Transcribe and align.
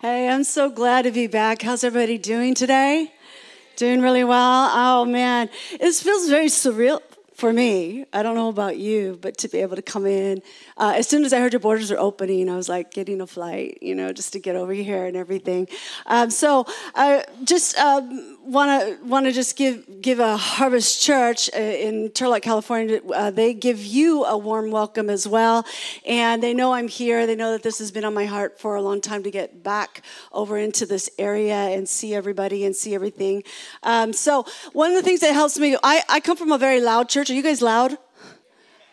Hey, 0.00 0.28
I'm 0.28 0.44
so 0.44 0.70
glad 0.70 1.02
to 1.02 1.10
be 1.10 1.26
back. 1.26 1.62
How's 1.62 1.84
everybody 1.84 2.18
doing 2.18 2.54
today? 2.54 3.12
Doing 3.76 4.00
really 4.00 4.24
well? 4.24 4.70
Oh 4.72 5.04
man, 5.04 5.50
it 5.72 5.92
feels 5.94 6.28
very 6.28 6.46
surreal 6.46 7.00
for 7.34 7.52
me, 7.52 8.06
I 8.12 8.22
don't 8.22 8.36
know 8.36 8.48
about 8.48 8.78
you, 8.78 9.18
but 9.20 9.38
to 9.38 9.48
be 9.48 9.58
able 9.58 9.74
to 9.74 9.82
come 9.82 10.06
in, 10.06 10.40
uh, 10.76 10.94
as 10.96 11.08
soon 11.08 11.24
as 11.24 11.32
I 11.32 11.40
heard 11.40 11.52
your 11.52 11.60
borders 11.60 11.90
are 11.90 11.98
opening, 11.98 12.48
I 12.48 12.56
was 12.56 12.68
like 12.68 12.92
getting 12.92 13.20
a 13.20 13.26
flight, 13.26 13.78
you 13.82 13.94
know, 13.94 14.12
just 14.12 14.32
to 14.34 14.38
get 14.38 14.54
over 14.54 14.72
here 14.72 15.06
and 15.06 15.16
everything. 15.16 15.66
Um, 16.06 16.30
so 16.30 16.64
I 16.94 17.24
just 17.42 17.76
want 18.44 18.70
to 18.70 19.04
want 19.04 19.26
to 19.26 19.32
just 19.32 19.56
give 19.56 20.00
give 20.00 20.20
a 20.20 20.36
Harvest 20.36 21.02
Church 21.02 21.50
uh, 21.56 21.58
in 21.58 22.10
Turlock, 22.10 22.42
California. 22.42 23.00
Uh, 23.12 23.30
they 23.32 23.52
give 23.52 23.84
you 23.84 24.24
a 24.24 24.38
warm 24.38 24.70
welcome 24.70 25.10
as 25.10 25.26
well, 25.26 25.66
and 26.06 26.40
they 26.40 26.54
know 26.54 26.72
I'm 26.72 26.88
here. 26.88 27.26
They 27.26 27.34
know 27.34 27.50
that 27.52 27.64
this 27.64 27.78
has 27.80 27.90
been 27.90 28.04
on 28.04 28.14
my 28.14 28.26
heart 28.26 28.60
for 28.60 28.76
a 28.76 28.82
long 28.82 29.00
time 29.00 29.24
to 29.24 29.30
get 29.30 29.64
back 29.64 30.02
over 30.30 30.56
into 30.56 30.86
this 30.86 31.10
area 31.18 31.56
and 31.56 31.88
see 31.88 32.14
everybody 32.14 32.64
and 32.64 32.76
see 32.76 32.94
everything. 32.94 33.42
Um, 33.82 34.12
so 34.12 34.46
one 34.72 34.90
of 34.90 34.96
the 34.96 35.02
things 35.02 35.20
that 35.20 35.32
helps 35.32 35.58
me, 35.58 35.76
I, 35.82 36.02
I 36.08 36.20
come 36.20 36.36
from 36.36 36.52
a 36.52 36.58
very 36.58 36.80
loud 36.80 37.08
church 37.08 37.24
church? 37.24 37.30
Are 37.30 37.34
you 37.34 37.42
guys 37.42 37.62
loud? 37.62 37.96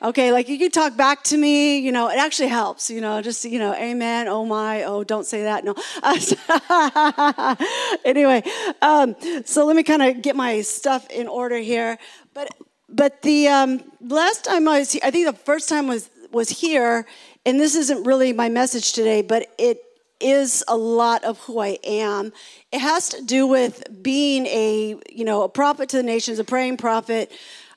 Okay, 0.03 0.31
like 0.31 0.49
you 0.49 0.57
can 0.57 0.71
talk 0.71 0.97
back 0.97 1.21
to 1.25 1.37
me, 1.37 1.77
you 1.77 1.91
know, 1.91 2.09
it 2.09 2.17
actually 2.17 2.47
helps, 2.47 2.89
you 2.89 3.01
know, 3.01 3.21
just, 3.21 3.45
you 3.45 3.59
know, 3.59 3.75
amen, 3.75 4.27
oh 4.27 4.43
my, 4.43 4.81
oh, 4.81 5.03
don't 5.03 5.27
say 5.27 5.43
that, 5.43 5.63
no. 5.63 5.75
anyway, 8.05 8.41
um, 8.81 9.15
so 9.45 9.63
let 9.63 9.75
me 9.75 9.83
kind 9.83 10.01
of 10.01 10.23
get 10.23 10.35
my 10.35 10.61
stuff 10.61 11.07
in 11.11 11.27
order 11.27 11.57
here. 11.57 11.99
But, 12.33 12.49
but 12.89 13.21
the 13.21 13.49
um, 13.49 13.83
last 13.99 14.45
time 14.45 14.67
I 14.67 14.79
was 14.79 14.91
here, 14.91 15.01
I 15.03 15.11
think 15.11 15.27
the 15.27 15.33
first 15.33 15.69
time 15.69 15.87
was, 15.87 16.09
was 16.31 16.49
here, 16.49 17.05
and 17.45 17.59
this 17.59 17.75
isn't 17.75 18.03
really 18.03 18.33
my 18.33 18.49
message 18.49 18.93
today, 18.93 19.21
but 19.21 19.53
it 19.59 19.83
is 20.19 20.63
a 20.67 20.75
lot 20.75 21.23
of 21.23 21.37
who 21.39 21.59
I 21.59 21.77
am. 21.83 22.33
It 22.71 22.79
has 22.79 23.09
to 23.09 23.21
do 23.21 23.45
with 23.45 23.83
being 24.01 24.47
a, 24.47 24.95
you 25.11 25.25
know, 25.25 25.43
a 25.43 25.49
prophet 25.49 25.89
to 25.89 25.97
the 25.97 26.03
nations, 26.03 26.39
a 26.39 26.43
praying 26.43 26.77
prophet, 26.77 27.31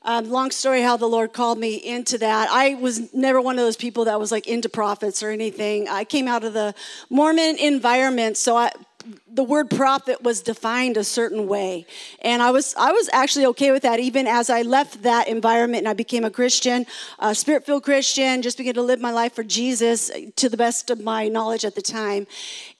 um, 0.04 0.28
long 0.28 0.50
story 0.50 0.82
how 0.82 0.96
the 0.96 1.06
Lord 1.06 1.32
called 1.32 1.58
me 1.58 1.74
into 1.74 2.18
that. 2.18 2.48
I 2.50 2.74
was 2.74 3.12
never 3.14 3.40
one 3.40 3.58
of 3.58 3.64
those 3.64 3.76
people 3.76 4.04
that 4.04 4.20
was 4.20 4.30
like 4.30 4.46
into 4.46 4.68
prophets 4.68 5.22
or 5.22 5.30
anything. 5.30 5.88
I 5.88 6.04
came 6.04 6.28
out 6.28 6.44
of 6.44 6.52
the 6.52 6.74
Mormon 7.08 7.56
environment, 7.56 8.36
so 8.36 8.56
I 8.56 8.70
the 9.28 9.44
word 9.44 9.68
prophet 9.68 10.22
was 10.22 10.40
defined 10.40 10.96
a 10.96 11.04
certain 11.04 11.46
way. 11.46 11.86
And 12.22 12.42
i 12.42 12.50
was 12.50 12.74
i 12.78 12.92
was 12.92 13.10
actually 13.12 13.46
okay 13.46 13.70
with 13.70 13.82
that 13.82 14.00
even 14.00 14.26
as 14.26 14.48
i 14.48 14.62
left 14.62 15.02
that 15.02 15.28
environment 15.28 15.82
and 15.82 15.88
i 15.88 15.92
became 15.92 16.24
a 16.24 16.30
christian 16.30 16.86
a 17.18 17.34
spirit-filled 17.34 17.82
christian 17.82 18.42
just 18.42 18.56
began 18.58 18.74
to 18.74 18.82
live 18.82 19.00
my 19.00 19.10
life 19.10 19.34
for 19.34 19.42
jesus 19.42 20.10
to 20.36 20.48
the 20.48 20.56
best 20.56 20.90
of 20.90 21.00
my 21.00 21.28
knowledge 21.28 21.64
at 21.64 21.74
the 21.74 21.82
time. 21.82 22.26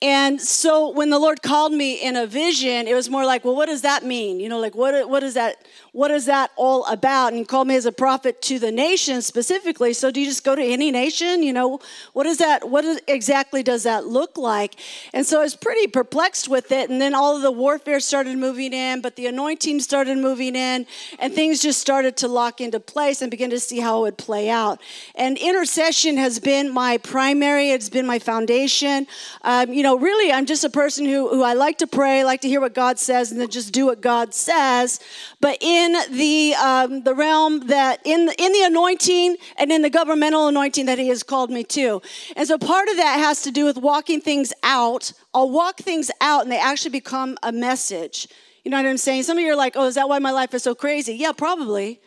And 0.00 0.40
so 0.40 0.90
when 0.90 1.10
the 1.10 1.18
lord 1.18 1.42
called 1.42 1.72
me 1.72 1.94
in 1.94 2.16
a 2.16 2.26
vision 2.26 2.88
it 2.88 2.94
was 2.94 3.10
more 3.10 3.24
like 3.24 3.44
well 3.44 3.56
what 3.56 3.66
does 3.66 3.82
that 3.82 4.04
mean? 4.04 4.40
You 4.40 4.48
know 4.48 4.58
like 4.58 4.74
what, 4.74 5.08
what 5.08 5.22
is 5.22 5.34
that 5.34 5.66
what 5.92 6.10
is 6.10 6.26
that 6.26 6.50
all 6.56 6.84
about? 6.86 7.28
And 7.28 7.38
he 7.38 7.44
called 7.44 7.68
me 7.68 7.76
as 7.76 7.86
a 7.86 7.92
prophet 7.92 8.42
to 8.42 8.58
the 8.58 8.72
nation 8.72 9.22
specifically. 9.22 9.92
So 9.92 10.10
do 10.10 10.20
you 10.20 10.26
just 10.26 10.42
go 10.42 10.56
to 10.56 10.62
any 10.62 10.90
nation? 10.90 11.42
You 11.42 11.52
know 11.52 11.80
what 12.12 12.26
is 12.26 12.38
that 12.38 12.68
what 12.68 12.84
exactly 13.06 13.62
does 13.62 13.82
that 13.84 14.06
look 14.06 14.36
like? 14.36 14.74
And 15.12 15.24
so 15.26 15.40
i 15.40 15.42
was 15.42 15.54
pretty 15.54 15.86
perplexed 15.86 16.13
with 16.14 16.70
it. 16.70 16.90
And 16.90 17.00
then 17.00 17.14
all 17.14 17.36
of 17.36 17.42
the 17.42 17.50
warfare 17.50 17.98
started 18.00 18.38
moving 18.38 18.72
in, 18.72 19.00
but 19.00 19.16
the 19.16 19.26
anointing 19.26 19.80
started 19.80 20.16
moving 20.18 20.54
in, 20.54 20.86
and 21.18 21.34
things 21.34 21.60
just 21.60 21.80
started 21.80 22.16
to 22.18 22.28
lock 22.28 22.60
into 22.60 22.78
place 22.78 23.20
and 23.20 23.30
begin 23.30 23.50
to 23.50 23.58
see 23.58 23.80
how 23.80 23.98
it 23.98 24.02
would 24.02 24.18
play 24.18 24.48
out. 24.48 24.80
And 25.14 25.36
intercession 25.36 26.16
has 26.16 26.38
been 26.38 26.72
my 26.72 26.98
primary, 26.98 27.70
it's 27.70 27.88
been 27.88 28.06
my 28.06 28.18
foundation. 28.18 29.06
Um, 29.42 29.72
you 29.72 29.82
know, 29.82 29.98
really, 29.98 30.32
I'm 30.32 30.46
just 30.46 30.64
a 30.64 30.70
person 30.70 31.04
who, 31.04 31.28
who 31.28 31.42
I 31.42 31.54
like 31.54 31.78
to 31.78 31.86
pray, 31.86 32.24
like 32.24 32.40
to 32.42 32.48
hear 32.48 32.60
what 32.60 32.74
God 32.74 32.98
says, 32.98 33.32
and 33.32 33.40
then 33.40 33.48
just 33.48 33.72
do 33.72 33.86
what 33.86 34.00
God 34.00 34.34
says. 34.34 35.00
But 35.40 35.58
in 35.60 35.96
the, 36.10 36.54
um, 36.54 37.02
the 37.02 37.14
realm 37.14 37.66
that, 37.66 38.00
in 38.04 38.30
in 38.38 38.52
the 38.52 38.62
anointing 38.62 39.36
and 39.56 39.72
in 39.72 39.82
the 39.82 39.90
governmental 39.90 40.48
anointing 40.48 40.86
that 40.86 40.98
He 40.98 41.08
has 41.08 41.22
called 41.22 41.50
me 41.50 41.64
to. 41.64 42.00
And 42.36 42.46
so 42.46 42.58
part 42.58 42.88
of 42.88 42.96
that 42.96 43.18
has 43.18 43.42
to 43.42 43.50
do 43.50 43.64
with 43.64 43.78
walking 43.78 44.20
things 44.20 44.52
out 44.62 45.12
I'll 45.34 45.50
walk 45.50 45.78
things 45.78 46.03
out 46.20 46.42
and 46.42 46.52
they 46.52 46.58
actually 46.58 46.90
become 46.90 47.36
a 47.42 47.52
message. 47.52 48.28
You 48.64 48.70
know 48.70 48.76
what 48.78 48.86
I'm 48.86 48.96
saying? 48.96 49.24
Some 49.24 49.38
of 49.38 49.44
you 49.44 49.52
are 49.52 49.56
like, 49.56 49.74
oh, 49.76 49.86
is 49.86 49.94
that 49.96 50.08
why 50.08 50.18
my 50.18 50.30
life 50.30 50.54
is 50.54 50.62
so 50.62 50.74
crazy? 50.74 51.14
Yeah, 51.14 51.32
probably. 51.32 52.00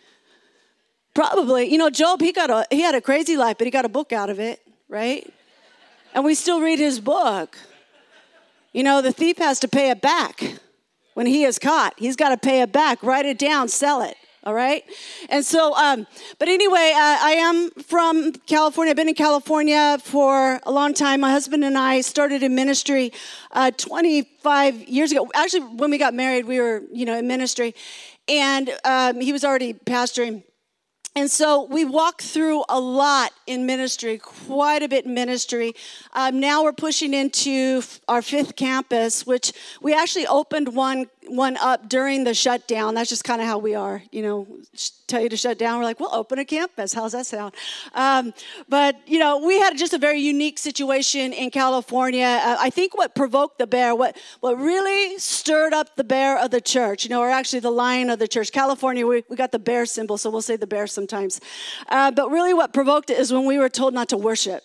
Probably. 1.13 1.71
You 1.71 1.77
know, 1.77 1.89
Job, 1.89 2.21
he 2.21 2.31
got 2.31 2.49
a 2.49 2.65
he 2.69 2.81
had 2.81 2.95
a 2.95 3.01
crazy 3.01 3.37
life, 3.37 3.57
but 3.57 3.65
he 3.65 3.71
got 3.71 3.85
a 3.85 3.89
book 3.89 4.11
out 4.11 4.29
of 4.29 4.39
it, 4.39 4.61
right? 4.89 5.31
And 6.13 6.23
we 6.23 6.35
still 6.35 6.61
read 6.61 6.79
his 6.79 6.99
book. 6.99 7.57
You 8.73 8.83
know, 8.83 9.01
the 9.01 9.11
thief 9.11 9.37
has 9.37 9.59
to 9.61 9.67
pay 9.67 9.89
it 9.89 10.01
back 10.01 10.59
when 11.13 11.25
he 11.25 11.43
is 11.43 11.57
caught. 11.57 11.93
He's 11.97 12.15
got 12.15 12.29
to 12.29 12.37
pay 12.37 12.61
it 12.61 12.71
back, 12.71 13.01
write 13.01 13.25
it 13.25 13.39
down, 13.39 13.67
sell 13.67 14.01
it 14.01 14.17
all 14.47 14.53
right? 14.53 14.85
And 15.27 15.43
so, 15.43 15.75
um, 15.75 16.07
but 16.39 16.47
anyway, 16.47 16.93
uh, 16.95 17.17
I 17.21 17.31
am 17.37 17.69
from 17.71 18.31
California. 18.31 18.91
I've 18.91 18.95
been 18.95 19.09
in 19.09 19.13
California 19.13 19.97
for 20.01 20.61
a 20.63 20.71
long 20.71 20.93
time. 20.93 21.19
My 21.19 21.31
husband 21.31 21.65
and 21.65 21.77
I 21.77 21.99
started 21.99 22.41
in 22.43 22.55
ministry 22.55 23.11
uh, 23.51 23.71
25 23.71 24.87
years 24.87 25.11
ago. 25.11 25.29
Actually, 25.35 25.75
when 25.75 25.91
we 25.91 25.97
got 25.97 26.13
married, 26.13 26.45
we 26.45 26.61
were, 26.61 26.81
you 26.93 27.03
know, 27.03 27.17
in 27.17 27.27
ministry. 27.27 27.75
And 28.29 28.69
um, 28.85 29.19
he 29.19 29.33
was 29.33 29.43
already 29.43 29.73
pastoring. 29.73 30.43
And 31.17 31.31
so 31.31 31.63
we 31.63 31.83
walked 31.83 32.21
through 32.21 32.63
a 32.69 32.79
lot 32.79 33.31
in 33.47 33.65
ministry, 33.65 34.19
quite 34.19 34.83
a 34.83 34.87
bit 34.87 35.05
in 35.05 35.13
ministry. 35.13 35.73
Um, 36.13 36.39
now 36.39 36.63
we're 36.63 36.71
pushing 36.71 37.13
into 37.13 37.81
our 38.07 38.21
fifth 38.21 38.55
campus, 38.55 39.25
which 39.25 39.51
we 39.81 39.93
actually 39.93 40.27
opened 40.27 40.75
one 40.75 41.07
one 41.27 41.57
up 41.57 41.89
during 41.89 42.23
the 42.23 42.33
shutdown. 42.33 42.95
That's 42.95 43.09
just 43.09 43.23
kind 43.23 43.41
of 43.41 43.47
how 43.47 43.57
we 43.57 43.75
are, 43.75 44.01
you 44.11 44.21
know. 44.21 44.47
Tell 45.07 45.21
you 45.21 45.29
to 45.29 45.37
shut 45.37 45.57
down, 45.57 45.77
we're 45.79 45.85
like, 45.85 46.01
we'll 46.01 46.13
open 46.13 46.37
a 46.37 46.43
campus. 46.43 46.91
How's 46.91 47.13
that 47.13 47.25
sound? 47.25 47.55
Um, 47.93 48.33
but 48.67 48.97
you 49.07 49.19
know, 49.19 49.37
we 49.37 49.57
had 49.57 49.77
just 49.77 49.93
a 49.93 49.97
very 49.97 50.19
unique 50.19 50.59
situation 50.59 51.31
in 51.31 51.49
California. 51.49 52.25
Uh, 52.43 52.57
I 52.59 52.69
think 52.69 52.97
what 52.97 53.15
provoked 53.15 53.57
the 53.57 53.67
bear, 53.67 53.95
what 53.95 54.17
what 54.41 54.59
really 54.59 55.17
stirred 55.17 55.73
up 55.73 55.95
the 55.95 56.03
bear 56.03 56.37
of 56.37 56.51
the 56.51 56.59
church, 56.59 57.05
you 57.05 57.09
know, 57.09 57.21
or 57.21 57.29
actually 57.29 57.61
the 57.61 57.71
lion 57.71 58.09
of 58.09 58.19
the 58.19 58.27
church. 58.27 58.51
California, 58.51 59.07
we, 59.07 59.23
we 59.29 59.35
got 59.35 59.51
the 59.51 59.59
bear 59.59 59.85
symbol, 59.85 60.17
so 60.17 60.29
we'll 60.29 60.41
say 60.41 60.57
the 60.57 60.67
bear 60.67 60.87
sometimes. 60.87 61.39
Uh, 61.87 62.11
but 62.11 62.29
really, 62.29 62.53
what 62.53 62.73
provoked 62.73 63.09
it 63.09 63.17
is 63.17 63.31
when 63.31 63.45
we 63.45 63.57
were 63.57 63.69
told 63.69 63.93
not 63.93 64.09
to 64.09 64.17
worship. 64.17 64.63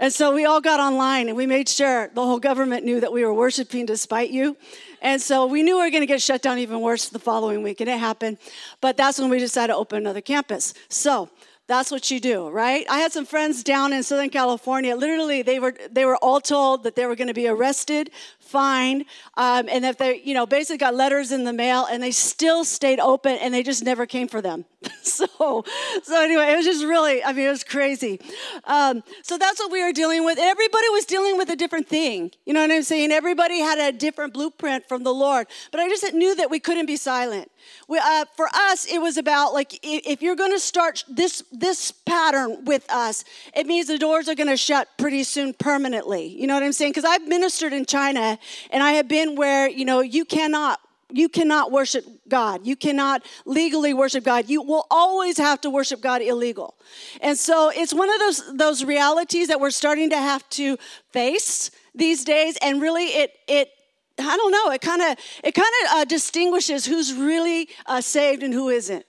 And 0.00 0.10
so 0.10 0.34
we 0.34 0.46
all 0.46 0.62
got 0.62 0.80
online 0.80 1.28
and 1.28 1.36
we 1.36 1.46
made 1.46 1.68
sure 1.68 2.08
the 2.14 2.24
whole 2.24 2.40
government 2.40 2.86
knew 2.86 3.00
that 3.00 3.12
we 3.12 3.22
were 3.22 3.34
worshiping 3.34 3.84
despite 3.84 4.30
you. 4.30 4.56
And 5.02 5.20
so 5.20 5.44
we 5.44 5.62
knew 5.62 5.76
we 5.76 5.82
were 5.82 5.90
going 5.90 6.00
to 6.00 6.06
get 6.06 6.22
shut 6.22 6.40
down 6.40 6.58
even 6.58 6.80
worse 6.80 7.10
the 7.10 7.18
following 7.18 7.62
week, 7.62 7.80
and 7.80 7.88
it 7.88 7.98
happened. 7.98 8.38
But 8.80 8.96
that's 8.96 9.18
when 9.18 9.28
we 9.28 9.38
decided 9.38 9.74
to 9.74 9.76
open 9.76 9.98
another 9.98 10.22
campus. 10.22 10.72
So 10.88 11.28
that's 11.66 11.90
what 11.90 12.10
you 12.10 12.18
do, 12.18 12.48
right? 12.48 12.84
I 12.90 12.98
had 12.98 13.12
some 13.12 13.24
friends 13.24 13.62
down 13.62 13.92
in 13.92 14.02
Southern 14.02 14.30
California. 14.30 14.96
Literally, 14.96 15.42
they 15.42 15.60
were 15.60 15.74
they 15.90 16.04
were 16.04 16.16
all 16.16 16.40
told 16.40 16.82
that 16.82 16.96
they 16.96 17.06
were 17.06 17.14
going 17.14 17.28
to 17.28 17.34
be 17.34 17.46
arrested, 17.46 18.10
fined, 18.40 19.04
um, 19.36 19.68
and 19.70 19.84
that 19.84 19.98
they, 19.98 20.20
you 20.22 20.34
know, 20.34 20.46
basically 20.46 20.78
got 20.78 20.94
letters 20.94 21.30
in 21.30 21.44
the 21.44 21.52
mail, 21.52 21.86
and 21.90 22.02
they 22.02 22.10
still 22.10 22.64
stayed 22.64 23.00
open, 23.00 23.36
and 23.36 23.54
they 23.54 23.62
just 23.62 23.84
never 23.84 24.04
came 24.04 24.28
for 24.28 24.42
them. 24.42 24.64
so, 25.02 25.64
so 26.02 26.22
anyway, 26.22 26.52
it 26.52 26.56
was 26.56 26.64
just 26.64 26.84
really, 26.84 27.22
I 27.22 27.32
mean, 27.32 27.46
it 27.46 27.50
was 27.50 27.64
crazy. 27.64 28.20
Um, 28.64 29.02
so 29.22 29.36
that's 29.36 29.60
what 29.60 29.70
we 29.70 29.82
were 29.82 29.92
dealing 29.92 30.24
with. 30.24 30.38
Everybody 30.38 30.88
was 30.90 31.04
dealing 31.04 31.36
with 31.36 31.50
a 31.50 31.56
different 31.56 31.86
thing. 31.86 32.30
You 32.46 32.54
know 32.54 32.62
what 32.62 32.70
I'm 32.70 32.82
saying? 32.82 33.12
Everybody 33.12 33.60
had 33.60 33.78
a 33.78 33.96
different 33.96 34.32
blueprint 34.32 34.88
from 34.88 35.02
the 35.02 35.12
Lord. 35.12 35.48
But 35.70 35.80
I 35.80 35.88
just 35.88 36.14
knew 36.14 36.34
that 36.36 36.50
we 36.50 36.60
couldn't 36.60 36.86
be 36.86 36.96
silent. 36.96 37.50
We, 37.88 37.98
uh, 37.98 38.24
for 38.36 38.48
us, 38.54 38.86
it 38.86 39.00
was 39.00 39.18
about 39.18 39.52
like 39.52 39.78
if 39.82 40.22
you're 40.22 40.36
going 40.36 40.52
to 40.52 40.60
start 40.60 41.04
this 41.08 41.42
this 41.52 41.90
pattern 41.92 42.64
with 42.64 42.90
us, 42.90 43.24
it 43.54 43.66
means 43.66 43.88
the 43.88 43.98
doors 43.98 44.28
are 44.28 44.34
going 44.34 44.48
to 44.48 44.56
shut 44.56 44.88
pretty 44.96 45.24
soon 45.24 45.52
permanently. 45.52 46.26
You 46.26 46.46
know 46.46 46.54
what 46.54 46.62
I'm 46.62 46.72
saying? 46.72 46.92
Because 46.92 47.04
I've 47.04 47.26
ministered 47.26 47.72
in 47.72 47.84
China, 47.84 48.38
and 48.70 48.82
I 48.82 48.92
have 48.92 49.08
been 49.08 49.36
where 49.36 49.68
you 49.68 49.84
know 49.84 50.00
you 50.00 50.24
cannot 50.24 50.80
you 51.12 51.28
cannot 51.28 51.72
worship 51.72 52.04
God. 52.28 52.66
You 52.66 52.76
cannot 52.76 53.24
legally 53.44 53.94
worship 53.94 54.24
God. 54.24 54.48
You 54.48 54.62
will 54.62 54.86
always 54.90 55.38
have 55.38 55.60
to 55.62 55.70
worship 55.70 56.00
God 56.00 56.22
illegal. 56.22 56.74
And 57.20 57.38
so 57.38 57.70
it's 57.74 57.94
one 57.94 58.10
of 58.10 58.18
those 58.18 58.56
those 58.56 58.84
realities 58.84 59.48
that 59.48 59.60
we're 59.60 59.70
starting 59.70 60.10
to 60.10 60.16
have 60.16 60.48
to 60.50 60.76
face 61.10 61.70
these 61.94 62.24
days 62.24 62.56
and 62.62 62.80
really 62.80 63.06
it 63.06 63.32
it 63.48 63.70
I 64.18 64.36
don't 64.36 64.52
know, 64.52 64.70
it 64.70 64.80
kind 64.80 65.02
of 65.02 65.16
it 65.42 65.54
kind 65.54 65.72
of 65.84 65.90
uh, 65.92 66.04
distinguishes 66.04 66.84
who's 66.86 67.14
really 67.14 67.68
uh, 67.86 68.00
saved 68.00 68.42
and 68.42 68.52
who 68.52 68.68
isn't. 68.68 69.04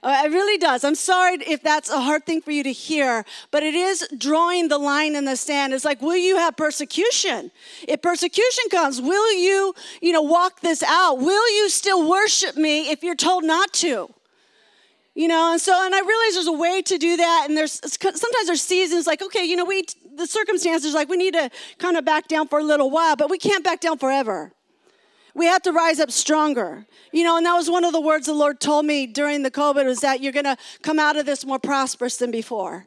Uh, 0.00 0.22
it 0.24 0.30
really 0.30 0.58
does. 0.58 0.84
I'm 0.84 0.94
sorry 0.94 1.38
if 1.46 1.62
that's 1.62 1.90
a 1.90 2.00
hard 2.00 2.24
thing 2.24 2.40
for 2.40 2.52
you 2.52 2.62
to 2.62 2.72
hear, 2.72 3.24
but 3.50 3.64
it 3.64 3.74
is 3.74 4.06
drawing 4.16 4.68
the 4.68 4.78
line 4.78 5.16
in 5.16 5.24
the 5.24 5.34
sand. 5.34 5.74
It's 5.74 5.84
like, 5.84 6.00
will 6.00 6.16
you 6.16 6.36
have 6.36 6.56
persecution? 6.56 7.50
If 7.86 8.00
persecution 8.00 8.64
comes, 8.70 9.00
will 9.00 9.32
you, 9.34 9.74
you 10.00 10.12
know, 10.12 10.22
walk 10.22 10.60
this 10.60 10.84
out? 10.84 11.18
Will 11.18 11.56
you 11.56 11.68
still 11.68 12.08
worship 12.08 12.56
me 12.56 12.90
if 12.90 13.02
you're 13.02 13.16
told 13.16 13.42
not 13.42 13.72
to? 13.74 14.08
You 15.16 15.26
know, 15.26 15.50
and 15.50 15.60
so, 15.60 15.72
and 15.84 15.92
I 15.92 15.98
realize 15.98 16.34
there's 16.34 16.46
a 16.46 16.52
way 16.52 16.80
to 16.80 16.96
do 16.96 17.16
that, 17.16 17.46
and 17.48 17.56
there's 17.56 17.72
sometimes 17.72 18.46
there's 18.46 18.62
seasons 18.62 19.04
like, 19.04 19.20
okay, 19.20 19.44
you 19.44 19.56
know, 19.56 19.64
we 19.64 19.82
the 20.14 20.28
circumstances 20.28 20.94
like 20.94 21.08
we 21.08 21.16
need 21.16 21.34
to 21.34 21.50
kind 21.78 21.96
of 21.96 22.04
back 22.04 22.28
down 22.28 22.46
for 22.46 22.60
a 22.60 22.62
little 22.62 22.88
while, 22.88 23.16
but 23.16 23.28
we 23.28 23.36
can't 23.36 23.64
back 23.64 23.80
down 23.80 23.98
forever. 23.98 24.52
We 25.38 25.46
have 25.46 25.62
to 25.62 25.72
rise 25.72 26.00
up 26.00 26.10
stronger. 26.10 26.84
You 27.12 27.22
know, 27.22 27.36
and 27.36 27.46
that 27.46 27.54
was 27.54 27.70
one 27.70 27.84
of 27.84 27.92
the 27.92 28.00
words 28.00 28.26
the 28.26 28.34
Lord 28.34 28.60
told 28.60 28.84
me 28.84 29.06
during 29.06 29.44
the 29.44 29.50
COVID 29.50 29.86
was 29.86 30.00
that 30.00 30.20
you're 30.20 30.32
going 30.32 30.44
to 30.44 30.56
come 30.82 30.98
out 30.98 31.16
of 31.16 31.26
this 31.26 31.46
more 31.46 31.60
prosperous 31.60 32.16
than 32.16 32.30
before. 32.30 32.86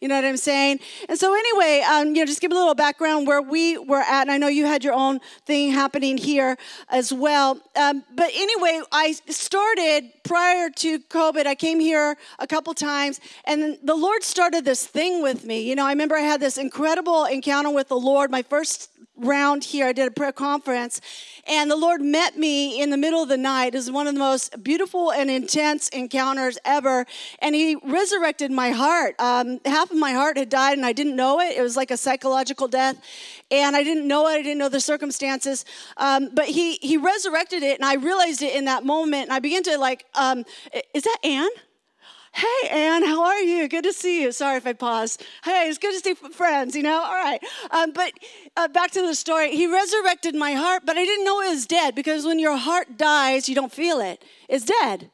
You 0.00 0.08
know 0.08 0.16
what 0.16 0.24
I'm 0.24 0.36
saying? 0.36 0.80
And 1.08 1.16
so, 1.16 1.32
anyway, 1.32 1.84
um, 1.88 2.08
you 2.08 2.14
know, 2.14 2.26
just 2.26 2.40
give 2.40 2.50
a 2.50 2.56
little 2.56 2.74
background 2.74 3.28
where 3.28 3.40
we 3.40 3.78
were 3.78 4.00
at. 4.00 4.22
And 4.22 4.32
I 4.32 4.38
know 4.38 4.48
you 4.48 4.66
had 4.66 4.82
your 4.82 4.94
own 4.94 5.20
thing 5.46 5.70
happening 5.70 6.16
here 6.16 6.56
as 6.88 7.12
well. 7.12 7.60
Um, 7.76 8.02
but 8.12 8.30
anyway, 8.34 8.80
I 8.90 9.12
started 9.28 10.10
prior 10.24 10.70
to 10.70 10.98
COVID. 10.98 11.46
I 11.46 11.54
came 11.54 11.78
here 11.78 12.16
a 12.40 12.48
couple 12.48 12.74
times, 12.74 13.20
and 13.44 13.78
the 13.84 13.94
Lord 13.94 14.24
started 14.24 14.64
this 14.64 14.84
thing 14.84 15.22
with 15.22 15.44
me. 15.44 15.60
You 15.60 15.76
know, 15.76 15.86
I 15.86 15.90
remember 15.90 16.16
I 16.16 16.22
had 16.22 16.40
this 16.40 16.58
incredible 16.58 17.26
encounter 17.26 17.70
with 17.70 17.86
the 17.86 18.00
Lord. 18.00 18.28
My 18.30 18.42
first 18.42 18.90
round 19.22 19.64
here, 19.64 19.86
I 19.86 19.92
did 19.92 20.08
a 20.08 20.10
prayer 20.10 20.32
conference, 20.32 21.00
and 21.46 21.70
the 21.70 21.76
Lord 21.76 22.00
met 22.00 22.36
me 22.36 22.80
in 22.80 22.90
the 22.90 22.96
middle 22.96 23.22
of 23.22 23.28
the 23.28 23.36
night. 23.36 23.74
It 23.74 23.78
was 23.78 23.90
one 23.90 24.06
of 24.06 24.14
the 24.14 24.20
most 24.20 24.62
beautiful 24.62 25.12
and 25.12 25.30
intense 25.30 25.88
encounters 25.88 26.58
ever. 26.64 27.06
And 27.40 27.54
He 27.54 27.76
resurrected 27.76 28.50
my 28.50 28.70
heart. 28.70 29.14
Um, 29.18 29.60
half 29.64 29.90
of 29.90 29.96
my 29.96 30.12
heart 30.12 30.36
had 30.36 30.48
died, 30.48 30.76
and 30.76 30.86
I 30.86 30.92
didn't 30.92 31.16
know 31.16 31.40
it. 31.40 31.56
It 31.56 31.62
was 31.62 31.76
like 31.76 31.90
a 31.90 31.96
psychological 31.96 32.68
death, 32.68 32.96
and 33.50 33.74
I 33.76 33.82
didn't 33.82 34.06
know 34.06 34.28
it. 34.28 34.32
I 34.32 34.42
didn't 34.42 34.58
know 34.58 34.68
the 34.68 34.80
circumstances. 34.80 35.64
Um, 35.96 36.30
but 36.34 36.46
He 36.46 36.74
He 36.76 36.96
resurrected 36.96 37.62
it, 37.62 37.78
and 37.78 37.84
I 37.84 37.94
realized 37.94 38.42
it 38.42 38.54
in 38.54 38.66
that 38.66 38.84
moment. 38.84 39.24
And 39.24 39.32
I 39.32 39.38
began 39.38 39.62
to 39.64 39.78
like, 39.78 40.06
um, 40.14 40.44
is 40.94 41.04
that 41.04 41.18
Anne? 41.24 41.50
Hey, 42.34 42.68
Anne, 42.70 43.04
how 43.04 43.24
are 43.24 43.40
you? 43.40 43.68
Good 43.68 43.84
to 43.84 43.92
see 43.92 44.22
you. 44.22 44.32
Sorry 44.32 44.56
if 44.56 44.66
I 44.66 44.72
paused. 44.72 45.22
Hey, 45.44 45.68
it's 45.68 45.78
good 45.78 45.92
to 45.92 46.00
see 46.00 46.14
friends, 46.32 46.74
you 46.74 46.82
know? 46.82 47.02
All 47.02 47.12
right. 47.12 47.40
Um, 47.70 47.92
but 47.92 48.12
uh, 48.56 48.68
back 48.68 48.90
to 48.92 49.02
the 49.02 49.14
story. 49.14 49.54
He 49.54 49.66
resurrected 49.66 50.34
my 50.34 50.52
heart, 50.52 50.84
but 50.86 50.96
I 50.96 51.04
didn't 51.04 51.26
know 51.26 51.42
it 51.42 51.50
was 51.50 51.66
dead 51.66 51.94
because 51.94 52.24
when 52.24 52.38
your 52.38 52.56
heart 52.56 52.96
dies, 52.96 53.48
you 53.50 53.54
don't 53.54 53.72
feel 53.72 54.00
it. 54.00 54.24
It's 54.48 54.64
dead. 54.64 55.10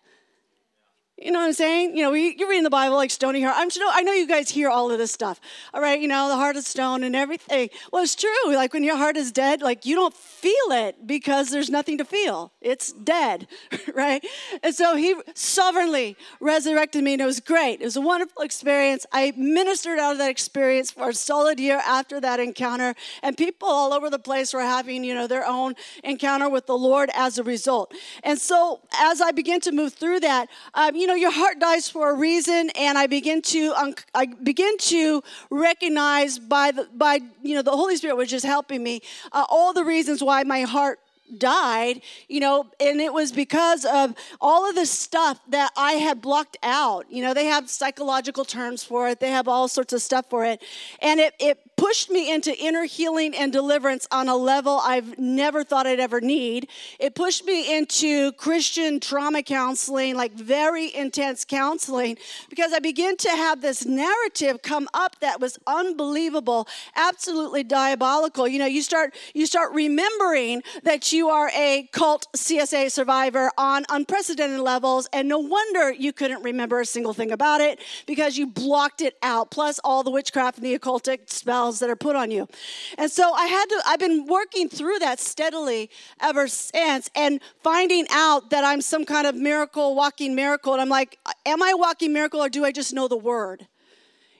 You 1.20 1.32
know 1.32 1.40
what 1.40 1.46
I'm 1.46 1.52
saying? 1.52 1.96
You 1.96 2.04
know, 2.04 2.12
we, 2.12 2.36
you're 2.36 2.48
reading 2.48 2.62
the 2.62 2.70
Bible 2.70 2.94
like 2.94 3.10
stony 3.10 3.42
heart. 3.42 3.56
I'm 3.58 3.68
I 3.90 4.02
know 4.02 4.12
you 4.12 4.28
guys 4.28 4.48
hear 4.48 4.68
all 4.68 4.92
of 4.92 4.98
this 4.98 5.10
stuff. 5.10 5.40
All 5.74 5.80
right, 5.80 6.00
you 6.00 6.06
know, 6.06 6.28
the 6.28 6.36
heart 6.36 6.56
of 6.56 6.62
stone 6.62 7.02
and 7.02 7.16
everything. 7.16 7.70
Well, 7.92 8.04
it's 8.04 8.14
true. 8.14 8.28
Like 8.46 8.72
when 8.72 8.84
your 8.84 8.96
heart 8.96 9.16
is 9.16 9.32
dead, 9.32 9.60
like 9.60 9.84
you 9.84 9.96
don't 9.96 10.14
feel 10.14 10.52
it 10.70 11.08
because 11.08 11.50
there's 11.50 11.70
nothing 11.70 11.98
to 11.98 12.04
feel. 12.04 12.52
It's 12.60 12.92
dead, 12.92 13.48
right? 13.94 14.24
And 14.62 14.72
so 14.72 14.94
he 14.94 15.16
sovereignly 15.34 16.16
resurrected 16.38 17.02
me, 17.02 17.14
and 17.14 17.22
it 17.22 17.26
was 17.26 17.40
great. 17.40 17.80
It 17.80 17.84
was 17.84 17.96
a 17.96 18.00
wonderful 18.00 18.42
experience. 18.42 19.04
I 19.10 19.32
ministered 19.36 19.98
out 19.98 20.12
of 20.12 20.18
that 20.18 20.30
experience 20.30 20.92
for 20.92 21.08
a 21.08 21.14
solid 21.14 21.58
year 21.58 21.80
after 21.84 22.20
that 22.20 22.38
encounter, 22.38 22.94
and 23.24 23.36
people 23.36 23.68
all 23.68 23.92
over 23.92 24.08
the 24.08 24.20
place 24.20 24.54
were 24.54 24.60
having, 24.60 25.02
you 25.02 25.14
know, 25.14 25.26
their 25.26 25.44
own 25.44 25.74
encounter 26.04 26.48
with 26.48 26.66
the 26.66 26.78
Lord 26.78 27.10
as 27.14 27.38
a 27.38 27.42
result. 27.42 27.92
And 28.22 28.38
so 28.38 28.80
as 28.96 29.20
I 29.20 29.32
began 29.32 29.60
to 29.62 29.72
move 29.72 29.94
through 29.94 30.20
that, 30.20 30.48
um, 30.74 30.94
you 30.94 31.07
know, 31.08 31.14
your 31.14 31.32
heart 31.32 31.58
dies 31.58 31.88
for 31.88 32.10
a 32.10 32.14
reason, 32.14 32.70
and 32.78 32.96
I 32.96 33.08
begin 33.08 33.42
to 33.42 33.74
I 34.14 34.26
begin 34.26 34.78
to 34.78 35.22
recognize 35.50 36.38
by 36.38 36.70
the 36.70 36.88
by 36.94 37.20
you 37.42 37.56
know 37.56 37.62
the 37.62 37.72
Holy 37.72 37.96
Spirit 37.96 38.16
was 38.16 38.30
just 38.30 38.46
helping 38.46 38.82
me 38.82 39.02
uh, 39.32 39.44
all 39.48 39.72
the 39.72 39.84
reasons 39.84 40.22
why 40.22 40.44
my 40.44 40.62
heart 40.62 41.00
died, 41.36 42.00
you 42.28 42.40
know, 42.40 42.70
and 42.80 43.00
it 43.00 43.12
was 43.12 43.32
because 43.32 43.84
of 43.84 44.14
all 44.40 44.68
of 44.68 44.74
the 44.74 44.86
stuff 44.86 45.40
that 45.48 45.70
I 45.76 45.92
had 45.92 46.22
blocked 46.22 46.56
out. 46.62 47.10
You 47.10 47.22
know, 47.22 47.34
they 47.34 47.46
have 47.46 47.68
psychological 47.68 48.44
terms 48.44 48.82
for 48.82 49.08
it, 49.08 49.20
they 49.20 49.30
have 49.30 49.48
all 49.48 49.68
sorts 49.68 49.92
of 49.92 50.00
stuff 50.00 50.26
for 50.30 50.44
it. 50.44 50.62
And 51.00 51.20
it, 51.20 51.34
it 51.38 51.67
pushed 51.78 52.10
me 52.10 52.30
into 52.30 52.54
inner 52.58 52.84
healing 52.84 53.34
and 53.36 53.52
deliverance 53.52 54.08
on 54.10 54.28
a 54.28 54.36
level 54.36 54.80
I've 54.82 55.16
never 55.16 55.62
thought 55.62 55.86
I'd 55.86 56.00
ever 56.00 56.20
need. 56.20 56.68
It 56.98 57.14
pushed 57.14 57.46
me 57.46 57.78
into 57.78 58.32
Christian 58.32 58.98
trauma 58.98 59.44
counseling, 59.44 60.16
like 60.16 60.32
very 60.32 60.92
intense 60.92 61.44
counseling, 61.44 62.18
because 62.50 62.72
I 62.72 62.80
began 62.80 63.16
to 63.18 63.30
have 63.30 63.62
this 63.62 63.86
narrative 63.86 64.60
come 64.60 64.88
up 64.92 65.20
that 65.20 65.40
was 65.40 65.56
unbelievable, 65.68 66.66
absolutely 66.96 67.62
diabolical. 67.62 68.48
You 68.48 68.58
know, 68.58 68.66
you 68.66 68.82
start 68.82 69.14
you 69.32 69.46
start 69.46 69.72
remembering 69.72 70.64
that 70.82 71.12
you 71.12 71.28
are 71.28 71.50
a 71.54 71.88
cult 71.92 72.26
CSA 72.36 72.90
survivor 72.90 73.52
on 73.56 73.84
unprecedented 73.88 74.60
levels, 74.60 75.08
and 75.12 75.28
no 75.28 75.38
wonder 75.38 75.92
you 75.92 76.12
couldn't 76.12 76.42
remember 76.42 76.80
a 76.80 76.86
single 76.86 77.14
thing 77.14 77.30
about 77.30 77.60
it 77.60 77.78
because 78.06 78.36
you 78.36 78.48
blocked 78.48 79.00
it 79.00 79.16
out, 79.22 79.52
plus 79.52 79.78
all 79.84 80.02
the 80.02 80.10
witchcraft 80.10 80.58
and 80.58 80.66
the 80.66 80.76
occultic 80.76 81.30
spells 81.30 81.67
that 81.80 81.90
are 81.90 81.96
put 81.96 82.16
on 82.16 82.30
you. 82.30 82.48
And 82.96 83.10
so 83.10 83.32
I 83.32 83.46
had 83.46 83.66
to, 83.66 83.82
I've 83.86 83.98
been 83.98 84.26
working 84.26 84.68
through 84.68 84.98
that 85.00 85.20
steadily 85.20 85.90
ever 86.20 86.48
since 86.48 87.10
and 87.14 87.40
finding 87.62 88.06
out 88.10 88.50
that 88.50 88.64
I'm 88.64 88.80
some 88.80 89.04
kind 89.04 89.26
of 89.26 89.34
miracle, 89.34 89.94
walking 89.94 90.34
miracle. 90.34 90.72
And 90.72 90.82
I'm 90.82 90.88
like, 90.88 91.18
am 91.46 91.62
I 91.62 91.70
a 91.70 91.76
walking 91.76 92.12
miracle 92.12 92.40
or 92.40 92.48
do 92.48 92.64
I 92.64 92.72
just 92.72 92.92
know 92.92 93.08
the 93.08 93.16
word? 93.16 93.66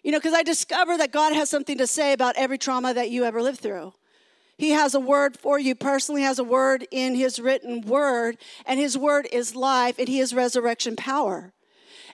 You 0.03 0.13
know, 0.13 0.19
because 0.19 0.35
I 0.35 0.43
discovered 0.43 0.99
that 0.99 1.13
God 1.13 1.35
has 1.35 1.51
something 1.51 1.77
to 1.79 1.87
say 1.87 2.13
about 2.13 2.37
every 2.37 2.57
trauma 2.57 2.95
that 2.95 3.11
you 3.11 3.25
ever 3.25 3.43
lived 3.43 3.61
through. 3.61 3.93
He 4.57 4.71
has 4.71 4.95
a 4.95 5.01
word 5.01 5.37
for 5.37 5.59
you 5.59 5.77
personally, 5.77 6.23
has 6.23 6.41
a 6.41 6.45
word 6.45 6.87
in 6.91 7.15
his 7.15 7.39
written 7.39 7.83
word, 7.83 8.39
and 8.67 8.81
his 8.81 8.99
word 8.99 9.29
is 9.31 9.55
life, 9.55 9.99
and 9.99 10.09
he 10.09 10.19
is 10.19 10.35
resurrection 10.35 10.97
power. 10.97 11.53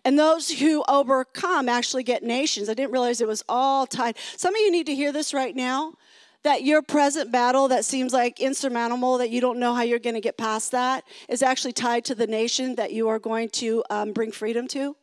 And 0.05 0.19
those 0.19 0.51
who 0.51 0.85
overcome 0.87 1.69
actually 1.69 2.03
get 2.03 2.23
nations. 2.23 2.69
I 2.69 2.75
didn't 2.75 2.93
realize 2.93 3.21
it 3.21 3.29
was 3.29 3.43
all 3.49 3.87
tied. 3.87 4.17
Some 4.37 4.55
of 4.55 4.61
you 4.61 4.71
need 4.71 4.87
to 4.87 4.95
hear 4.95 5.13
this 5.13 5.33
right 5.33 5.57
now 5.57 5.95
that 6.43 6.63
your 6.63 6.83
present 6.83 7.33
battle 7.33 7.69
that 7.69 7.87
seems 7.87 8.13
like 8.13 8.39
insurmountable, 8.39 9.17
that 9.19 9.31
you 9.31 9.41
don't 9.41 9.59
know 9.59 9.75
how 9.75 9.83
you're 9.83 9.99
going 9.99 10.15
to 10.15 10.21
get 10.21 10.37
past 10.37 10.73
that, 10.73 11.03
is 11.29 11.43
actually 11.43 11.73
tied 11.73 12.05
to 12.05 12.15
the 12.15 12.27
nation 12.27 12.75
that 12.75 12.93
you 12.93 13.09
are 13.09 13.19
going 13.19 13.49
to 13.49 13.83
um, 13.89 14.13
bring 14.13 14.31
freedom 14.31 14.69
to. 14.69 14.95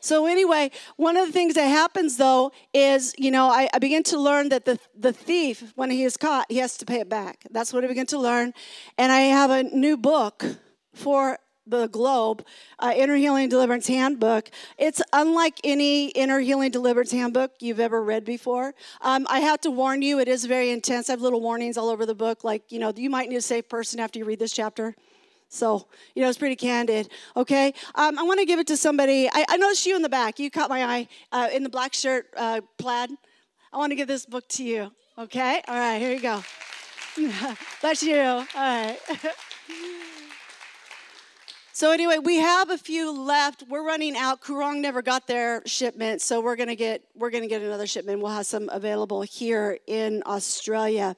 So 0.00 0.26
anyway, 0.26 0.70
one 0.96 1.16
of 1.16 1.26
the 1.26 1.32
things 1.32 1.54
that 1.54 1.66
happens 1.66 2.16
though 2.16 2.52
is, 2.72 3.14
you 3.18 3.30
know, 3.30 3.48
I, 3.48 3.68
I 3.74 3.78
begin 3.78 4.04
to 4.04 4.20
learn 4.20 4.50
that 4.50 4.64
the, 4.64 4.78
the 4.96 5.12
thief, 5.12 5.72
when 5.74 5.90
he 5.90 6.04
is 6.04 6.16
caught, 6.16 6.46
he 6.48 6.58
has 6.58 6.76
to 6.78 6.84
pay 6.84 7.00
it 7.00 7.08
back. 7.08 7.44
That's 7.50 7.72
what 7.72 7.82
I 7.82 7.88
begin 7.88 8.06
to 8.06 8.18
learn. 8.18 8.52
And 8.98 9.10
I 9.10 9.22
have 9.22 9.50
a 9.50 9.64
new 9.64 9.96
book 9.96 10.44
for 10.96 11.38
the 11.66 11.88
globe 11.88 12.44
uh, 12.78 12.92
inner 12.94 13.16
healing 13.16 13.48
deliverance 13.48 13.88
handbook. 13.88 14.50
It's 14.78 15.02
unlike 15.12 15.60
any 15.64 16.08
inner 16.08 16.38
healing 16.38 16.70
deliverance 16.70 17.10
handbook 17.10 17.52
you've 17.60 17.80
ever 17.80 18.02
read 18.02 18.24
before. 18.24 18.74
Um, 19.00 19.26
i 19.28 19.40
have 19.40 19.60
to 19.62 19.70
warn 19.70 20.02
you 20.02 20.20
it 20.20 20.28
is 20.28 20.44
very 20.44 20.70
intense. 20.70 21.08
I 21.08 21.12
have 21.14 21.20
little 21.20 21.40
warnings 21.40 21.76
all 21.76 21.88
over 21.88 22.06
the 22.06 22.14
book 22.14 22.44
like 22.44 22.70
you 22.70 22.78
know 22.78 22.92
you 22.96 23.10
might 23.10 23.28
need 23.28 23.36
a 23.36 23.42
safe 23.42 23.68
person 23.68 24.00
after 24.00 24.18
you 24.18 24.24
read 24.24 24.38
this 24.38 24.52
chapter. 24.52 24.94
So 25.48 25.88
you 26.14 26.22
know 26.22 26.28
it's 26.28 26.38
pretty 26.38 26.56
candid 26.56 27.08
okay? 27.36 27.72
Um, 27.94 28.18
i 28.18 28.22
want 28.22 28.40
to 28.40 28.46
give 28.46 28.58
it 28.58 28.66
to 28.68 28.76
somebody 28.76 29.28
I, 29.32 29.44
I, 29.48 29.56
noticed 29.56 29.86
you 29.86 29.96
in 29.96 30.02
the 30.02 30.08
back. 30.08 30.38
You 30.38 30.50
caught 30.50 30.70
my 30.70 30.84
eye 30.84 31.08
uh, 31.32 31.48
in 31.52 31.62
the 31.62 31.68
black 31.68 31.94
shirt 31.94 32.26
uh, 32.36 32.60
plaid. 32.78 33.10
I 33.72 33.76
want 33.78 33.90
to 33.90 33.96
give 33.96 34.08
this 34.08 34.26
book 34.26 34.48
to 34.50 34.64
you 34.64 34.92
okay? 35.18 35.62
All 35.68 35.76
right 35.76 35.98
here 35.98 36.12
you 36.12 36.20
go. 36.20 36.42
Bless 37.80 38.02
you 38.02 38.20
all 38.20 38.46
right 38.54 38.98
So 41.76 41.92
anyway, 41.92 42.16
we 42.16 42.36
have 42.36 42.70
a 42.70 42.78
few 42.78 43.12
left. 43.12 43.64
We're 43.68 43.84
running 43.84 44.16
out. 44.16 44.40
Kurong 44.40 44.80
never 44.80 45.02
got 45.02 45.26
their 45.26 45.60
shipment, 45.66 46.22
so 46.22 46.40
we're 46.40 46.56
gonna 46.56 46.74
get 46.74 47.02
we're 47.14 47.28
gonna 47.28 47.48
get 47.48 47.60
another 47.60 47.86
shipment. 47.86 48.22
We'll 48.22 48.32
have 48.32 48.46
some 48.46 48.70
available 48.70 49.20
here 49.20 49.78
in 49.86 50.22
Australia. 50.24 51.14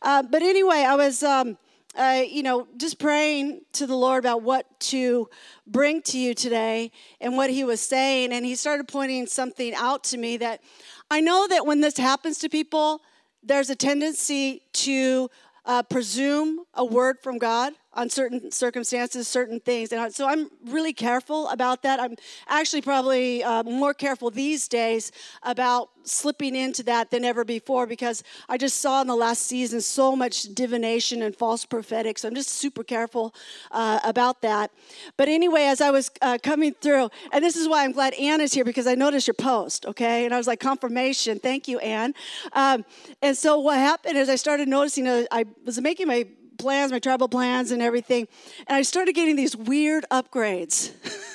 Uh, 0.00 0.22
but 0.22 0.40
anyway, 0.40 0.78
I 0.78 0.94
was. 0.94 1.22
Um, 1.22 1.58
uh, 1.94 2.22
you 2.26 2.42
know, 2.42 2.66
just 2.76 2.98
praying 2.98 3.62
to 3.72 3.86
the 3.86 3.96
Lord 3.96 4.24
about 4.24 4.42
what 4.42 4.78
to 4.78 5.28
bring 5.66 6.00
to 6.02 6.18
you 6.18 6.32
today 6.32 6.92
and 7.20 7.36
what 7.36 7.50
He 7.50 7.64
was 7.64 7.80
saying. 7.80 8.32
And 8.32 8.46
He 8.46 8.54
started 8.54 8.88
pointing 8.88 9.26
something 9.26 9.74
out 9.74 10.04
to 10.04 10.16
me 10.16 10.38
that 10.38 10.62
I 11.10 11.20
know 11.20 11.46
that 11.48 11.66
when 11.66 11.80
this 11.80 11.98
happens 11.98 12.38
to 12.38 12.48
people, 12.48 13.02
there's 13.42 13.68
a 13.68 13.74
tendency 13.74 14.62
to 14.74 15.28
uh, 15.66 15.82
presume 15.82 16.64
a 16.74 16.84
word 16.84 17.16
from 17.22 17.36
God 17.36 17.74
on 17.94 18.10
certain 18.10 18.50
circumstances, 18.50 19.26
certain 19.26 19.60
things. 19.60 19.92
And 19.92 20.14
so 20.14 20.28
I'm 20.28 20.50
really 20.66 20.92
careful 20.92 21.48
about 21.48 21.82
that. 21.82 21.98
I'm 21.98 22.16
actually 22.46 22.82
probably 22.82 23.42
uh, 23.42 23.62
more 23.62 23.94
careful 23.94 24.30
these 24.30 24.68
days 24.68 25.10
about 25.42 25.90
slipping 26.04 26.54
into 26.54 26.82
that 26.82 27.10
than 27.10 27.24
ever 27.24 27.44
before 27.44 27.86
because 27.86 28.22
I 28.48 28.56
just 28.56 28.80
saw 28.80 29.00
in 29.00 29.06
the 29.06 29.16
last 29.16 29.42
season 29.42 29.80
so 29.80 30.14
much 30.14 30.42
divination 30.54 31.22
and 31.22 31.34
false 31.34 31.64
prophetics. 31.64 32.22
So 32.22 32.28
I'm 32.28 32.34
just 32.34 32.50
super 32.50 32.84
careful 32.84 33.34
uh, 33.70 34.00
about 34.04 34.42
that. 34.42 34.70
But 35.16 35.28
anyway, 35.28 35.62
as 35.62 35.80
I 35.80 35.90
was 35.90 36.10
uh, 36.22 36.38
coming 36.42 36.74
through, 36.80 37.10
and 37.32 37.44
this 37.44 37.56
is 37.56 37.68
why 37.68 37.84
I'm 37.84 37.92
glad 37.92 38.14
Anne 38.14 38.40
is 38.40 38.52
here 38.52 38.64
because 38.64 38.86
I 38.86 38.94
noticed 38.94 39.26
your 39.26 39.34
post, 39.34 39.86
okay? 39.86 40.24
And 40.24 40.34
I 40.34 40.38
was 40.38 40.46
like, 40.46 40.60
confirmation. 40.60 41.38
Thank 41.38 41.68
you, 41.68 41.78
Anne. 41.78 42.14
Um, 42.52 42.84
and 43.22 43.36
so 43.36 43.58
what 43.58 43.78
happened 43.78 44.16
is 44.16 44.28
I 44.28 44.36
started 44.36 44.68
noticing, 44.68 45.08
I 45.08 45.44
was 45.64 45.80
making 45.80 46.06
my 46.06 46.26
plans, 46.58 46.92
my 46.92 46.98
travel 46.98 47.28
plans, 47.28 47.70
and 47.70 47.80
everything. 47.80 48.28
And 48.66 48.76
I 48.76 48.82
started 48.82 49.14
getting 49.14 49.36
these 49.36 49.56
weird 49.56 50.04
upgrades. 50.10 50.92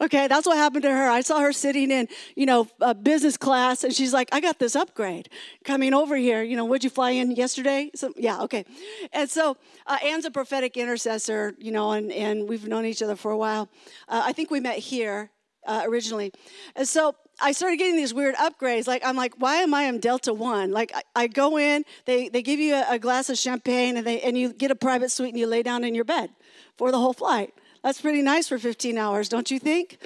Okay, 0.00 0.28
that's 0.28 0.46
what 0.46 0.56
happened 0.56 0.82
to 0.82 0.90
her. 0.90 1.08
I 1.08 1.22
saw 1.22 1.40
her 1.40 1.52
sitting 1.52 1.90
in, 1.90 2.08
you 2.34 2.46
know, 2.46 2.68
a 2.80 2.94
business 2.94 3.36
class, 3.36 3.82
and 3.84 3.92
she's 3.92 4.12
like, 4.12 4.28
"I 4.32 4.40
got 4.40 4.58
this 4.58 4.76
upgrade 4.76 5.28
coming 5.64 5.94
over 5.94 6.16
here." 6.16 6.42
You 6.42 6.56
know, 6.56 6.64
would 6.66 6.84
you 6.84 6.90
fly 6.90 7.10
in 7.10 7.30
yesterday? 7.32 7.90
So, 7.94 8.12
yeah, 8.16 8.42
okay. 8.42 8.64
And 9.12 9.28
so 9.28 9.56
uh, 9.86 9.98
Anne's 10.04 10.24
a 10.24 10.30
prophetic 10.30 10.76
intercessor, 10.76 11.54
you 11.58 11.72
know, 11.72 11.92
and 11.92 12.12
and 12.12 12.48
we've 12.48 12.68
known 12.68 12.84
each 12.84 13.02
other 13.02 13.16
for 13.16 13.30
a 13.30 13.38
while. 13.38 13.68
Uh, 14.08 14.22
I 14.24 14.32
think 14.32 14.50
we 14.50 14.60
met 14.60 14.78
here 14.78 15.30
uh, 15.66 15.82
originally, 15.84 16.32
and 16.76 16.86
so 16.86 17.16
I 17.40 17.52
started 17.52 17.76
getting 17.76 17.96
these 17.96 18.14
weird 18.14 18.34
upgrades. 18.36 18.86
Like 18.86 19.04
I'm 19.04 19.16
like, 19.16 19.34
why 19.38 19.56
am 19.56 19.74
I 19.74 19.84
in 19.84 20.00
Delta 20.00 20.32
One? 20.32 20.70
Like 20.70 20.92
I, 20.94 21.02
I 21.14 21.26
go 21.26 21.58
in, 21.58 21.84
they 22.04 22.28
they 22.28 22.42
give 22.42 22.58
you 22.58 22.74
a, 22.74 22.86
a 22.90 22.98
glass 22.98 23.28
of 23.28 23.38
champagne, 23.38 23.96
and 23.96 24.06
they 24.06 24.20
and 24.20 24.36
you 24.38 24.52
get 24.52 24.70
a 24.70 24.74
private 24.74 25.10
suite, 25.10 25.30
and 25.30 25.38
you 25.38 25.46
lay 25.46 25.62
down 25.62 25.84
in 25.84 25.94
your 25.94 26.04
bed 26.04 26.30
for 26.76 26.90
the 26.90 26.98
whole 26.98 27.12
flight. 27.12 27.54
That's 27.82 28.00
pretty 28.00 28.22
nice 28.22 28.48
for 28.48 28.58
15 28.58 28.98
hours, 28.98 29.28
don't 29.28 29.50
you 29.50 29.58
think? 29.58 29.98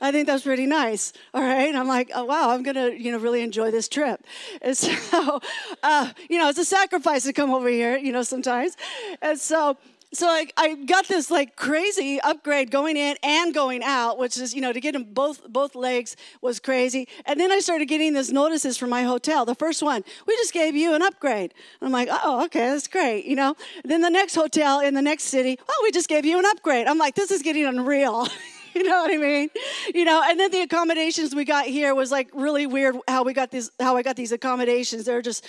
I 0.00 0.12
think 0.12 0.26
that's 0.26 0.42
pretty 0.42 0.66
nice. 0.66 1.14
All 1.32 1.40
right. 1.40 1.74
I'm 1.74 1.88
like, 1.88 2.10
oh, 2.14 2.24
wow, 2.24 2.50
I'm 2.50 2.62
going 2.62 2.74
to, 2.74 3.00
you 3.00 3.10
know, 3.10 3.18
really 3.18 3.40
enjoy 3.40 3.70
this 3.70 3.88
trip. 3.88 4.22
And 4.60 4.76
so, 4.78 5.40
uh, 5.82 6.10
you 6.28 6.38
know, 6.38 6.50
it's 6.50 6.58
a 6.58 6.64
sacrifice 6.64 7.24
to 7.24 7.32
come 7.32 7.50
over 7.50 7.68
here, 7.68 7.96
you 7.96 8.12
know, 8.12 8.22
sometimes. 8.22 8.76
And 9.22 9.38
so, 9.38 9.78
so 10.16 10.28
I, 10.28 10.46
I 10.56 10.74
got 10.74 11.08
this 11.08 11.30
like 11.30 11.56
crazy 11.56 12.20
upgrade 12.20 12.70
going 12.70 12.96
in 12.96 13.16
and 13.22 13.54
going 13.54 13.82
out, 13.82 14.18
which 14.18 14.36
is, 14.38 14.54
you 14.54 14.60
know, 14.60 14.72
to 14.72 14.80
get 14.80 14.92
them 14.92 15.04
both 15.04 15.46
both 15.48 15.74
legs 15.74 16.16
was 16.40 16.60
crazy. 16.60 17.08
And 17.26 17.38
then 17.38 17.50
I 17.50 17.60
started 17.60 17.86
getting 17.86 18.14
these 18.14 18.32
notices 18.32 18.76
from 18.76 18.90
my 18.90 19.02
hotel. 19.02 19.44
The 19.44 19.54
first 19.54 19.82
one, 19.82 20.04
we 20.26 20.36
just 20.36 20.52
gave 20.52 20.74
you 20.74 20.94
an 20.94 21.02
upgrade. 21.02 21.54
I'm 21.80 21.92
like, 21.92 22.08
oh, 22.10 22.44
okay, 22.46 22.70
that's 22.70 22.88
great, 22.88 23.24
you 23.24 23.36
know. 23.36 23.56
Then 23.84 24.00
the 24.00 24.10
next 24.10 24.34
hotel 24.34 24.80
in 24.80 24.94
the 24.94 25.02
next 25.02 25.24
city, 25.24 25.58
oh, 25.68 25.80
we 25.82 25.90
just 25.90 26.08
gave 26.08 26.24
you 26.24 26.38
an 26.38 26.46
upgrade. 26.46 26.86
I'm 26.86 26.98
like, 26.98 27.14
this 27.14 27.30
is 27.30 27.42
getting 27.42 27.64
unreal. 27.64 28.26
you 28.74 28.82
know 28.82 29.02
what 29.02 29.12
I 29.12 29.16
mean? 29.16 29.50
You 29.94 30.04
know, 30.04 30.22
and 30.24 30.38
then 30.38 30.50
the 30.50 30.60
accommodations 30.60 31.34
we 31.34 31.44
got 31.44 31.66
here 31.66 31.94
was 31.94 32.10
like 32.10 32.28
really 32.32 32.66
weird 32.66 32.96
how 33.08 33.22
we 33.22 33.32
got 33.32 33.50
these 33.50 33.70
how 33.80 33.96
I 33.96 34.02
got 34.02 34.16
these 34.16 34.32
accommodations. 34.32 35.04
They're 35.04 35.22
just 35.22 35.46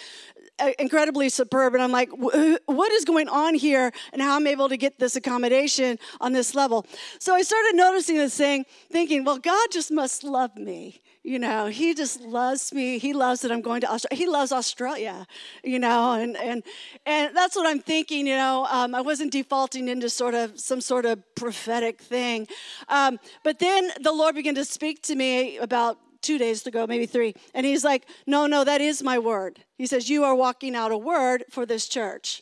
incredibly 0.79 1.29
superb. 1.29 1.73
And 1.73 1.83
I'm 1.83 1.91
like, 1.91 2.09
what 2.11 2.91
is 2.91 3.05
going 3.05 3.27
on 3.27 3.55
here 3.55 3.91
and 4.13 4.21
how 4.21 4.35
I'm 4.35 4.47
able 4.47 4.69
to 4.69 4.77
get 4.77 4.99
this 4.99 5.15
accommodation 5.15 5.99
on 6.21 6.33
this 6.33 6.55
level? 6.55 6.85
So 7.19 7.35
I 7.35 7.41
started 7.41 7.75
noticing 7.75 8.17
this 8.17 8.37
thing, 8.37 8.65
thinking, 8.91 9.23
well, 9.23 9.37
God 9.37 9.67
just 9.71 9.91
must 9.91 10.23
love 10.23 10.55
me. 10.55 11.01
You 11.25 11.39
know, 11.39 11.65
he 11.65 11.95
just 11.95 12.21
loves 12.21 12.71
me. 12.71 12.99
He 12.99 13.11
loves 13.11 13.41
that 13.41 13.51
I'm 13.51 13.61
going 13.61 13.81
to 13.81 13.91
Australia. 13.91 14.23
He 14.23 14.27
loves 14.29 14.51
Australia, 14.51 15.25
you 15.63 15.79
know, 15.79 16.13
and 16.13 16.37
and 16.37 16.61
and 17.07 17.35
that's 17.35 17.55
what 17.55 17.65
I'm 17.65 17.79
thinking. 17.79 18.27
You 18.27 18.35
know, 18.35 18.67
um, 18.69 18.93
I 18.93 19.01
wasn't 19.01 19.31
defaulting 19.31 19.87
into 19.87 20.07
sort 20.07 20.35
of 20.35 20.59
some 20.59 20.81
sort 20.81 21.03
of 21.03 21.23
prophetic 21.33 21.99
thing, 21.99 22.47
um, 22.89 23.17
but 23.43 23.57
then 23.57 23.89
the 24.01 24.11
Lord 24.11 24.35
began 24.35 24.53
to 24.53 24.65
speak 24.65 25.01
to 25.01 25.15
me 25.15 25.57
about 25.57 25.97
two 26.25 26.37
days 26.37 26.65
ago, 26.65 26.85
maybe 26.87 27.05
three. 27.05 27.35
And 27.53 27.65
he's 27.65 27.83
like, 27.83 28.05
No, 28.25 28.47
no, 28.47 28.63
that 28.63 28.81
is 28.81 29.03
my 29.03 29.19
word. 29.19 29.63
He 29.77 29.85
says, 29.85 30.09
You 30.09 30.23
are 30.23 30.35
walking 30.35 30.75
out 30.75 30.91
a 30.91 30.97
word 30.97 31.45
for 31.49 31.65
this 31.65 31.87
church. 31.87 32.41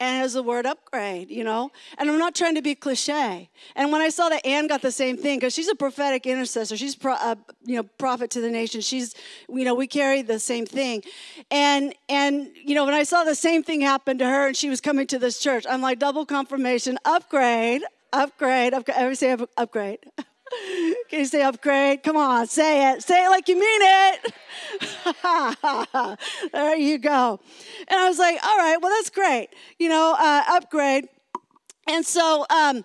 And 0.00 0.22
has 0.22 0.34
the 0.34 0.44
word 0.44 0.64
upgrade, 0.64 1.28
you 1.28 1.42
know? 1.42 1.72
And 1.98 2.08
I'm 2.08 2.18
not 2.18 2.36
trying 2.36 2.54
to 2.54 2.62
be 2.62 2.76
cliche. 2.76 3.50
And 3.74 3.90
when 3.90 4.00
I 4.00 4.10
saw 4.10 4.28
that 4.28 4.46
Anne 4.46 4.68
got 4.68 4.80
the 4.80 4.92
same 4.92 5.16
thing, 5.16 5.40
because 5.40 5.52
she's 5.52 5.66
a 5.66 5.74
prophetic 5.74 6.24
intercessor, 6.24 6.76
she's 6.76 6.94
pro, 6.94 7.14
uh, 7.14 7.34
you 7.64 7.74
know 7.74 7.82
prophet 7.98 8.30
to 8.32 8.40
the 8.40 8.48
nation. 8.48 8.80
She's, 8.80 9.16
you 9.48 9.64
know, 9.64 9.74
we 9.74 9.88
carry 9.88 10.22
the 10.22 10.38
same 10.38 10.66
thing. 10.66 11.02
And 11.50 11.94
and 12.08 12.48
you 12.64 12.76
know, 12.76 12.84
when 12.84 12.94
I 12.94 13.02
saw 13.02 13.24
the 13.24 13.34
same 13.34 13.64
thing 13.64 13.80
happen 13.80 14.18
to 14.18 14.26
her, 14.26 14.46
and 14.46 14.56
she 14.56 14.68
was 14.68 14.80
coming 14.80 15.08
to 15.08 15.18
this 15.18 15.40
church, 15.40 15.66
I'm 15.68 15.82
like 15.82 15.98
double 15.98 16.24
confirmation, 16.24 16.96
upgrade, 17.04 17.82
upgrade, 18.12 18.74
upgrade. 18.74 18.96
Every 18.96 19.16
say 19.16 19.36
upgrade. 19.56 19.98
Can 21.08 21.20
you 21.20 21.24
say 21.26 21.42
upgrade? 21.42 22.02
Come 22.02 22.16
on, 22.16 22.46
say 22.46 22.92
it. 22.92 23.02
Say 23.02 23.24
it 23.24 23.28
like 23.28 23.48
you 23.48 23.54
mean 23.54 23.80
it. 23.82 24.34
there 26.52 26.76
you 26.76 26.98
go. 26.98 27.40
And 27.88 28.00
I 28.00 28.08
was 28.08 28.18
like, 28.18 28.38
all 28.44 28.56
right, 28.56 28.76
well, 28.80 28.92
that's 28.96 29.10
great. 29.10 29.48
You 29.78 29.88
know, 29.88 30.14
uh, 30.18 30.44
upgrade. 30.48 31.08
And 31.86 32.04
so, 32.04 32.46
um, 32.50 32.84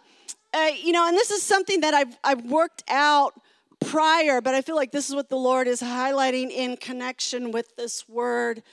uh, 0.53 0.70
you 0.82 0.91
know, 0.91 1.08
and 1.08 1.17
this 1.17 1.32
is 1.32 1.43
something 1.43 1.82
that 1.82 1.93
I've, 1.93 2.17
I've 2.24 2.46
worked 2.46 2.84
out 2.88 3.34
prior, 3.79 4.41
but 4.41 4.55
I 4.55 4.62
feel 4.62 4.75
like 4.75 4.91
this 4.91 5.10
is 5.10 5.15
what 5.15 5.29
the 5.29 5.38
Lord 5.38 5.67
is 5.67 5.82
highlighting 5.82 6.50
in 6.51 6.77
connection 6.77 7.51
with 7.51 7.75
this 7.75 8.08
word 8.08 8.63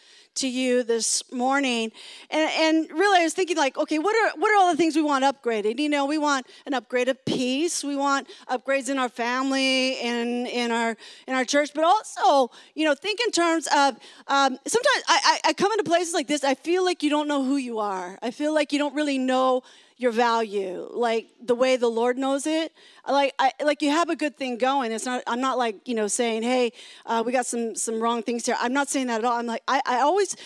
to 0.41 0.49
you 0.49 0.83
this 0.83 1.23
morning. 1.33 1.93
And, 2.31 2.51
and 2.51 2.99
really, 2.99 3.21
I 3.21 3.25
was 3.25 3.35
thinking, 3.35 3.57
like, 3.57 3.77
okay, 3.77 3.99
what 3.99 4.15
are, 4.17 4.39
what 4.39 4.51
are 4.51 4.57
all 4.57 4.71
the 4.71 4.77
things 4.77 4.97
we 4.97 5.03
want 5.03 5.25
upgraded? 5.25 5.79
You 5.79 5.89
know, 5.89 6.07
we 6.07 6.19
want 6.19 6.47
an 6.67 6.75
upgrade 6.75 7.09
of 7.09 7.23
peace. 7.25 7.85
We 7.85 7.97
want 7.97 8.29
upgrades 8.49 8.89
in 8.89 8.99
our 8.99 9.09
family 9.09 9.99
and 10.01 10.47
in 10.47 10.71
our, 10.71 10.97
in 11.27 11.35
our 11.35 11.45
church. 11.45 11.71
But 11.75 11.85
also, 11.85 12.51
you 12.75 12.85
know, 12.85 12.95
think 12.95 13.21
in 13.21 13.31
terms 13.31 13.67
of 13.67 13.97
um, 14.29 14.59
sometimes 14.67 15.05
I, 15.09 15.41
I, 15.45 15.49
I 15.51 15.53
come 15.53 15.73
into 15.73 15.85
places 15.85 16.15
like 16.15 16.27
this, 16.27 16.45
I 16.45 16.55
feel 16.55 16.85
like 16.85 17.03
you 17.03 17.11
don't 17.11 17.29
know 17.29 17.45
who 17.45 17.57
you 17.57 17.79
are. 17.79 18.19
I 18.23 18.31
feel 18.31 18.55
like 18.55 18.73
you 18.73 18.79
don't 18.79 18.95
really 18.95 19.19
know 19.19 19.63
your 20.01 20.13
value 20.13 20.89
like 20.93 21.29
the 21.45 21.55
way 21.55 21.77
the 21.77 21.89
lord 21.89 22.17
knows 22.17 22.47
it 22.47 22.73
like 23.09 23.35
I, 23.39 23.53
like 23.63 23.83
you 23.83 23.91
have 23.91 24.11
a 24.11 24.17
good 24.17 24.37
thing 24.37 24.59
going. 24.59 24.93
It's 24.93 25.07
not 25.07 25.23
i'm 25.27 25.41
not 25.41 25.59
like 25.59 25.89
you 25.89 25.95
know 25.95 26.09
saying 26.09 26.43
hey 26.43 26.73
uh, 27.07 27.23
we 27.25 27.33
got 27.33 27.47
some 27.47 27.75
some 27.75 28.01
wrong 28.01 28.23
things 28.23 28.47
here. 28.47 28.57
I'm 28.59 28.73
not 28.73 28.89
saying 28.89 29.09
that 29.09 29.21
at 29.21 29.25
all. 29.25 29.39
I'm 29.39 29.47
like 29.47 29.63
i, 29.69 29.81
I 29.87 30.01
always 30.01 30.37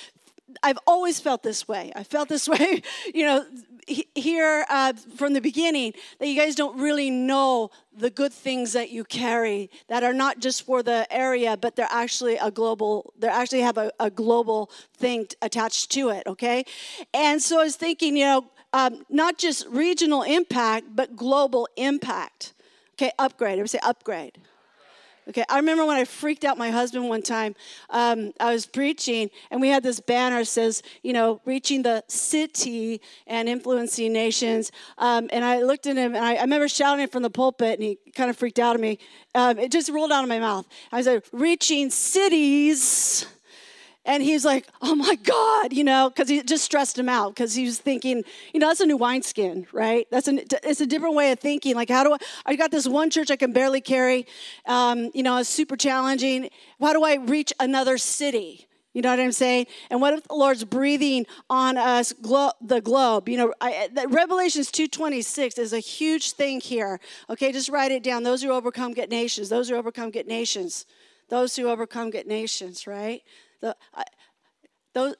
i've 0.62 0.78
always 0.86 1.20
felt 1.20 1.42
this 1.42 1.66
way. 1.68 1.92
I 1.94 2.04
felt 2.04 2.28
this 2.28 2.48
way 2.54 2.82
you 3.14 3.26
know 3.26 3.44
here 4.14 4.64
uh, 4.70 4.94
from 5.16 5.34
the 5.34 5.42
beginning 5.42 5.92
that 6.18 6.26
you 6.26 6.40
guys 6.40 6.54
don't 6.54 6.80
really 6.80 7.10
know 7.10 7.70
the 7.94 8.08
good 8.08 8.32
things 8.32 8.72
that 8.72 8.88
you 8.88 9.04
carry 9.04 9.70
that 9.88 10.02
are 10.02 10.14
not 10.14 10.38
just 10.38 10.64
for 10.64 10.82
the 10.82 11.06
area 11.10 11.54
but 11.56 11.76
they're 11.76 11.86
actually 11.90 12.36
a 12.38 12.50
global 12.50 13.12
they 13.18 13.28
actually 13.28 13.60
have 13.60 13.76
a, 13.76 13.92
a 14.00 14.08
global 14.08 14.70
thing 14.96 15.26
attached 15.42 15.90
to 15.92 16.08
it 16.08 16.26
okay? 16.26 16.64
And 17.12 17.42
so 17.42 17.60
i 17.60 17.64
was 17.64 17.76
thinking 17.76 18.16
you 18.16 18.24
know 18.24 18.46
um, 18.74 19.06
not 19.08 19.38
just 19.38 19.66
regional 19.68 20.22
impact, 20.24 20.86
but 20.94 21.14
global 21.14 21.68
impact. 21.76 22.54
Okay, 22.94 23.12
upgrade. 23.20 23.52
Everybody 23.52 23.68
say 23.68 23.78
upgrade. 23.82 24.38
Okay, 25.28 25.44
I 25.48 25.56
remember 25.56 25.86
when 25.86 25.96
I 25.96 26.04
freaked 26.04 26.44
out 26.44 26.58
my 26.58 26.70
husband 26.70 27.08
one 27.08 27.22
time. 27.22 27.54
Um, 27.88 28.32
I 28.40 28.52
was 28.52 28.66
preaching, 28.66 29.30
and 29.50 29.60
we 29.60 29.68
had 29.68 29.82
this 29.84 30.00
banner 30.00 30.40
that 30.40 30.46
says, 30.46 30.82
you 31.02 31.12
know, 31.12 31.40
reaching 31.46 31.82
the 31.82 32.02
city 32.08 33.00
and 33.28 33.48
influencing 33.48 34.12
nations. 34.12 34.72
Um, 34.98 35.30
and 35.32 35.44
I 35.44 35.62
looked 35.62 35.86
at 35.86 35.96
him, 35.96 36.14
and 36.14 36.24
I, 36.24 36.34
I, 36.34 36.42
remember 36.42 36.68
shouting 36.68 37.04
it 37.04 37.12
from 37.12 37.22
the 37.22 37.30
pulpit, 37.30 37.78
and 37.78 37.82
he 37.82 37.98
kind 38.14 38.28
of 38.28 38.36
freaked 38.36 38.58
out 38.58 38.74
at 38.74 38.80
me. 38.80 38.98
Um, 39.34 39.58
it 39.58 39.70
just 39.70 39.88
rolled 39.88 40.12
out 40.12 40.24
of 40.24 40.28
my 40.28 40.40
mouth. 40.40 40.66
I 40.92 41.00
said, 41.00 41.22
reaching 41.32 41.90
cities 41.90 43.26
and 44.06 44.22
he's 44.22 44.44
like, 44.44 44.66
oh 44.82 44.94
my 44.94 45.14
God, 45.16 45.72
you 45.72 45.84
know, 45.84 46.10
because 46.10 46.28
he 46.28 46.42
just 46.42 46.64
stressed 46.64 46.98
him 46.98 47.08
out 47.08 47.34
because 47.34 47.54
he 47.54 47.64
was 47.64 47.78
thinking, 47.78 48.22
you 48.52 48.60
know, 48.60 48.68
that's 48.68 48.80
a 48.80 48.86
new 48.86 48.96
wineskin, 48.96 49.66
right? 49.72 50.06
That's 50.10 50.28
an, 50.28 50.40
it's 50.62 50.80
a 50.80 50.86
different 50.86 51.14
way 51.14 51.32
of 51.32 51.40
thinking. 51.40 51.74
Like, 51.74 51.88
how 51.88 52.04
do 52.04 52.12
I, 52.12 52.18
I 52.46 52.56
got 52.56 52.70
this 52.70 52.86
one 52.86 53.10
church 53.10 53.30
I 53.30 53.36
can 53.36 53.52
barely 53.52 53.80
carry, 53.80 54.26
um, 54.66 55.10
you 55.14 55.22
know, 55.22 55.38
it's 55.38 55.48
super 55.48 55.76
challenging. 55.76 56.50
How 56.80 56.92
do 56.92 57.02
I 57.02 57.14
reach 57.14 57.52
another 57.58 57.96
city? 57.96 58.68
You 58.92 59.02
know 59.02 59.10
what 59.10 59.18
I'm 59.18 59.32
saying? 59.32 59.66
And 59.90 60.00
what 60.00 60.14
if 60.14 60.22
the 60.28 60.34
Lord's 60.34 60.62
breathing 60.62 61.26
on 61.50 61.76
us, 61.76 62.12
glo- 62.12 62.52
the 62.60 62.80
globe? 62.80 63.28
You 63.28 63.38
know, 63.38 63.54
Revelations 64.08 64.70
2:26 64.70 65.58
is 65.58 65.72
a 65.72 65.80
huge 65.80 66.32
thing 66.32 66.60
here. 66.60 67.00
Okay, 67.28 67.50
just 67.50 67.68
write 67.68 67.90
it 67.90 68.04
down. 68.04 68.22
Those 68.22 68.42
who 68.42 68.50
overcome 68.50 68.94
get 68.94 69.10
nations. 69.10 69.48
Those 69.48 69.68
who 69.68 69.74
overcome 69.74 70.10
get 70.10 70.28
nations. 70.28 70.86
Those 71.28 71.56
who 71.56 71.68
overcome 71.68 72.10
get 72.10 72.28
nations. 72.28 72.86
Right? 72.86 73.24
The, 73.64 73.74
I, 73.94 74.04
those, 74.92 75.14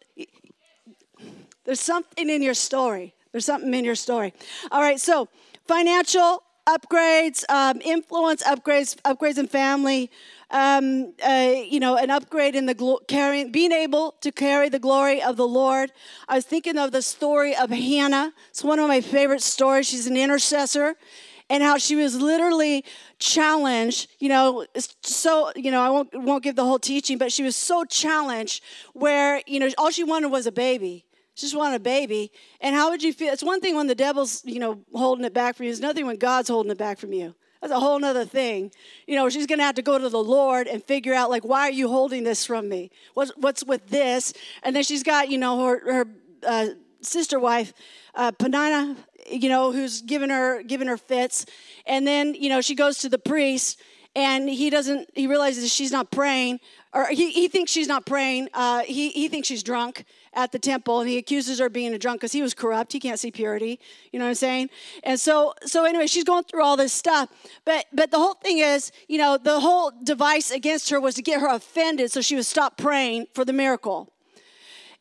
there's 1.65 1.81
something 1.81 2.29
in 2.29 2.43
your 2.43 2.53
story. 2.53 3.15
There's 3.33 3.47
something 3.47 3.73
in 3.73 3.87
your 3.87 3.95
story. 3.95 4.35
All 4.71 4.83
right, 4.83 5.01
so 5.01 5.29
financial 5.67 6.43
upgrades, 6.67 7.43
um, 7.49 7.81
influence 7.83 8.43
upgrades, 8.43 8.97
upgrades 9.01 9.39
in 9.39 9.49
family, 9.49 10.11
um, 10.51 11.15
uh, 11.27 11.55
you 11.57 11.81
know, 11.81 11.97
an 11.97 12.11
upgrade 12.11 12.55
in 12.55 12.67
the 12.67 12.75
glo- 12.75 13.01
carrying, 13.09 13.51
being 13.51 13.73
able 13.73 14.13
to 14.21 14.31
carry 14.31 14.69
the 14.69 14.79
glory 14.79 15.23
of 15.23 15.39
the 15.39 15.49
Lord. 15.49 15.91
I 16.29 16.35
was 16.35 16.45
thinking 16.45 16.77
of 16.77 16.93
the 16.93 17.01
story 17.01 17.57
of 17.57 17.71
Hannah. 17.71 18.35
It's 18.51 18.63
one 18.63 18.79
of 18.79 18.89
my 18.89 19.01
favorite 19.01 19.43
stories. 19.43 19.89
She's 19.89 20.07
an 20.07 20.19
intercessor, 20.19 20.97
and 21.51 21.63
how 21.63 21.77
she 21.77 21.95
was 21.95 22.17
literally 22.21 22.85
challenged 23.19 24.09
you 24.19 24.29
know 24.29 24.67
so 25.03 25.53
you 25.57 25.71
know 25.71 25.81
i 25.81 25.91
won't, 25.91 26.09
won't 26.15 26.43
give 26.43 26.57
the 26.57 26.65
whole 26.65 26.79
teaching 26.79 27.19
but 27.19 27.31
she 27.33 27.43
was 27.43 27.57
so 27.57 27.85
challenged 27.85 28.63
where 28.93 29.43
you 29.47 29.59
know 29.59 29.69
all 29.79 29.91
she 29.91 30.05
wanted 30.05 30.29
was 30.29 30.47
a 30.47 30.53
baby. 30.53 31.05
She 31.35 31.47
just 31.47 31.57
wanted 31.57 31.77
a 31.77 31.81
baby. 31.81 32.31
And 32.61 32.77
how 32.77 32.91
would 32.91 33.03
you 33.03 33.13
feel 33.13 33.33
it's 33.33 33.43
one 33.43 33.61
thing 33.61 33.77
when 33.77 33.87
the 33.87 33.95
devil's 33.95 34.45
you 34.45 34.59
know 34.59 34.81
holding 34.95 35.25
it 35.25 35.35
back 35.35 35.57
from 35.57 35.65
you 35.65 35.71
it's 35.71 35.81
another 35.81 35.95
thing 35.95 36.07
when 36.07 36.17
god's 36.17 36.49
holding 36.49 36.73
it 36.73 36.79
back 36.79 36.99
from 36.99 37.13
you. 37.13 37.35
That's 37.61 37.73
a 37.73 37.81
whole 37.81 37.99
nother 37.99 38.25
thing. 38.25 38.71
You 39.07 39.17
know 39.17 39.29
she's 39.29 39.47
gonna 39.47 39.63
have 39.63 39.75
to 39.77 39.83
go 39.83 39.99
to 39.99 40.09
the 40.09 40.23
lord 40.23 40.67
and 40.67 40.83
figure 40.83 41.15
out 41.15 41.31
like 41.31 41.45
why 41.45 41.63
are 41.69 41.73
you 41.73 41.89
holding 41.89 42.25
this 42.25 42.45
from 42.45 42.69
me? 42.69 42.91
What's, 43.15 43.33
what's 43.37 43.65
with 43.65 43.89
this? 43.89 44.33
And 44.63 44.75
then 44.75 44.83
she's 44.83 45.03
got 45.03 45.29
you 45.29 45.39
know 45.39 45.65
her, 45.65 45.93
her 45.93 46.07
uh, 46.47 46.67
sister 47.01 47.39
wife, 47.39 47.73
uh, 48.15 48.33
Peninnah, 48.33 48.97
you 49.31 49.49
know, 49.49 49.73
who's 49.73 50.03
giving 50.03 50.31
her 50.31 50.63
giving 50.63 50.89
her 50.89 50.97
fits, 50.97 51.47
and 51.87 52.07
then 52.07 52.35
you 52.35 52.49
know 52.49 52.61
she 52.61 52.75
goes 52.75 52.99
to 52.99 53.09
the 53.09 53.19
priest, 53.19 53.81
and 54.17 54.49
he 54.49 54.71
doesn't. 54.71 55.11
He 55.15 55.27
realizes 55.27 55.73
she's 55.73 55.93
not 55.93 56.11
praying, 56.11 56.61
or 56.93 57.07
he, 57.07 57.31
he 57.31 57.49
thinks 57.49 57.73
she's 57.73 57.89
not 57.89 58.07
praying. 58.07 58.49
Uh, 58.55 58.81
he 58.81 59.11
he 59.11 59.29
thinks 59.29 59.49
she's 59.49 59.63
drunk 59.63 60.05
at 60.33 60.53
the 60.53 60.59
temple, 60.59 61.01
and 61.01 61.09
he 61.09 61.19
accuses 61.19 61.59
her 61.59 61.67
of 61.67 61.73
being 61.73 61.93
a 61.95 61.99
drunk 61.99 62.21
because 62.21 62.33
he 62.33 62.43
was 62.43 62.55
corrupt. 62.55 62.93
He 62.93 63.01
can't 63.01 63.19
see 63.19 63.31
purity. 63.31 63.81
You 64.13 64.19
know 64.19 64.27
what 64.27 64.31
I'm 64.31 64.35
saying? 64.37 64.71
And 65.03 65.19
so 65.19 65.55
so 65.65 65.85
anyway, 65.85 66.07
she's 66.07 66.25
going 66.25 66.45
through 66.45 66.63
all 66.63 66.77
this 66.77 66.93
stuff. 66.93 67.29
But 67.65 67.87
but 67.93 68.11
the 68.11 68.19
whole 68.19 68.35
thing 68.35 68.59
is, 68.59 68.93
you 69.09 69.19
know, 69.19 69.37
the 69.37 69.61
whole 69.61 69.93
device 70.03 70.51
against 70.51 70.91
her 70.91 71.01
was 71.01 71.15
to 71.17 71.23
get 71.23 71.41
her 71.41 71.49
offended, 71.49 72.13
so 72.13 72.21
she 72.21 72.37
would 72.37 72.47
stop 72.47 72.77
praying 72.77 73.27
for 73.35 73.45
the 73.45 73.53
miracle. 73.53 74.13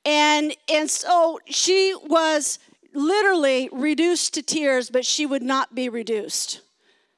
And 0.06 0.56
and 0.72 0.90
so 0.90 1.40
she 1.46 1.96
was 2.08 2.60
literally 2.94 3.70
reduced 3.72 4.34
to 4.36 4.42
tears, 4.42 4.90
but 4.90 5.06
she 5.06 5.26
would 5.26 5.44
not 5.44 5.76
be 5.76 5.90
reduced. 5.90 6.62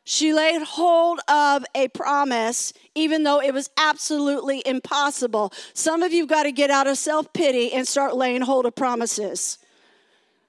She 0.04 0.34
laid 0.34 0.62
hold 0.62 1.20
of 1.28 1.66
a 1.74 1.88
promise, 1.88 2.74
even 2.94 3.24
though 3.24 3.42
it 3.42 3.54
was 3.54 3.72
absolutely 3.76 4.62
impossible. 4.64 5.52
Some 5.74 6.04
of 6.04 6.14
you've 6.14 6.30
got 6.30 6.44
to 6.44 6.52
get 6.52 6.70
out 6.70 6.86
of 6.86 6.98
self 6.98 7.34
pity 7.34 7.74
and 7.74 7.88
start 7.88 8.16
laying 8.16 8.42
hold 8.42 8.68
of 8.68 8.76
promises. 8.76 9.58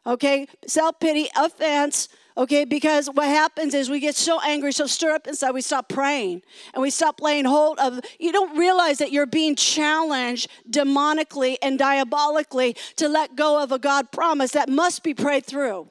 Okay? 0.07 0.47
Self 0.67 1.01
pity, 1.01 1.31
offense, 1.35 2.09
okay? 2.37 2.65
Because 2.65 3.09
what 3.09 3.29
happens 3.29 3.75
is 3.75 3.89
we 3.89 4.01
get 4.01 4.15
so 4.15 4.41
angry, 4.41 4.73
so 4.73 4.87
stirred 4.87 5.15
up 5.15 5.27
inside, 5.27 5.53
we 5.53 5.61
stop 5.61 5.89
praying 5.89 6.43
and 6.75 6.83
we 6.83 6.91
stop 6.91 7.21
laying 7.21 7.45
hold 7.45 7.79
of. 7.79 8.01
You 8.19 8.33
don't 8.33 8.57
realize 8.57 8.99
that 8.99 9.13
you're 9.13 9.27
being 9.27 9.57
challenged 9.57 10.49
demonically 10.71 11.57
and 11.63 11.79
diabolically 11.79 12.77
to 12.97 13.09
let 13.09 13.37
go 13.37 13.63
of 13.63 13.73
a 13.73 13.79
God 13.79 14.13
promise 14.13 14.53
that 14.53 14.69
must 14.69 15.03
be 15.03 15.15
prayed 15.15 15.47
through. 15.47 15.91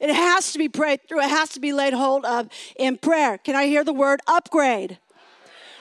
It 0.00 0.12
has 0.12 0.52
to 0.52 0.58
be 0.58 0.68
prayed 0.68 1.00
through, 1.08 1.20
it 1.20 1.30
has 1.30 1.50
to 1.50 1.60
be 1.60 1.72
laid 1.72 1.94
hold 1.94 2.24
of 2.24 2.48
in 2.76 2.98
prayer. 2.98 3.38
Can 3.38 3.54
I 3.54 3.66
hear 3.66 3.84
the 3.84 3.92
word 3.92 4.20
upgrade? 4.26 4.98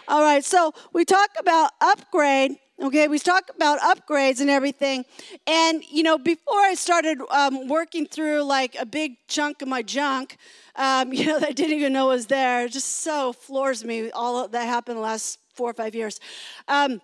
All 0.07 0.21
right, 0.21 0.43
so 0.43 0.73
we 0.93 1.05
talk 1.05 1.29
about 1.39 1.71
upgrade 1.79 2.57
Okay, 2.81 3.07
we 3.07 3.19
talk 3.19 3.51
about 3.55 3.79
upgrades 3.79 4.41
and 4.41 4.49
everything. 4.49 5.05
And, 5.45 5.83
you 5.91 6.01
know, 6.01 6.17
before 6.17 6.57
I 6.57 6.73
started 6.73 7.19
um, 7.29 7.67
working 7.67 8.07
through 8.07 8.41
like 8.41 8.75
a 8.79 8.87
big 8.87 9.17
chunk 9.27 9.61
of 9.61 9.67
my 9.67 9.83
junk, 9.83 10.37
um, 10.75 11.13
you 11.13 11.27
know, 11.27 11.39
that 11.39 11.49
I 11.49 11.51
didn't 11.51 11.77
even 11.77 11.93
know 11.93 12.07
was 12.07 12.25
there, 12.25 12.65
it 12.65 12.71
just 12.71 13.01
so 13.01 13.33
floors 13.33 13.85
me, 13.85 14.09
all 14.09 14.47
that 14.47 14.65
happened 14.65 14.97
the 14.97 15.01
last 15.01 15.37
four 15.53 15.69
or 15.69 15.73
five 15.75 15.93
years. 15.93 16.19
Um, 16.67 17.01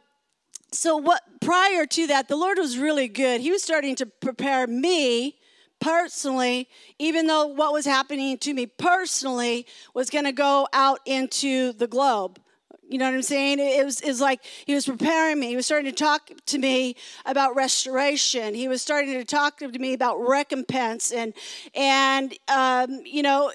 so, 0.72 0.98
what 0.98 1.22
prior 1.42 1.86
to 1.86 2.08
that, 2.08 2.28
the 2.28 2.36
Lord 2.36 2.58
was 2.58 2.80
really 2.80 3.08
good. 3.08 3.40
He 3.40 3.52
was 3.52 3.62
starting 3.62 3.96
to 3.98 4.08
prepare 4.08 4.66
me 4.66 5.36
personally, 5.80 6.70
even 6.98 7.28
though 7.28 7.46
what 7.46 7.72
was 7.72 7.86
happening 7.86 8.40
to 8.40 8.54
me 8.54 8.66
personally 8.66 9.68
was 9.94 10.10
going 10.10 10.26
to 10.26 10.32
go 10.32 10.68
out 10.74 11.02
into 11.06 11.72
the 11.74 11.86
globe. 11.86 12.40
You 12.90 12.98
know 12.98 13.06
what 13.06 13.16
I'm 13.16 13.22
saying? 13.22 13.60
It 13.60 13.84
was, 13.84 14.00
it 14.00 14.08
was 14.08 14.22
like 14.22 14.42
he 14.66 14.74
was 14.74 14.86
preparing 14.86 15.40
me. 15.40 15.48
He 15.48 15.56
was 15.56 15.66
starting 15.66 15.92
to 15.92 15.96
talk 15.96 16.32
to 16.46 16.58
me 16.58 16.96
about 17.26 17.56
restoration. 17.56 18.54
He 18.54 18.68
was 18.68 18.82
starting 18.82 19.14
to 19.14 19.26
talk 19.26 19.58
to 19.58 19.68
me 19.68 19.94
about 19.94 20.20
recompense 20.20 21.12
and 21.12 21.34
and 21.76 22.34
um, 22.48 23.02
you 23.06 23.24
know 23.24 23.52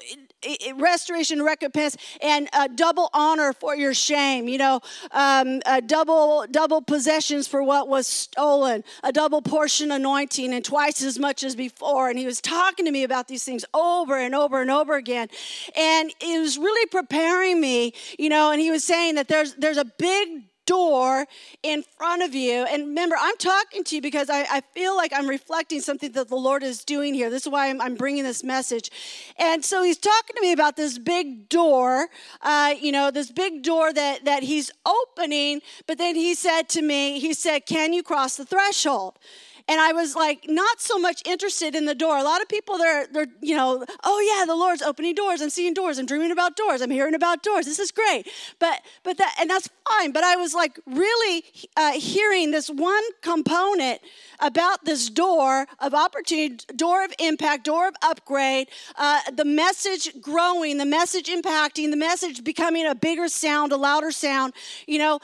restoration, 0.75 1.41
recompense, 1.41 1.97
and 2.21 2.49
double 2.75 3.09
honor 3.13 3.53
for 3.53 3.75
your 3.75 3.93
shame. 3.93 4.47
You 4.47 4.57
know, 4.57 4.81
um, 5.11 5.61
double 5.85 6.45
double 6.49 6.81
possessions 6.81 7.47
for 7.47 7.63
what 7.63 7.87
was 7.87 8.07
stolen, 8.07 8.83
a 9.03 9.11
double 9.11 9.41
portion 9.41 9.91
anointing, 9.91 10.53
and 10.53 10.63
twice 10.63 11.01
as 11.03 11.19
much 11.19 11.43
as 11.43 11.55
before. 11.55 12.09
And 12.09 12.17
he 12.17 12.25
was 12.25 12.41
talking 12.41 12.85
to 12.85 12.91
me 12.91 13.03
about 13.03 13.27
these 13.27 13.43
things 13.43 13.65
over 13.73 14.17
and 14.17 14.35
over 14.35 14.61
and 14.61 14.71
over 14.71 14.95
again, 14.95 15.27
and 15.75 16.13
it 16.19 16.39
was 16.39 16.57
really 16.57 16.85
preparing 16.87 17.59
me. 17.59 17.93
You 18.17 18.29
know, 18.29 18.51
and 18.51 18.61
he 18.61 18.71
was 18.71 18.83
saying 18.83 19.15
that 19.15 19.27
there's 19.27 19.53
there's 19.55 19.77
a 19.77 19.85
big 19.85 20.43
door 20.65 21.25
in 21.61 21.83
front 21.97 22.23
of 22.23 22.33
you. 22.33 22.65
And 22.65 22.87
remember, 22.87 23.15
I'm 23.19 23.37
talking 23.37 23.83
to 23.85 23.95
you 23.95 24.01
because 24.01 24.29
I, 24.29 24.41
I, 24.49 24.61
feel 24.73 24.95
like 24.95 25.11
I'm 25.13 25.27
reflecting 25.27 25.81
something 25.81 26.11
that 26.13 26.29
the 26.29 26.35
Lord 26.35 26.63
is 26.63 26.83
doing 26.83 27.13
here. 27.13 27.29
This 27.29 27.43
is 27.43 27.51
why 27.51 27.69
I'm, 27.69 27.81
I'm 27.81 27.95
bringing 27.95 28.23
this 28.23 28.43
message. 28.43 28.89
And 29.37 29.63
so 29.63 29.83
he's 29.83 29.97
talking 29.97 30.35
to 30.35 30.41
me 30.41 30.51
about 30.51 30.75
this 30.75 30.97
big 30.97 31.49
door, 31.49 32.07
uh, 32.41 32.73
you 32.79 32.91
know, 32.91 33.11
this 33.11 33.31
big 33.31 33.63
door 33.63 33.93
that, 33.93 34.25
that 34.25 34.43
he's 34.43 34.71
opening. 34.85 35.61
But 35.85 35.97
then 35.97 36.15
he 36.15 36.33
said 36.33 36.69
to 36.69 36.81
me, 36.81 37.19
he 37.19 37.33
said, 37.33 37.65
Can 37.65 37.93
you 37.93 38.03
cross 38.03 38.37
the 38.37 38.45
threshold? 38.45 39.19
And 39.67 39.79
I 39.79 39.93
was 39.93 40.15
like 40.15 40.45
not 40.49 40.81
so 40.81 40.99
much 40.99 41.21
interested 41.25 41.75
in 41.75 41.85
the 41.85 41.95
door. 41.95 42.17
A 42.17 42.23
lot 42.23 42.41
of 42.41 42.49
people 42.49 42.77
they're 42.77 43.07
they're 43.07 43.27
you 43.41 43.55
know, 43.55 43.85
oh 44.03 44.19
yeah, 44.19 44.45
the 44.45 44.55
Lord's 44.55 44.81
opening 44.81 45.15
doors. 45.15 45.41
I'm 45.41 45.49
seeing 45.49 45.73
doors. 45.73 45.97
I'm 45.97 46.05
dreaming 46.05 46.31
about 46.31 46.55
doors. 46.55 46.81
I'm 46.81 46.91
hearing 46.91 47.15
about 47.15 47.43
doors. 47.43 47.65
This 47.65 47.79
is 47.79 47.91
great. 47.91 48.27
But 48.59 48.81
but 49.03 49.17
that 49.17 49.35
and 49.39 49.49
that's 49.49 49.69
fine. 49.87 50.11
But 50.11 50.23
I 50.23 50.35
was 50.35 50.53
like 50.53 50.79
really 50.85 51.43
uh, 51.77 51.93
hearing 51.93 52.51
this 52.51 52.69
one 52.69 53.03
component 53.21 54.01
about 54.39 54.83
this 54.85 55.09
door 55.09 55.67
of 55.79 55.93
opportunity, 55.93 56.65
door 56.75 57.05
of 57.05 57.13
impact, 57.19 57.63
door 57.63 57.87
of 57.87 57.95
upgrade, 58.01 58.67
uh, 58.97 59.21
the 59.33 59.45
message 59.45 60.21
growing, 60.21 60.77
the 60.77 60.85
message 60.85 61.27
impacting, 61.27 61.89
the 61.89 61.97
message 61.97 62.43
becoming 62.43 62.85
a 62.85 62.95
bigger 62.95 63.29
sound, 63.29 63.71
a 63.71 63.77
louder 63.77 64.11
sound. 64.11 64.53
You 64.87 64.99
know, 64.99 65.19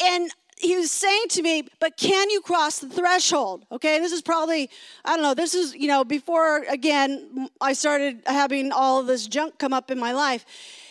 and 0.00 0.30
he 0.60 0.76
was 0.76 0.90
saying 0.90 1.28
to 1.30 1.42
me, 1.42 1.64
but 1.80 1.96
can 1.96 2.30
you 2.30 2.40
cross 2.40 2.78
the 2.78 2.88
threshold? 2.88 3.64
Okay, 3.70 3.98
this 3.98 4.12
is 4.12 4.22
probably, 4.22 4.70
I 5.04 5.14
don't 5.14 5.22
know, 5.22 5.34
this 5.34 5.54
is, 5.54 5.74
you 5.74 5.88
know, 5.88 6.04
before, 6.04 6.64
again, 6.68 7.48
I 7.60 7.72
started 7.72 8.22
having 8.26 8.72
all 8.72 9.00
of 9.00 9.06
this 9.06 9.26
junk 9.26 9.58
come 9.58 9.72
up 9.72 9.90
in 9.90 9.98
my 9.98 10.12
life. 10.12 10.44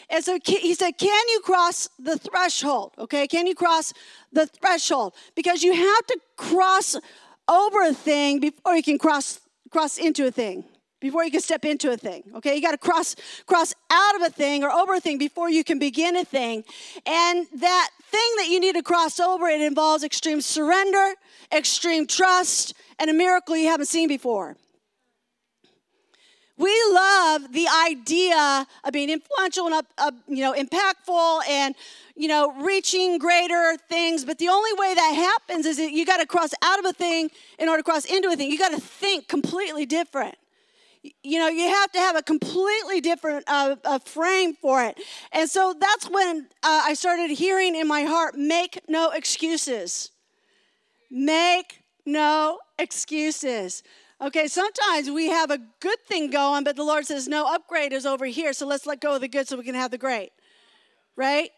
And 0.10 0.24
so 0.24 0.40
he 0.46 0.74
said, 0.74 0.98
Can 0.98 1.28
you 1.30 1.42
cross 1.42 1.90
the 2.00 2.18
threshold? 2.18 2.94
Okay, 2.98 3.28
can 3.28 3.46
you 3.46 3.56
cross 3.56 3.94
the 4.32 4.48
threshold? 4.48 5.14
Because 5.36 5.64
you 5.64 5.74
have 5.74 6.06
to 6.08 6.20
cross 6.38 6.96
over 7.50 7.82
a 7.82 7.94
thing 7.94 8.40
before 8.40 8.76
you 8.76 8.84
can 8.84 8.98
cross 8.98 9.40
cross 9.70 9.98
into 9.98 10.26
a 10.26 10.32
thing 10.32 10.64
before 11.00 11.24
you 11.24 11.32
can 11.32 11.42
step 11.42 11.66
into 11.66 11.92
a 11.92 11.98
thing 11.98 12.24
okay? 12.36 12.56
You 12.56 12.62
got 12.62 12.72
to 12.72 12.78
cross 12.78 13.16
cross 13.46 13.74
out 13.90 14.16
of 14.16 14.22
a 14.22 14.30
thing 14.30 14.64
or 14.64 14.72
over 14.72 14.96
a 14.96 15.00
thing 15.00 15.18
before 15.18 15.50
you 15.50 15.64
can 15.64 15.80
begin 15.80 16.16
a 16.16 16.26
thing. 16.26 16.64
And 17.06 17.48
that 17.56 17.90
thing 18.10 18.30
that 18.38 18.48
you 18.50 18.60
need 18.60 18.76
to 18.76 18.84
cross 18.84 19.20
over 19.20 19.48
it 19.48 19.62
involves 19.62 20.04
extreme 20.04 20.42
surrender 20.42 21.14
extreme 21.52 22.08
trust 22.08 22.74
and 23.00 23.10
a 23.10 23.14
miracle 23.14 23.56
you 23.56 23.68
haven't 23.68 23.88
seen 23.88 24.08
before. 24.08 24.56
We 26.60 26.74
love 26.92 27.54
the 27.54 27.68
idea 27.86 28.66
of 28.84 28.92
being 28.92 29.12
influential 29.12 29.68
and 29.68 29.76
uh, 29.76 29.82
uh, 30.00 30.12
you 30.28 30.42
know 30.42 30.54
impactful 30.54 31.48
and 31.48 31.76
you 32.16 32.28
know 32.28 32.52
reaching 32.64 33.20
greater 33.20 33.78
things 33.88 34.26
but 34.26 34.40
the 34.40 34.48
only 34.48 34.74
way 34.74 34.96
that 34.96 35.14
happens 35.14 35.68
is 35.68 35.78
that 35.78 35.92
you 35.92 36.04
got 36.04 36.18
to 36.18 36.26
cross 36.26 36.54
out 36.64 36.80
of 36.80 36.86
a 36.86 36.94
thing 36.94 37.30
in 37.60 37.70
order 37.70 37.84
to 37.84 37.84
cross 37.84 38.06
into 38.06 38.30
a 38.30 38.36
thing. 38.36 38.50
You 38.50 38.58
got 38.58 38.72
to 38.72 38.82
think 38.82 39.28
completely 39.28 39.86
different 39.86 40.36
you 41.24 41.40
know 41.40 41.48
you 41.48 41.68
have 41.68 41.92
to 41.92 42.00
have 42.00 42.16
a 42.16 42.22
completely 42.22 43.02
different 43.02 43.44
uh, 43.48 44.00
frame 44.00 44.54
for 44.54 44.84
it. 44.84 45.00
And 45.32 45.50
so 45.50 45.74
that's 45.80 46.10
when 46.10 46.48
uh, 46.64 46.84
i 46.86 46.94
started 46.94 47.32
hearing 47.32 47.76
in 47.76 47.88
my 47.88 48.04
heart 48.04 48.36
make 48.36 48.80
no 48.88 49.12
excuses. 49.12 50.12
Make 51.10 51.84
no 52.06 52.60
excuses. 52.78 53.84
Okay 54.22 54.48
sometimes 54.48 55.10
we 55.10 55.28
have 55.28 55.52
a 55.52 55.60
good 55.80 56.00
thing 56.08 56.30
going 56.32 56.64
but 56.64 56.76
the 56.76 56.84
lord 56.84 57.06
says 57.06 57.28
no 57.28 57.46
upgrade 57.54 57.94
is 57.94 58.06
over 58.06 58.26
here 58.26 58.52
so 58.52 58.66
let's 58.66 58.86
let 58.86 59.00
go 59.00 59.16
of 59.16 59.22
the 59.22 59.28
good 59.28 59.48
so 59.48 59.58
we 59.58 59.64
can 59.64 59.76
have 59.76 59.92
the 59.92 59.98
great. 59.98 60.32
Right 61.16 61.50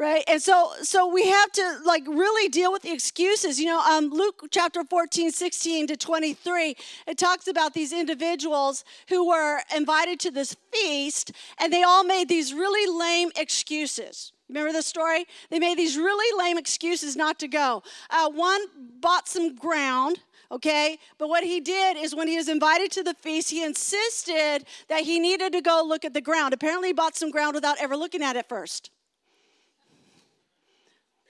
right 0.00 0.24
and 0.26 0.40
so 0.40 0.72
so 0.82 1.06
we 1.06 1.28
have 1.28 1.52
to 1.52 1.78
like 1.84 2.04
really 2.08 2.48
deal 2.48 2.72
with 2.72 2.80
the 2.82 2.90
excuses 2.90 3.60
you 3.60 3.66
know 3.66 3.80
um, 3.80 4.08
luke 4.08 4.46
chapter 4.50 4.82
14 4.82 5.30
16 5.30 5.86
to 5.88 5.96
23 5.96 6.74
it 7.06 7.18
talks 7.18 7.46
about 7.46 7.74
these 7.74 7.92
individuals 7.92 8.82
who 9.10 9.28
were 9.28 9.60
invited 9.76 10.18
to 10.18 10.30
this 10.30 10.56
feast 10.72 11.32
and 11.58 11.70
they 11.70 11.82
all 11.82 12.02
made 12.02 12.28
these 12.28 12.52
really 12.52 12.90
lame 12.98 13.30
excuses 13.36 14.32
Remember 14.48 14.72
the 14.72 14.82
story? 14.82 15.26
They 15.48 15.60
made 15.60 15.78
these 15.78 15.96
really 15.96 16.36
lame 16.36 16.58
excuses 16.58 17.14
not 17.14 17.38
to 17.38 17.46
go. 17.46 17.84
Uh, 18.10 18.28
one 18.30 18.60
bought 19.00 19.28
some 19.28 19.54
ground, 19.54 20.18
okay? 20.50 20.98
But 21.18 21.28
what 21.28 21.44
he 21.44 21.60
did 21.60 21.96
is 21.96 22.16
when 22.16 22.26
he 22.26 22.36
was 22.36 22.48
invited 22.48 22.90
to 22.92 23.04
the 23.04 23.14
feast, 23.14 23.50
he 23.50 23.62
insisted 23.62 24.64
that 24.88 25.04
he 25.04 25.20
needed 25.20 25.52
to 25.52 25.60
go 25.60 25.84
look 25.86 26.04
at 26.04 26.14
the 26.14 26.20
ground. 26.20 26.52
Apparently, 26.52 26.88
he 26.88 26.92
bought 26.92 27.14
some 27.14 27.30
ground 27.30 27.54
without 27.54 27.80
ever 27.80 27.96
looking 27.96 28.24
at 28.24 28.34
it 28.34 28.48
first. 28.48 28.90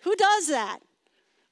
Who 0.02 0.14
does 0.16 0.48
that? 0.48 0.80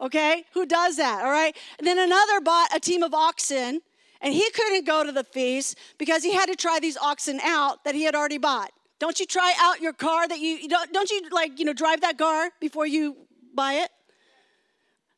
Okay? 0.01 0.45
Who 0.55 0.67
does 0.67 0.97
that? 0.97 1.25
All 1.25 1.31
right? 1.31 1.57
And 1.79 1.87
then 1.87 1.99
another 1.99 2.41
bought 2.41 2.75
a 2.75 2.81
team 2.81 3.03
of 3.03 3.15
oxen, 3.15 3.81
and 4.21 4.35
he 4.35 4.49
couldn't 4.51 4.87
go 4.87 5.05
to 5.05 5.13
the 5.13 5.25
feast 5.25 5.77
because 5.99 6.23
he 6.23 6.33
had 6.33 6.47
to 6.47 6.57
try 6.57 6.79
these 6.81 6.97
oxen 6.97 7.41
out 7.43 7.85
that 7.85 7.95
he 7.95 8.03
had 8.03 8.15
already 8.15 8.39
bought. 8.39 8.71
Don't 8.99 9.19
you 9.21 9.27
try 9.27 9.55
out 9.61 9.81
your 9.81 9.93
car 9.93 10.27
that 10.27 10.41
you 10.41 10.69
don't, 10.69 10.93
don't 10.93 11.11
you 11.11 11.23
like, 11.31 11.59
you 11.59 11.65
know, 11.65 11.73
drive 11.73 12.01
that 12.01 12.19
car 12.19 12.51
before 12.61 12.87
you 12.87 13.17
buy 13.55 13.75
it? 13.75 13.91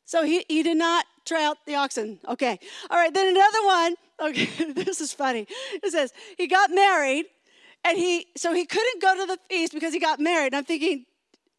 So 0.05 0.23
he, 0.23 0.45
he 0.47 0.61
did 0.61 0.77
not 0.77 1.05
try 1.25 1.43
out 1.43 1.57
the 1.65 1.75
oxen. 1.75 2.19
Okay. 2.27 2.59
All 2.89 2.97
right. 2.97 3.13
Then 3.13 3.27
another 3.27 3.65
one 3.65 3.95
Okay, 4.21 4.45
this 4.73 5.01
is 5.01 5.11
funny. 5.11 5.47
It 5.73 5.91
says 5.91 6.13
he 6.37 6.47
got 6.47 6.69
married, 6.69 7.25
and 7.83 7.97
he 7.97 8.27
so 8.37 8.53
he 8.53 8.65
couldn't 8.65 9.01
go 9.01 9.15
to 9.15 9.25
the 9.25 9.39
feast 9.49 9.73
because 9.73 9.93
he 9.93 9.99
got 9.99 10.19
married. 10.19 10.47
And 10.47 10.57
I'm 10.57 10.65
thinking, 10.65 11.05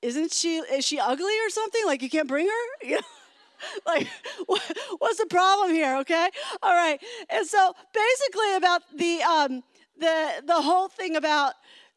isn't 0.03 0.33
she 0.33 0.57
is 0.57 0.85
she 0.85 0.99
ugly 0.99 1.35
or 1.47 1.51
something? 1.51 1.83
Like 1.87 2.03
you 2.03 2.11
can't 2.11 2.29
bring 2.29 2.47
her? 2.47 2.53
You 2.87 2.97
know? 2.97 3.01
like 3.87 4.09
what, 4.47 4.61
what's 4.99 5.19
the 5.19 5.27
problem 5.27 5.71
here 5.71 5.97
okay 5.99 6.29
all 6.63 6.73
right 6.73 7.01
and 7.31 7.47
so 7.47 7.73
basically 7.95 8.57
about 8.57 8.83
the 8.97 9.23
um 9.23 9.63
the 9.99 10.43
the 10.45 10.61
whole 10.61 10.89
thing 10.89 11.15
about 11.17 11.55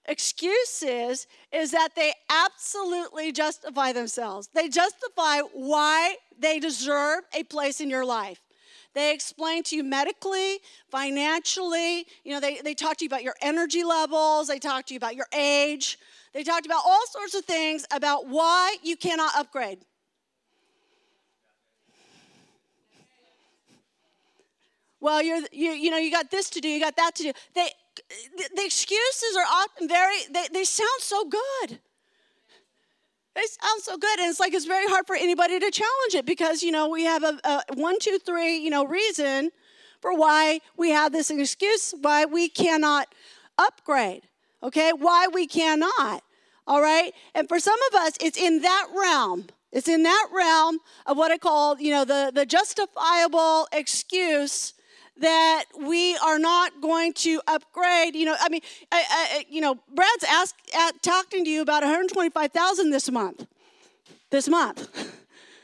excuses 0.08 1.26
is 1.52 1.72
that 1.72 1.90
they 1.96 2.14
absolutely 2.30 3.32
justify 3.32 3.92
themselves 3.92 4.48
they 4.54 4.70
justify 4.70 5.40
why 5.54 6.16
they 6.38 6.60
deserve 6.60 7.22
a 7.34 7.42
place 7.44 7.82
in 7.82 7.90
your 7.90 8.06
life 8.06 8.40
they 8.94 9.14
explain 9.14 9.62
to 9.64 9.76
you 9.76 9.84
medically, 9.84 10.60
financially. 10.90 12.08
You 12.24 12.32
know, 12.32 12.40
they, 12.40 12.62
they 12.62 12.74
talk 12.74 12.96
to 12.98 13.04
you 13.04 13.10
about 13.10 13.24
your 13.24 13.36
energy 13.42 13.84
levels. 13.84 14.48
They 14.48 14.58
talk 14.58 14.86
to 14.86 14.94
you 14.94 14.98
about 14.98 15.18
your 15.18 15.28
age. 15.34 16.00
They 16.36 16.44
talked 16.44 16.66
about 16.66 16.82
all 16.86 17.08
sorts 17.12 17.34
of 17.34 17.46
things 17.46 17.86
about 17.92 18.28
why 18.28 18.76
you 18.84 18.98
cannot 18.98 19.34
upgrade. 19.38 19.80
Well, 25.00 25.24
you're, 25.24 25.40
you, 25.54 25.72
you 25.72 25.92
know, 25.92 25.98
you 25.98 26.12
got 26.12 26.30
this 26.32 26.50
to 26.50 26.60
do, 26.60 26.68
you 26.68 26.82
got 26.82 26.98
that 26.98 27.16
to 27.16 27.24
do. 27.24 27.32
They, 27.54 27.70
the, 28.36 28.50
the 28.54 28.66
excuses 28.66 29.38
are 29.38 29.46
often 29.50 29.88
very, 29.88 30.18
they, 30.30 30.48
they 30.52 30.66
sound 30.66 31.00
so 31.00 31.24
good. 31.24 31.80
They 33.36 33.44
sound 33.62 33.82
so 33.84 33.98
good, 33.98 34.20
and 34.20 34.30
it's 34.30 34.40
like 34.40 34.54
it's 34.54 34.66
very 34.66 34.88
hard 34.88 35.08
for 35.08 35.16
anybody 35.16 35.58
to 35.58 35.72
challenge 35.72 36.16
it 36.16 36.26
because 36.26 36.64
you 36.64 36.72
know 36.72 36.90
we 36.90 37.04
have 37.04 37.24
a, 37.24 37.40
a 37.44 37.64
one, 37.76 38.00
two, 38.00 38.18
three, 38.18 38.58
you 38.58 38.70
know, 38.70 38.86
reason 38.86 39.52
for 40.02 40.18
why 40.18 40.60
we 40.76 40.90
have 40.90 41.12
this 41.12 41.30
excuse 41.30 41.94
why 42.02 42.26
we 42.26 42.50
cannot 42.50 43.08
upgrade. 43.58 44.24
Okay, 44.64 44.92
why 44.98 45.28
we 45.32 45.46
cannot. 45.46 46.24
All 46.68 46.82
right, 46.82 47.14
and 47.36 47.48
for 47.48 47.60
some 47.60 47.78
of 47.92 48.00
us, 48.00 48.14
it's 48.20 48.38
in 48.38 48.62
that 48.62 48.88
realm. 48.96 49.46
It's 49.72 49.88
in 49.88 50.04
that 50.04 50.28
realm 50.34 50.80
of 51.06 51.18
what 51.18 51.32
I 51.32 51.38
call, 51.38 51.80
you 51.80 51.92
know, 51.92 52.06
the 52.06 52.32
the 52.34 52.46
justifiable 52.46 53.68
excuse 53.72 54.74
that 55.18 55.66
we 55.80 56.18
are 56.18 56.40
not 56.40 56.82
going 56.82 57.14
to 57.14 57.42
upgrade. 57.48 58.16
You 58.16 58.26
know, 58.26 58.36
I 58.40 58.50
mean, 58.50 58.62
I, 58.92 59.04
I, 59.10 59.46
you 59.50 59.62
know, 59.62 59.80
Brad's 59.94 60.26
asked, 60.28 60.56
at, 60.76 61.02
talking 61.02 61.46
to 61.46 61.50
you 61.50 61.62
about 61.62 61.84
125,000 61.84 62.90
this 62.90 63.10
month. 63.10 63.48
This 64.30 64.50
month. 64.50 64.90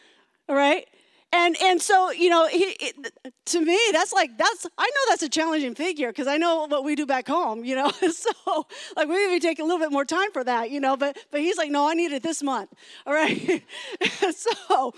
All 0.50 0.56
right? 0.56 0.88
And 1.34 1.56
and 1.62 1.82
so 1.82 2.12
you 2.12 2.30
know, 2.30 2.48
he, 2.48 2.76
it, 2.80 3.14
to 3.46 3.62
me, 3.62 3.80
that's 3.94 4.12
like 4.12 4.38
that's 4.38 4.68
I 4.78 4.86
know 4.86 5.02
that's 5.10 5.24
a 5.24 5.30
challenging 5.30 5.76
figure 5.76 6.10
because 6.10 6.28
I 6.28 6.38
know 6.38 6.68
what 6.68 6.84
we 6.84 6.96
do 6.96 7.06
back 7.06 7.28
home. 7.28 7.64
You 7.64 7.76
know, 7.76 7.90
so 8.12 8.68
like 8.98 9.08
we 9.08 9.28
maybe 9.28 9.40
take 9.40 9.60
a 9.60 9.64
little 9.64 9.80
bit 9.80 9.92
more 9.92 10.04
time 10.04 10.32
for 10.34 10.44
that. 10.44 10.72
You 10.72 10.82
know, 10.82 10.98
but 10.98 11.18
but 11.32 11.40
he's 11.40 11.58
like, 11.58 11.72
no, 11.72 11.90
I 11.90 11.94
need 11.94 12.12
it 12.12 12.22
this 12.22 12.44
month. 12.44 12.74
All 13.08 13.14
right. 13.14 13.64
so 14.36 14.94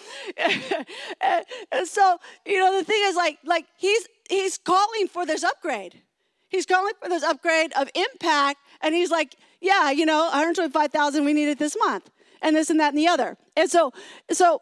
and, 1.21 1.87
so 1.87 2.17
you 2.45 2.59
know, 2.59 2.77
the 2.77 2.83
thing 2.83 3.01
is 3.03 3.15
like 3.15 3.37
like 3.45 3.65
he's 3.77 4.07
he's 4.27 4.57
calling 4.57 5.07
for 5.07 5.25
this 5.25 5.43
upgrade. 5.43 6.01
He's 6.49 6.65
calling 6.65 6.93
for 7.01 7.09
this 7.09 7.23
upgrade 7.23 7.73
of 7.73 7.89
impact, 7.95 8.59
and 8.81 8.93
he's 8.93 9.09
like, 9.09 9.35
yeah, 9.59 9.89
you 9.89 10.05
know, 10.05 10.25
125,000 10.25 11.25
we 11.25 11.33
need 11.33 11.49
it 11.49 11.57
this 11.57 11.75
month, 11.79 12.11
and 12.43 12.55
this 12.55 12.69
and 12.69 12.79
that 12.79 12.89
and 12.89 12.97
the 12.97 13.07
other. 13.07 13.37
And 13.57 13.71
so, 13.71 13.91
so 14.29 14.61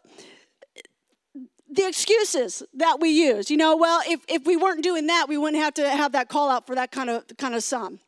the 1.72 1.88
excuses 1.88 2.62
that 2.74 3.00
we 3.00 3.08
use, 3.08 3.50
you 3.50 3.56
know, 3.56 3.76
well, 3.76 4.02
if, 4.06 4.20
if 4.28 4.44
we 4.44 4.56
weren't 4.56 4.82
doing 4.82 5.06
that, 5.06 5.26
we 5.28 5.38
wouldn't 5.38 5.62
have 5.62 5.74
to 5.74 5.88
have 5.88 6.12
that 6.12 6.28
call 6.28 6.50
out 6.50 6.66
for 6.66 6.74
that 6.74 6.90
kind 6.90 7.08
of 7.08 7.24
kind 7.38 7.54
of 7.54 7.64
sum. 7.64 7.98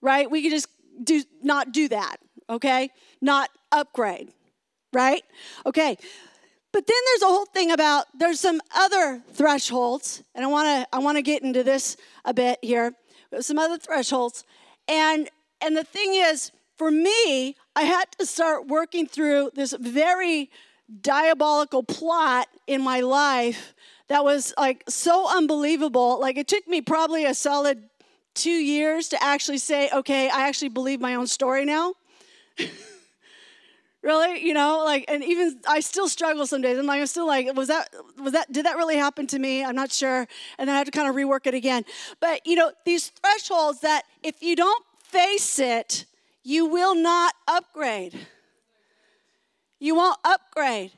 Right? 0.00 0.28
We 0.30 0.42
could 0.42 0.50
just 0.50 0.68
do 1.02 1.22
not 1.42 1.72
do 1.72 1.88
that, 1.88 2.16
okay? 2.50 2.90
Not 3.20 3.50
upgrade, 3.70 4.32
right? 4.92 5.22
Okay. 5.64 5.96
But 6.72 6.86
then 6.86 6.96
there's 7.06 7.22
a 7.22 7.32
whole 7.32 7.46
thing 7.46 7.70
about 7.70 8.06
there's 8.18 8.40
some 8.40 8.60
other 8.74 9.22
thresholds, 9.32 10.22
and 10.34 10.44
I 10.44 10.48
want 10.48 10.66
to 10.66 10.96
I 10.96 10.98
want 10.98 11.16
to 11.16 11.22
get 11.22 11.42
into 11.42 11.62
this 11.62 11.96
a 12.24 12.34
bit 12.34 12.58
here. 12.62 12.94
Some 13.40 13.58
other 13.58 13.78
thresholds, 13.78 14.44
and 14.88 15.30
and 15.60 15.76
the 15.76 15.84
thing 15.84 16.14
is, 16.14 16.50
for 16.76 16.90
me, 16.90 17.56
I 17.74 17.82
had 17.82 18.06
to 18.18 18.26
start 18.26 18.66
working 18.66 19.06
through 19.06 19.52
this 19.54 19.72
very 19.78 20.50
diabolical 21.00 21.82
plot 21.82 22.48
in 22.66 22.82
my 22.82 23.00
life 23.00 23.74
that 24.08 24.24
was 24.24 24.54
like 24.56 24.84
so 24.88 25.28
unbelievable. 25.28 26.20
Like 26.20 26.36
it 26.36 26.48
took 26.48 26.66
me 26.68 26.80
probably 26.80 27.24
a 27.24 27.34
solid 27.34 27.82
two 28.34 28.50
years 28.50 29.08
to 29.08 29.22
actually 29.22 29.58
say, 29.58 29.90
okay, 29.92 30.28
I 30.28 30.46
actually 30.48 30.68
believe 30.68 31.00
my 31.00 31.14
own 31.14 31.26
story 31.26 31.64
now. 31.64 31.94
really? 34.02 34.44
You 34.46 34.54
know 34.54 34.82
like 34.84 35.04
and 35.08 35.24
even 35.24 35.58
i 35.68 35.80
still 35.80 36.08
struggle 36.08 36.46
some 36.46 36.62
days. 36.62 36.78
I'm 36.78 36.86
like 36.86 37.00
i'm 37.00 37.06
still 37.06 37.26
like 37.26 37.52
was 37.56 37.68
that 37.68 37.88
was 38.22 38.32
that 38.34 38.52
did 38.52 38.66
that 38.66 38.76
really 38.76 38.96
happen 38.96 39.26
to 39.28 39.38
me? 39.38 39.64
I'm 39.64 39.74
not 39.74 39.90
sure. 39.90 40.28
And 40.58 40.70
i 40.70 40.76
have 40.76 40.86
to 40.86 40.92
kind 40.92 41.08
of 41.08 41.16
rework 41.16 41.46
it 41.46 41.54
again. 41.54 41.84
But 42.20 42.46
you 42.46 42.54
know 42.54 42.72
these 42.84 43.08
thresholds 43.08 43.80
that 43.80 44.02
if 44.22 44.42
you 44.42 44.54
don't 44.54 44.84
face 45.02 45.58
it 45.58 46.04
you 46.44 46.66
will 46.66 46.94
not 46.94 47.34
upgrade 47.48 48.26
you 49.86 49.94
won't 49.94 50.18
upgrade. 50.24 50.92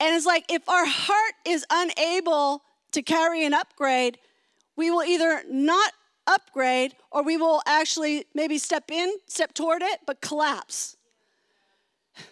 And 0.00 0.14
it's 0.14 0.26
like 0.26 0.44
if 0.50 0.68
our 0.68 0.86
heart 0.86 1.34
is 1.46 1.64
unable 1.70 2.62
to 2.92 3.02
carry 3.02 3.44
an 3.44 3.54
upgrade 3.54 4.18
we 4.76 4.90
will 4.90 5.04
either 5.04 5.42
not 5.48 5.92
upgrade 6.26 6.94
or 7.10 7.22
we 7.22 7.36
will 7.36 7.62
actually 7.66 8.26
maybe 8.34 8.58
step 8.58 8.90
in 8.90 9.12
step 9.26 9.54
toward 9.54 9.82
it 9.82 10.00
but 10.06 10.20
collapse. 10.20 10.96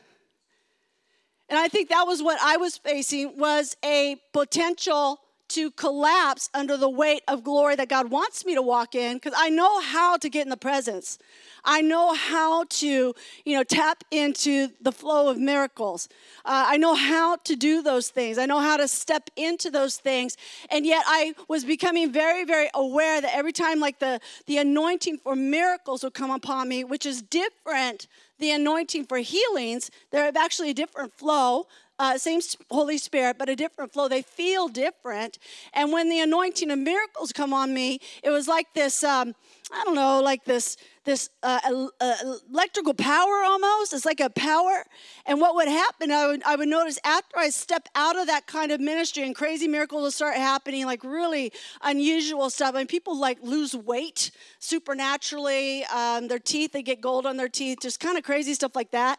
And 1.49 1.59
I 1.59 1.69
think 1.69 1.91
that 1.91 2.07
was 2.07 2.23
what 2.23 2.39
I 2.41 2.57
was 2.57 2.79
facing 2.79 3.37
was 3.37 3.77
a 3.85 4.17
potential 4.33 5.21
to 5.55 5.71
collapse 5.73 6.49
under 6.55 6.77
the 6.77 6.89
weight 6.89 7.23
of 7.29 7.45
glory 7.45 7.77
that 7.77 7.89
God 7.89 8.11
wants 8.11 8.45
me 8.47 8.55
to 8.55 8.63
walk 8.63 8.95
in 8.95 9.17
because 9.17 9.35
I 9.37 9.51
know 9.51 9.81
how 9.81 10.17
to 10.17 10.29
get 10.29 10.43
in 10.43 10.49
the 10.49 10.57
presence. 10.57 11.19
I 11.65 11.81
know 11.81 12.15
how 12.15 12.65
to, 12.65 13.15
you 13.45 13.57
know, 13.57 13.63
tap 13.63 14.03
into 14.11 14.69
the 14.81 14.93
flow 14.93 15.29
of 15.29 15.39
miracles. 15.39 16.09
Uh, 16.45 16.65
I 16.69 16.77
know 16.77 16.95
how 16.95 17.37
to 17.37 17.55
do 17.55 17.83
those 17.83 18.09
things. 18.09 18.39
I 18.39 18.47
know 18.47 18.61
how 18.61 18.77
to 18.77 18.89
step 18.89 19.31
into 19.37 19.71
those 19.71 19.97
things. 19.97 20.37
And 20.71 20.85
yet 20.85 21.05
I 21.07 21.35
was 21.49 21.65
becoming 21.65 22.11
very, 22.11 22.45
very 22.45 22.69
aware 22.75 23.21
that 23.21 23.35
every 23.35 23.53
time 23.53 23.79
like 23.79 23.99
the, 23.99 24.21
the 24.47 24.59
anointing 24.59 25.19
for 25.19 25.37
miracles 25.37 26.03
would 26.03 26.15
come 26.15 26.31
upon 26.31 26.69
me, 26.69 26.83
which 26.83 27.07
is 27.07 27.23
different 27.23 28.09
the 28.43 28.51
anointing 28.51 29.07
for 29.07 29.19
healings, 29.19 29.91
they're 30.11 30.33
actually 30.37 30.71
a 30.71 30.75
different 30.75 31.15
flow. 31.15 31.67
Uh, 32.03 32.19
same 32.19 32.41
Holy 32.69 32.99
Spirit, 32.99 33.37
but 33.39 33.49
a 33.49 33.55
different 33.55 33.93
flow. 33.93 34.09
They 34.09 34.23
feel 34.23 34.67
different. 34.67 35.39
And 35.73 35.93
when 35.93 36.09
the 36.09 36.19
anointing 36.19 36.69
of 36.73 36.81
miracles 36.81 37.31
come 37.31 37.53
on 37.53 37.73
me, 37.73 38.01
it 38.25 38.31
was 38.31 38.49
like 38.49 38.67
this. 38.75 39.05
Um, 39.05 39.37
I 39.73 39.85
don't 39.85 39.95
know, 39.95 40.21
like 40.21 40.45
this 40.45 40.77
this 41.05 41.31
uh, 41.43 41.61
uh, 42.01 42.17
electrical 42.51 42.95
power 42.95 43.43
almost. 43.45 43.93
It's 43.93 44.05
like 44.05 44.21
a 44.21 44.31
power. 44.31 44.85
And 45.27 45.41
what 45.41 45.55
would 45.55 45.69
happen, 45.69 46.11
I 46.11 46.27
would, 46.29 46.43
I 46.45 46.57
would 46.57 46.69
notice 46.69 46.99
after 47.05 47.39
I 47.39 47.51
step 47.51 47.89
out 47.95 48.17
of 48.17 48.27
that 48.29 48.47
kind 48.47 48.71
of 48.71 48.81
ministry 48.81 49.25
and 49.25 49.35
crazy 49.35 49.67
miracles 49.67 50.03
will 50.03 50.11
start 50.11 50.37
happening, 50.37 50.87
like 50.87 51.03
really 51.03 51.53
unusual 51.83 52.51
stuff. 52.51 52.75
And 52.75 52.89
people 52.89 53.19
like 53.19 53.39
lose 53.43 53.75
weight 53.75 54.31
supernaturally. 54.59 55.85
Um, 55.87 56.29
their 56.29 56.39
teeth, 56.39 56.73
they 56.73 56.83
get 56.83 57.01
gold 57.01 57.27
on 57.27 57.37
their 57.37 57.49
teeth, 57.49 57.79
just 57.83 57.99
kind 57.99 58.17
of 58.17 58.25
crazy 58.25 58.55
stuff 58.55 58.77
like 58.77 58.93
that. 58.93 59.19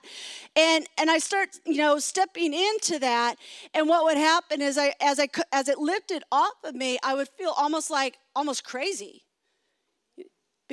And 0.55 0.87
and 0.97 1.11
I 1.11 1.17
start, 1.17 1.49
you 1.65 1.77
know, 1.77 1.99
stepping 1.99 2.53
into 2.53 2.99
that. 2.99 3.35
And 3.73 3.89
what 3.89 4.05
would 4.05 4.17
happen 4.17 4.61
is 4.61 4.77
I 4.77 4.93
as 5.01 5.19
I 5.19 5.27
as 5.51 5.67
it 5.67 5.79
lifted 5.79 6.23
off 6.31 6.53
of 6.63 6.75
me, 6.75 6.97
I 7.03 7.13
would 7.13 7.27
feel 7.37 7.53
almost 7.57 7.89
like 7.91 8.17
almost 8.35 8.63
crazy 8.63 9.22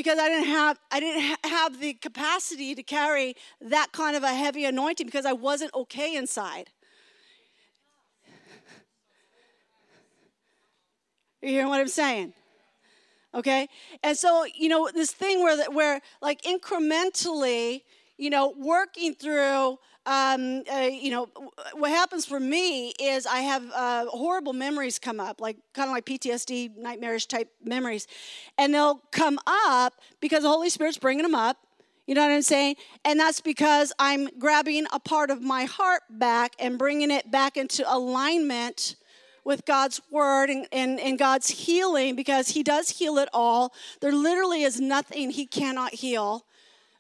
because 0.01 0.19
I 0.19 0.31
didn't 0.31 0.49
have 0.49 0.81
I 0.91 0.99
didn't 0.99 1.23
ha- 1.23 1.37
have 1.45 1.79
the 1.79 1.93
capacity 1.93 2.75
to 2.75 2.83
carry 2.83 3.37
that 3.61 3.89
kind 3.93 4.17
of 4.17 4.23
a 4.23 4.35
heavy 4.35 4.65
anointing 4.65 5.05
because 5.05 5.27
I 5.27 5.35
wasn't 5.35 5.75
okay 5.75 6.17
inside. 6.17 6.71
You 11.43 11.51
hearing 11.51 11.69
what 11.69 11.81
I'm 11.81 11.89
saying? 11.89 12.33
Okay, 13.35 13.69
and 14.03 14.17
so 14.17 14.47
you 14.55 14.71
know 14.71 14.89
this 14.93 15.13
thing 15.13 15.43
where 15.43 15.71
where 15.71 16.01
like 16.23 16.41
incrementally, 16.43 17.83
you 18.17 18.31
know, 18.31 18.55
working 18.57 19.13
through 19.13 19.79
um, 20.11 20.65
uh, 20.73 20.81
you 20.81 21.13
know, 21.13 21.29
what 21.75 21.91
happens 21.91 22.27
for 22.27 22.41
me 22.41 22.89
is 23.01 23.27
I 23.27 23.43
have 23.43 23.63
uh, 23.73 24.07
horrible 24.07 24.53
memories 24.53 24.99
come 24.99 25.21
up, 25.21 25.41
like 25.41 25.57
kind 25.73 25.89
of 25.89 25.95
like 25.95 26.05
PTSD, 26.05 26.77
nightmarish 26.77 27.27
type 27.27 27.49
memories. 27.65 28.09
And 28.59 28.75
they'll 28.75 29.01
come 29.13 29.39
up 29.47 29.95
because 30.21 30.43
the 30.43 30.49
Holy 30.49 30.69
Spirit's 30.69 30.99
bringing 30.99 31.23
them 31.23 31.37
up. 31.37 31.59
You 32.09 32.17
know 32.17 32.23
what 32.23 32.33
I'm 32.33 32.43
saying? 32.43 32.75
And 33.05 33.21
that's 33.21 33.41
because 33.41 33.93
I'm 34.01 34.29
grabbing 34.37 34.87
a 34.93 34.99
part 34.99 35.31
of 35.31 35.43
my 35.43 35.67
heart 35.67 36.03
back 36.11 36.57
and 36.59 36.77
bringing 36.77 37.13
it 37.13 37.31
back 37.31 37.57
into 37.57 37.85
alignment 37.89 38.97
with 39.45 39.65
God's 39.65 40.01
word 40.11 40.51
and, 40.51 40.67
and, 40.73 40.99
and 40.99 41.21
God's 41.21 41.51
healing 41.51 42.17
because 42.17 42.49
He 42.49 42.65
does 42.65 42.91
heal 42.91 43.17
it 43.19 43.29
all. 43.33 43.73
There 44.01 44.13
literally 44.13 44.63
is 44.65 44.81
nothing 44.81 45.31
He 45.31 45.47
cannot 45.47 45.95
heal. 45.95 46.47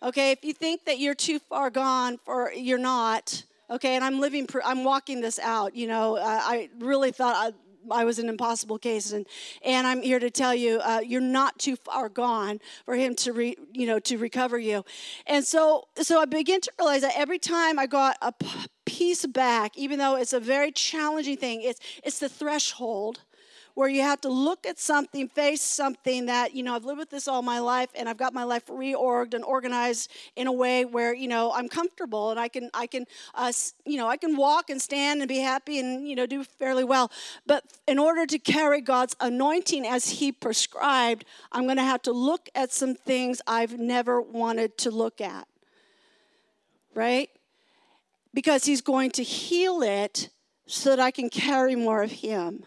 Okay, 0.03 0.31
if 0.31 0.45
you 0.45 0.55
think 0.55 0.87
that 0.87 0.99
you're 0.99 1.15
too 1.15 1.39
far 1.39 1.69
gone, 1.69 2.19
or 2.27 2.53
you're 2.57 2.79
not. 2.79 3.45
Okay, 3.71 3.95
and 3.97 4.03
I'm 4.03 4.19
living, 4.19 4.49
I'm 4.65 4.83
walking 4.83 5.21
this 5.21 5.39
out. 5.39 5.77
You 5.77 5.87
know, 5.89 6.17
I 6.19 6.71
really 6.79 7.13
thought 7.13 7.37
I, 7.37 7.95
I 7.95 8.05
was 8.05 8.19
an 8.19 8.31
impossible 8.31 8.79
case, 8.79 9.13
and 9.13 9.27
and 9.63 9.87
I'm 9.87 10.01
here 10.01 10.19
to 10.19 10.31
tell 10.31 10.55
you, 10.55 10.81
uh, 10.81 11.01
you're 11.05 11.21
not 11.21 11.59
too 11.59 11.77
far 11.77 12.09
gone 12.09 12.61
for 12.87 12.95
him 12.95 13.15
to 13.17 13.33
re, 13.35 13.57
you 13.73 13.87
know 13.87 13.99
to 14.01 14.17
recover 14.17 14.59
you, 14.59 14.87
and 15.27 15.45
so 15.45 15.89
so 15.97 16.19
I 16.19 16.25
begin 16.25 16.63
to 16.63 16.73
realize 16.79 17.03
that 17.03 17.13
every 17.15 17.39
time 17.39 17.79
I 17.79 17.87
got 17.87 18.17
a 18.23 18.33
piece 18.87 19.27
back, 19.27 19.77
even 19.77 19.99
though 19.99 20.17
it's 20.17 20.33
a 20.33 20.41
very 20.41 20.73
challenging 20.73 21.37
thing, 21.37 21.61
it's 21.61 21.81
it's 22.03 22.19
the 22.19 22.29
threshold 22.29 23.21
where 23.75 23.89
you 23.89 24.03
have 24.03 24.21
to 24.23 24.29
look 24.29 24.67
at 24.67 24.79
something, 24.79 25.29
face 25.29 25.63
something 25.63 26.27
that, 26.27 26.55
you 26.55 26.63
know, 26.63 26.75
I've 26.75 26.85
lived 26.85 26.99
with 26.99 27.11
this 27.11 27.29
all 27.29 27.43
my 27.43 27.59
life 27.59 27.91
and 27.95 28.09
I've 28.09 28.17
got 28.17 28.35
my 28.35 28.45
life 28.45 28.67
reorged 28.67 29.35
and 29.35 29.45
organized 29.45 30.11
in 30.37 30.47
a 30.47 30.53
way 30.53 30.85
where, 30.85 31.15
you 31.15 31.29
know, 31.29 31.53
I'm 31.53 31.69
comfortable 31.69 32.31
and 32.31 32.41
I 32.41 32.49
can, 32.49 32.71
I 32.75 32.87
can, 32.87 33.07
uh, 33.35 33.53
you 33.85 33.97
know, 33.97 34.09
I 34.09 34.17
can 34.17 34.37
walk 34.37 34.71
and 34.71 34.81
stand 34.81 35.21
and 35.21 35.29
be 35.29 35.39
happy 35.39 35.79
and, 35.79 36.09
you 36.09 36.17
know, 36.17 36.27
do 36.27 36.45
fairly 36.45 36.85
well. 36.85 37.11
But 37.47 37.65
in 37.87 37.99
order 37.99 38.27
to 38.27 38.39
carry 38.39 38.81
God's 38.81 39.15
anointing 39.21 39.87
as 39.87 40.09
He 40.09 40.33
prescribed, 40.33 41.25
I'm 41.53 41.65
going 41.65 41.77
to 41.77 41.83
have 41.83 42.03
to 42.03 42.13
look 42.13 42.49
at 42.55 42.73
some 42.73 42.95
things 42.95 43.41
I've 43.47 43.79
never 43.79 44.21
wanted 44.21 44.79
to 44.79 44.91
look 44.91 45.21
at. 45.21 45.47
Right? 46.95 47.31
Because 48.35 48.65
He's 48.65 48.81
going 48.81 49.11
to 49.13 49.23
heal 49.23 49.83
it 49.83 50.31
so 50.67 50.91
that 50.91 51.01
I 51.01 51.11
can 51.11 51.31
carry 51.31 51.77
more 51.77 52.03
of 52.03 52.11
Him 52.11 52.65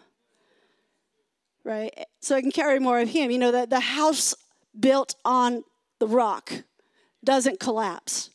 right? 1.64 2.06
So 2.20 2.36
I 2.36 2.40
can 2.40 2.52
carry 2.52 2.78
more 2.78 3.00
of 3.00 3.08
Him. 3.08 3.30
You 3.30 3.38
know, 3.38 3.52
that 3.52 3.70
the 3.70 3.80
house 3.80 4.34
built 4.78 5.14
on 5.24 5.64
the 5.98 6.06
rock 6.06 6.52
doesn't 7.24 7.60
collapse. 7.60 8.30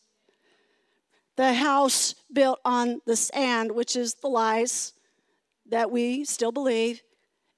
The 1.38 1.54
house 1.54 2.16
built 2.34 2.60
on 2.66 3.02
the 3.06 3.16
sand, 3.16 3.72
which 3.72 3.96
is 3.96 4.16
the 4.16 4.28
lies 4.28 4.94
that 5.70 5.92
we 5.92 6.26
still 6.26 6.52
believe, 6.52 7.02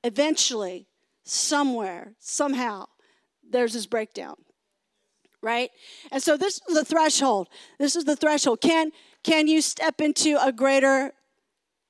eventually, 0.03 0.87
somewhere, 1.23 2.13
somehow, 2.19 2.85
there's 3.49 3.73
this 3.73 3.85
breakdown. 3.85 4.35
Right? 5.41 5.71
And 6.11 6.21
so 6.21 6.37
this 6.37 6.61
is 6.69 6.75
the 6.75 6.85
threshold. 6.85 7.47
This 7.79 7.95
is 7.95 8.03
the 8.03 8.15
threshold. 8.15 8.61
Can 8.61 8.91
can 9.23 9.47
you 9.47 9.61
step 9.61 9.99
into 9.99 10.37
a 10.43 10.51
greater 10.51 11.13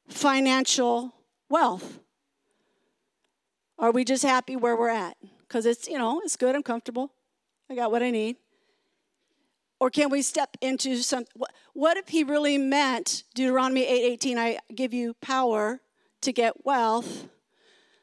financial 0.07 1.13
wealth? 1.49 1.99
Are 3.81 3.89
we 3.89 4.05
just 4.05 4.21
happy 4.21 4.55
where 4.55 4.77
we're 4.77 4.89
at? 4.89 5.17
Because 5.47 5.65
it's, 5.65 5.87
you 5.87 5.97
know, 5.97 6.21
it's 6.23 6.37
good, 6.37 6.55
I'm 6.55 6.61
comfortable, 6.61 7.11
I 7.67 7.73
got 7.73 7.91
what 7.91 8.03
I 8.03 8.11
need. 8.11 8.37
Or 9.79 9.89
can 9.89 10.11
we 10.11 10.21
step 10.21 10.55
into 10.61 10.97
some 10.97 11.25
what 11.73 11.97
if 11.97 12.09
he 12.09 12.23
really 12.23 12.59
meant 12.59 13.23
Deuteronomy 13.33 13.83
8:18 13.83 14.37
I 14.37 14.59
give 14.75 14.93
you 14.93 15.15
power 15.15 15.81
to 16.21 16.31
get 16.31 16.63
wealth 16.63 17.27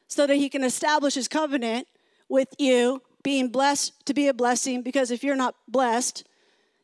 so 0.05 0.27
that 0.27 0.35
he 0.35 0.49
can 0.49 0.65
establish 0.65 1.13
his 1.13 1.29
covenant 1.29 1.87
with 2.27 2.49
you 2.59 3.01
being 3.23 3.47
blessed 3.47 4.05
to 4.07 4.13
be 4.13 4.27
a 4.27 4.33
blessing 4.33 4.81
because 4.81 5.09
if 5.09 5.23
you're 5.23 5.37
not 5.37 5.55
blessed 5.69 6.27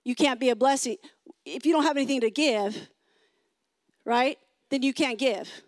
you 0.06 0.16
can't 0.16 0.40
be 0.40 0.50
a 0.50 0.56
blessing 0.56 0.96
if 1.44 1.66
you 1.66 1.74
don't 1.74 1.84
have 1.84 1.98
anything 1.98 2.22
to 2.22 2.32
give 2.32 2.88
right 4.06 4.40
then 4.70 4.82
you 4.82 4.94
can't 4.94 5.20
give 5.20 5.62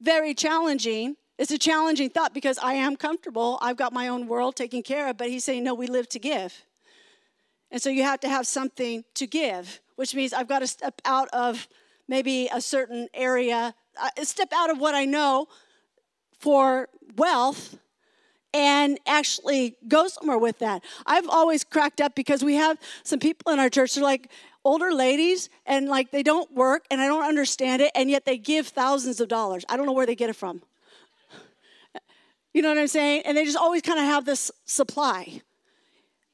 very 0.00 0.34
challenging 0.34 1.16
it's 1.42 1.50
a 1.50 1.58
challenging 1.58 2.08
thought 2.08 2.32
because 2.32 2.56
I 2.58 2.74
am 2.74 2.94
comfortable. 2.94 3.58
I've 3.60 3.76
got 3.76 3.92
my 3.92 4.06
own 4.06 4.28
world 4.28 4.54
taken 4.54 4.80
care 4.80 5.08
of, 5.08 5.16
but 5.16 5.28
he's 5.28 5.44
saying, 5.44 5.64
no, 5.64 5.74
we 5.74 5.88
live 5.88 6.08
to 6.10 6.20
give. 6.20 6.54
And 7.72 7.82
so 7.82 7.90
you 7.90 8.04
have 8.04 8.20
to 8.20 8.28
have 8.28 8.46
something 8.46 9.02
to 9.14 9.26
give, 9.26 9.80
which 9.96 10.14
means 10.14 10.32
I've 10.32 10.46
got 10.46 10.60
to 10.60 10.68
step 10.68 11.02
out 11.04 11.28
of 11.32 11.66
maybe 12.06 12.48
a 12.54 12.60
certain 12.60 13.08
area, 13.12 13.74
uh, 14.00 14.22
step 14.22 14.52
out 14.54 14.70
of 14.70 14.78
what 14.78 14.94
I 14.94 15.04
know 15.04 15.48
for 16.38 16.88
wealth 17.16 17.76
and 18.54 19.00
actually 19.04 19.74
go 19.88 20.06
somewhere 20.06 20.38
with 20.38 20.60
that. 20.60 20.84
I've 21.06 21.28
always 21.28 21.64
cracked 21.64 22.00
up 22.00 22.14
because 22.14 22.44
we 22.44 22.54
have 22.54 22.78
some 23.02 23.18
people 23.18 23.52
in 23.52 23.58
our 23.58 23.68
church, 23.68 23.96
they're 23.96 24.04
like 24.04 24.30
older 24.64 24.92
ladies, 24.92 25.48
and 25.66 25.88
like 25.88 26.12
they 26.12 26.22
don't 26.22 26.54
work, 26.54 26.84
and 26.88 27.00
I 27.00 27.08
don't 27.08 27.24
understand 27.24 27.82
it, 27.82 27.90
and 27.96 28.08
yet 28.08 28.26
they 28.26 28.38
give 28.38 28.68
thousands 28.68 29.20
of 29.20 29.26
dollars. 29.26 29.64
I 29.68 29.76
don't 29.76 29.86
know 29.86 29.92
where 29.92 30.06
they 30.06 30.14
get 30.14 30.30
it 30.30 30.36
from. 30.36 30.62
You 32.52 32.62
know 32.62 32.68
what 32.68 32.78
I'm 32.78 32.88
saying? 32.88 33.22
And 33.24 33.36
they 33.36 33.44
just 33.44 33.56
always 33.56 33.82
kind 33.82 33.98
of 33.98 34.04
have 34.04 34.24
this 34.24 34.50
supply 34.64 35.42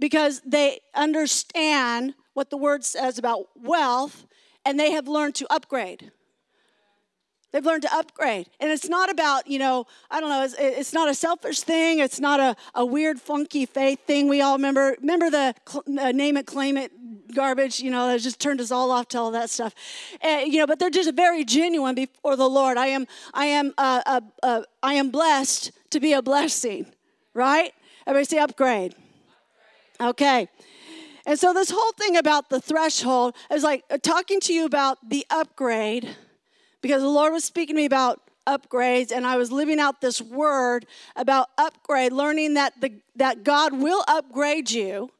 because 0.01 0.41
they 0.45 0.81
understand 0.95 2.15
what 2.35 2.51
the 2.51 2.57
word 2.57 2.85
says 2.85 3.19
about 3.19 3.47
wealth 3.57 4.27
and 4.65 4.79
they 4.79 4.93
have 4.93 5.09
learned 5.09 5.35
to 5.37 5.53
upgrade. 5.53 6.13
They've 7.51 7.65
learned 7.65 7.83
to 7.83 7.95
upgrade. 7.95 8.51
And 8.61 8.71
it's 8.71 8.89
not 8.89 9.11
about, 9.11 9.47
you 9.47 9.59
know, 9.59 9.87
I 10.11 10.21
don't 10.21 10.29
know, 10.29 10.45
it's, 10.45 10.55
it's 10.59 10.93
not 10.93 11.09
a 11.09 11.15
selfish 11.15 11.61
thing. 11.61 11.99
It's 11.99 12.21
not 12.21 12.41
a, 12.41 12.57
a 12.75 12.85
weird, 12.85 13.19
funky 13.21 13.65
faith 13.65 14.01
thing. 14.07 14.29
We 14.29 14.43
all 14.43 14.57
remember, 14.57 14.97
remember 15.01 15.31
the 15.31 15.55
uh, 15.99 16.13
name 16.13 16.37
it, 16.37 16.47
claim 16.47 16.77
it 16.77 16.93
garbage, 17.35 17.81
you 17.81 17.91
know, 17.91 18.07
that 18.09 18.21
just 18.21 18.39
turned 18.39 18.61
us 18.61 18.71
all 18.71 18.91
off 18.91 19.09
to 19.09 19.19
all 19.19 19.31
that 19.31 19.49
stuff. 19.49 19.75
Uh, 20.23 20.43
you 20.47 20.59
know, 20.59 20.67
but 20.67 20.79
they're 20.79 20.91
just 20.91 21.15
very 21.15 21.43
genuine 21.45 21.95
before 21.95 22.37
the 22.37 22.49
Lord. 22.49 22.77
I 22.77 22.89
am, 22.89 23.07
I 23.33 23.47
am, 23.47 23.73
uh, 23.79 24.03
uh, 24.05 24.21
uh 24.43 24.63
I 24.83 24.95
am 24.95 25.11
blessed 25.11 25.73
to 25.91 26.01
be 26.01 26.13
a 26.13 26.23
blessing, 26.23 26.87
right? 27.35 27.73
Everybody 28.07 28.25
say 28.25 28.39
upgrade. 28.39 28.95
Okay. 30.01 30.49
And 31.27 31.39
so 31.39 31.53
this 31.53 31.71
whole 31.71 31.93
thing 31.93 32.17
about 32.17 32.49
the 32.49 32.61
threshold 32.61 33.35
is 33.51 33.63
like 33.63 33.85
uh, 33.91 33.99
talking 33.99 34.41
to 34.41 34.55
you 34.55 34.65
about 34.65 34.97
the 35.09 35.27
upgrade 35.29 36.17
because 36.81 37.03
the 37.03 37.09
Lord 37.09 37.33
was 37.33 37.45
speaking 37.45 37.75
to 37.75 37.81
me 37.83 37.85
about 37.85 38.21
upgrades 38.47 39.13
and 39.13 39.27
I 39.27 39.37
was 39.37 39.53
living 39.53 39.79
out 39.79 40.01
this 40.01 40.23
word 40.23 40.87
about 41.17 41.49
upgrade, 41.59 42.13
learning 42.13 42.55
that 42.55 42.81
the 42.81 42.93
that 43.17 43.45
God 43.45 43.75
will 43.75 44.05
upgrade 44.09 44.71
you. 44.71 45.11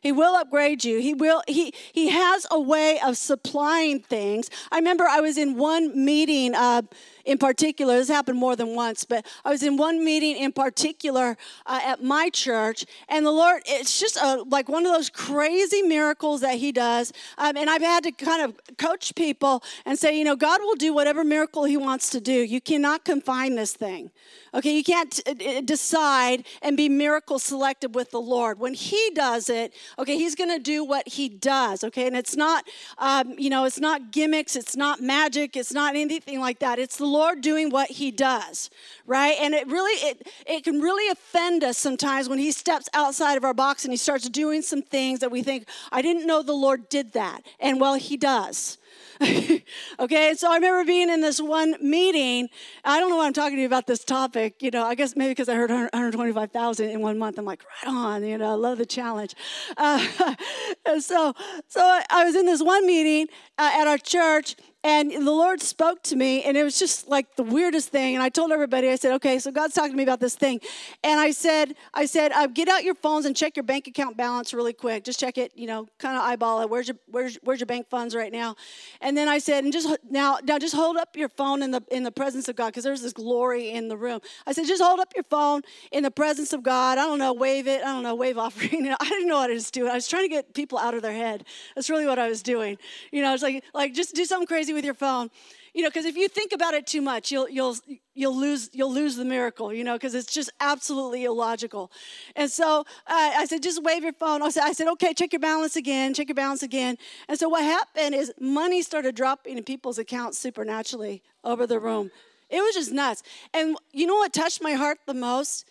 He 0.00 0.12
will 0.12 0.36
upgrade 0.36 0.84
you. 0.84 1.00
He 1.00 1.12
will 1.12 1.42
he 1.46 1.74
he 1.92 2.08
has 2.08 2.46
a 2.50 2.60
way 2.60 2.98
of 3.00 3.18
supplying 3.18 4.00
things. 4.00 4.48
I 4.72 4.76
remember 4.76 5.04
I 5.04 5.20
was 5.20 5.36
in 5.36 5.56
one 5.56 6.04
meeting 6.04 6.54
uh, 6.54 6.82
in 7.28 7.36
particular, 7.36 7.98
this 7.98 8.08
happened 8.08 8.38
more 8.38 8.56
than 8.56 8.74
once, 8.74 9.04
but 9.04 9.26
I 9.44 9.50
was 9.50 9.62
in 9.62 9.76
one 9.76 10.02
meeting 10.02 10.34
in 10.38 10.50
particular 10.50 11.36
uh, 11.66 11.80
at 11.84 12.02
my 12.02 12.30
church, 12.30 12.86
and 13.06 13.26
the 13.26 13.30
Lord, 13.30 13.60
it's 13.66 14.00
just 14.00 14.16
a, 14.16 14.44
like 14.48 14.66
one 14.70 14.86
of 14.86 14.92
those 14.92 15.10
crazy 15.10 15.82
miracles 15.82 16.40
that 16.40 16.54
He 16.54 16.72
does. 16.72 17.12
Um, 17.36 17.58
and 17.58 17.68
I've 17.68 17.82
had 17.82 18.04
to 18.04 18.12
kind 18.12 18.40
of 18.42 18.58
coach 18.78 19.14
people 19.14 19.62
and 19.84 19.98
say, 19.98 20.18
you 20.18 20.24
know, 20.24 20.36
God 20.36 20.62
will 20.62 20.74
do 20.76 20.94
whatever 20.94 21.22
miracle 21.22 21.64
He 21.64 21.76
wants 21.76 22.08
to 22.10 22.20
do. 22.20 22.32
You 22.32 22.62
cannot 22.62 23.04
confine 23.04 23.56
this 23.56 23.74
thing. 23.74 24.10
Okay, 24.54 24.74
you 24.74 24.82
can't 24.82 25.20
uh, 25.28 25.60
decide 25.60 26.46
and 26.62 26.78
be 26.78 26.88
miracle 26.88 27.38
selective 27.38 27.94
with 27.94 28.10
the 28.10 28.20
Lord. 28.22 28.58
When 28.58 28.72
He 28.72 29.10
does 29.14 29.50
it, 29.50 29.74
okay, 29.98 30.16
He's 30.16 30.34
going 30.34 30.50
to 30.50 30.58
do 30.58 30.82
what 30.82 31.06
He 31.06 31.28
does. 31.28 31.84
Okay, 31.84 32.06
and 32.06 32.16
it's 32.16 32.36
not, 32.36 32.64
um, 32.96 33.34
you 33.36 33.50
know, 33.50 33.66
it's 33.66 33.80
not 33.80 34.12
gimmicks, 34.12 34.56
it's 34.56 34.76
not 34.76 35.02
magic, 35.02 35.58
it's 35.58 35.74
not 35.74 35.94
anything 35.94 36.40
like 36.40 36.60
that. 36.60 36.78
It's 36.78 36.96
the 36.96 37.04
Lord 37.04 37.17
Lord 37.18 37.40
doing 37.40 37.70
what 37.70 37.90
he 37.90 38.10
does, 38.10 38.70
right? 39.06 39.36
And 39.40 39.54
it 39.54 39.66
really, 39.66 39.92
it, 40.08 40.28
it 40.46 40.64
can 40.64 40.80
really 40.80 41.10
offend 41.10 41.64
us 41.64 41.76
sometimes 41.76 42.28
when 42.28 42.38
he 42.38 42.52
steps 42.52 42.88
outside 42.94 43.36
of 43.36 43.44
our 43.44 43.54
box 43.54 43.84
and 43.84 43.92
he 43.92 43.96
starts 43.96 44.28
doing 44.28 44.62
some 44.62 44.82
things 44.82 45.18
that 45.20 45.30
we 45.32 45.42
think, 45.42 45.68
I 45.90 46.00
didn't 46.00 46.26
know 46.26 46.42
the 46.42 46.52
Lord 46.52 46.88
did 46.88 47.12
that. 47.14 47.42
And 47.58 47.80
well, 47.80 47.94
he 47.94 48.16
does. 48.16 48.78
okay, 50.00 50.34
so 50.34 50.50
I 50.50 50.54
remember 50.54 50.84
being 50.84 51.10
in 51.10 51.20
this 51.20 51.40
one 51.40 51.74
meeting. 51.80 52.48
I 52.84 53.00
don't 53.00 53.10
know 53.10 53.16
why 53.16 53.26
I'm 53.26 53.32
talking 53.32 53.56
to 53.56 53.60
you 53.60 53.66
about 53.66 53.86
this 53.86 54.04
topic. 54.04 54.62
You 54.62 54.70
know, 54.70 54.84
I 54.84 54.94
guess 54.94 55.16
maybe 55.16 55.30
because 55.30 55.48
I 55.48 55.54
heard 55.54 55.70
125,000 55.70 56.88
in 56.88 57.00
one 57.00 57.18
month. 57.18 57.38
I'm 57.38 57.44
like, 57.44 57.64
right 57.84 57.92
on. 57.92 58.24
You 58.24 58.38
know, 58.38 58.52
I 58.52 58.54
love 58.54 58.78
the 58.78 58.86
challenge. 58.86 59.34
Uh, 59.76 60.06
so, 61.00 61.34
so 61.66 62.00
I 62.10 62.24
was 62.24 62.36
in 62.36 62.46
this 62.46 62.62
one 62.62 62.86
meeting 62.86 63.26
uh, 63.58 63.70
at 63.74 63.88
our 63.88 63.98
church, 63.98 64.54
and 64.84 65.10
the 65.10 65.32
Lord 65.32 65.60
spoke 65.60 66.02
to 66.04 66.16
me, 66.16 66.44
and 66.44 66.56
it 66.56 66.62
was 66.62 66.78
just 66.78 67.08
like 67.08 67.34
the 67.34 67.42
weirdest 67.42 67.88
thing. 67.88 68.14
And 68.14 68.22
I 68.22 68.28
told 68.28 68.52
everybody, 68.52 68.88
I 68.88 68.94
said, 68.94 69.12
"Okay, 69.14 69.38
so 69.40 69.50
God's 69.50 69.74
talking 69.74 69.90
to 69.90 69.96
me 69.96 70.04
about 70.04 70.20
this 70.20 70.36
thing," 70.36 70.60
and 71.02 71.18
I 71.18 71.32
said, 71.32 71.74
"I 71.92 72.06
said, 72.06 72.30
uh, 72.32 72.46
get 72.46 72.68
out 72.68 72.84
your 72.84 72.94
phones 72.94 73.26
and 73.26 73.36
check 73.36 73.56
your 73.56 73.64
bank 73.64 73.88
account 73.88 74.16
balance 74.16 74.54
really 74.54 74.72
quick. 74.72 75.02
Just 75.02 75.18
check 75.18 75.36
it, 75.36 75.52
you 75.56 75.66
know, 75.66 75.88
kind 75.98 76.16
of 76.16 76.22
eyeball 76.22 76.60
it. 76.60 76.70
Where's 76.70 76.88
your 76.88 76.96
where's 77.06 77.36
where's 77.42 77.58
your 77.58 77.66
bank 77.66 77.88
funds 77.88 78.14
right 78.14 78.32
now?" 78.32 78.54
And 79.00 79.16
then 79.16 79.28
I 79.28 79.38
said, 79.38 79.64
"And 79.64 79.72
just 79.72 79.88
now, 80.10 80.38
now 80.44 80.58
just 80.58 80.74
hold 80.74 80.96
up 80.96 81.16
your 81.16 81.28
phone 81.28 81.62
in 81.62 81.72
the 81.72 81.82
in 81.90 82.04
the 82.04 82.12
presence 82.12 82.48
of 82.48 82.54
God, 82.54 82.66
because 82.66 82.84
there's 82.84 83.02
this 83.02 83.12
glory 83.12 83.70
in 83.70 83.88
the 83.88 83.96
room." 83.96 84.20
I 84.46 84.52
said, 84.52 84.66
"Just 84.66 84.82
hold 84.82 85.00
up 85.00 85.12
your 85.16 85.24
phone 85.24 85.62
in 85.90 86.04
the 86.04 86.10
presence 86.12 86.52
of 86.52 86.62
God. 86.62 86.98
I 86.98 87.06
don't 87.06 87.18
know, 87.18 87.32
wave 87.32 87.66
it. 87.66 87.82
I 87.82 87.86
don't 87.86 88.04
know, 88.04 88.14
wave 88.14 88.38
offering. 88.38 88.68
You 88.78 88.90
know, 88.90 88.96
I 89.00 89.08
didn't 89.08 89.28
know 89.28 89.38
what 89.38 89.50
I 89.50 89.54
was 89.54 89.70
doing. 89.72 89.90
I 89.90 89.94
was 89.94 90.06
trying 90.06 90.22
to 90.22 90.28
get 90.28 90.54
people 90.54 90.78
out 90.78 90.94
of 90.94 91.02
their 91.02 91.12
head. 91.12 91.44
That's 91.74 91.90
really 91.90 92.06
what 92.06 92.18
I 92.18 92.28
was 92.28 92.42
doing. 92.42 92.78
You 93.10 93.22
know, 93.22 93.34
it's 93.34 93.42
like 93.42 93.64
like 93.74 93.92
just 93.92 94.14
do 94.14 94.24
something 94.24 94.46
crazy 94.46 94.67
with 94.72 94.84
your 94.84 94.94
phone. 94.94 95.30
You 95.74 95.82
know, 95.82 95.90
because 95.90 96.06
if 96.06 96.16
you 96.16 96.28
think 96.28 96.52
about 96.52 96.74
it 96.74 96.86
too 96.86 97.02
much, 97.02 97.30
you'll 97.30 97.48
you'll 97.48 97.76
you'll 98.14 98.36
lose 98.36 98.70
you'll 98.72 98.92
lose 98.92 99.16
the 99.16 99.24
miracle, 99.24 99.72
you 99.72 99.84
know, 99.84 99.94
because 99.94 100.14
it's 100.14 100.32
just 100.32 100.50
absolutely 100.60 101.24
illogical. 101.24 101.92
And 102.34 102.50
so 102.50 102.80
uh, 103.06 103.32
I 103.36 103.44
said, 103.44 103.62
just 103.62 103.82
wave 103.82 104.02
your 104.02 104.14
phone. 104.14 104.42
I 104.42 104.48
said, 104.50 104.64
I 104.64 104.72
said, 104.72 104.88
okay, 104.88 105.12
check 105.14 105.32
your 105.32 105.40
balance 105.40 105.76
again, 105.76 106.14
check 106.14 106.28
your 106.28 106.34
balance 106.34 106.62
again. 106.62 106.96
And 107.28 107.38
so 107.38 107.48
what 107.48 107.62
happened 107.62 108.14
is 108.14 108.32
money 108.40 108.82
started 108.82 109.14
dropping 109.14 109.58
in 109.58 109.64
people's 109.64 109.98
accounts 109.98 110.38
supernaturally 110.38 111.22
over 111.44 111.66
the 111.66 111.78
room. 111.78 112.10
It 112.50 112.60
was 112.60 112.74
just 112.74 112.92
nuts. 112.92 113.22
And 113.52 113.76
you 113.92 114.06
know 114.06 114.16
what 114.16 114.32
touched 114.32 114.62
my 114.62 114.72
heart 114.72 114.98
the 115.06 115.14
most? 115.14 115.66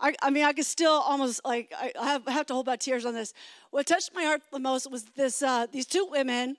I, 0.00 0.14
I 0.22 0.30
mean, 0.30 0.44
I 0.44 0.52
could 0.52 0.66
still 0.66 0.92
almost 0.92 1.40
like 1.44 1.72
I 1.78 1.92
have, 2.04 2.26
have, 2.28 2.46
to 2.46 2.54
hold 2.54 2.66
back 2.66 2.80
tears 2.80 3.04
on 3.04 3.14
this. 3.14 3.34
What 3.70 3.86
touched 3.86 4.10
my 4.14 4.24
heart 4.24 4.42
the 4.52 4.58
most 4.58 4.90
was 4.90 5.04
this: 5.16 5.42
uh, 5.42 5.66
these 5.72 5.86
two 5.86 6.06
women, 6.10 6.56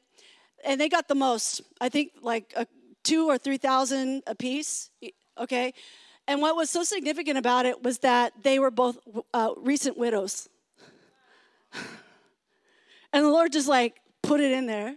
and 0.65 0.80
they 0.80 0.89
got 0.89 1.08
the 1.08 1.15
most. 1.15 1.62
I 1.82 1.89
think 1.89 2.12
like 2.22 2.54
a, 2.56 2.67
two 3.04 3.28
or 3.30 3.38
three 3.38 3.58
thousand 3.58 4.24
a 4.28 4.36
piece. 4.36 4.89
Okay, 5.38 5.74
and 6.28 6.41
what 6.41 6.56
was 6.56 6.69
so 6.69 6.84
significant 6.84 7.38
about 7.38 7.65
it 7.65 7.84
was 7.84 8.00
that 8.00 8.34
they 8.43 8.60
were 8.60 8.72
both 8.72 8.98
uh, 9.34 9.52
recent 9.58 9.98
widows, 9.98 10.50
and 13.13 13.26
the 13.26 13.30
Lord 13.30 13.52
just 13.52 13.67
like 13.67 14.00
put 14.22 14.39
it 14.39 14.52
in 14.52 14.65
there 14.65 14.95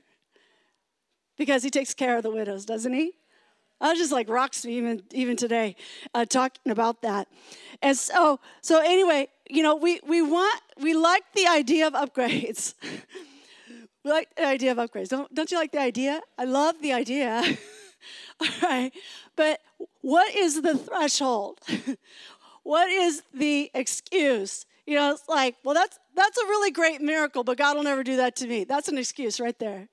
because 1.38 1.62
He 1.62 1.70
takes 1.70 1.94
care 1.94 2.16
of 2.16 2.22
the 2.22 2.30
widows, 2.30 2.64
doesn't 2.64 2.92
He? 2.92 3.12
I 3.80 3.90
was 3.90 3.98
just 3.98 4.12
like 4.12 4.28
rocks 4.28 4.64
me 4.64 4.74
even 4.74 5.02
even 5.12 5.36
today, 5.36 5.74
uh, 6.14 6.24
talking 6.24 6.70
about 6.70 7.02
that. 7.02 7.26
And 7.82 7.96
so 7.96 8.38
so 8.60 8.80
anyway, 8.80 9.28
you 9.50 9.62
know, 9.62 9.74
we 9.74 10.00
we 10.06 10.22
want 10.22 10.60
we 10.80 10.94
like 10.94 11.24
the 11.34 11.48
idea 11.48 11.88
of 11.88 11.94
upgrades. 11.94 12.74
we 14.04 14.10
like 14.10 14.34
the 14.36 14.46
idea 14.46 14.72
of 14.72 14.78
upgrades. 14.78 15.08
Don't 15.08 15.32
don't 15.34 15.50
you 15.50 15.58
like 15.58 15.72
the 15.72 15.80
idea? 15.80 16.20
I 16.38 16.44
love 16.44 16.76
the 16.80 16.92
idea. 16.92 17.42
All 18.40 18.48
right, 18.62 18.92
but 19.36 19.60
what 20.00 20.34
is 20.34 20.60
the 20.62 20.76
threshold? 20.76 21.60
what 22.62 22.90
is 22.90 23.22
the 23.32 23.70
excuse? 23.74 24.66
You 24.86 24.96
know, 24.96 25.12
it's 25.12 25.28
like, 25.28 25.56
well, 25.62 25.74
that's 25.74 25.98
that's 26.14 26.36
a 26.38 26.44
really 26.46 26.70
great 26.70 27.00
miracle, 27.00 27.44
but 27.44 27.56
God 27.58 27.76
will 27.76 27.84
never 27.84 28.02
do 28.02 28.16
that 28.16 28.36
to 28.36 28.46
me. 28.46 28.64
That's 28.64 28.88
an 28.88 28.98
excuse 28.98 29.38
right 29.40 29.58
there. 29.58 29.88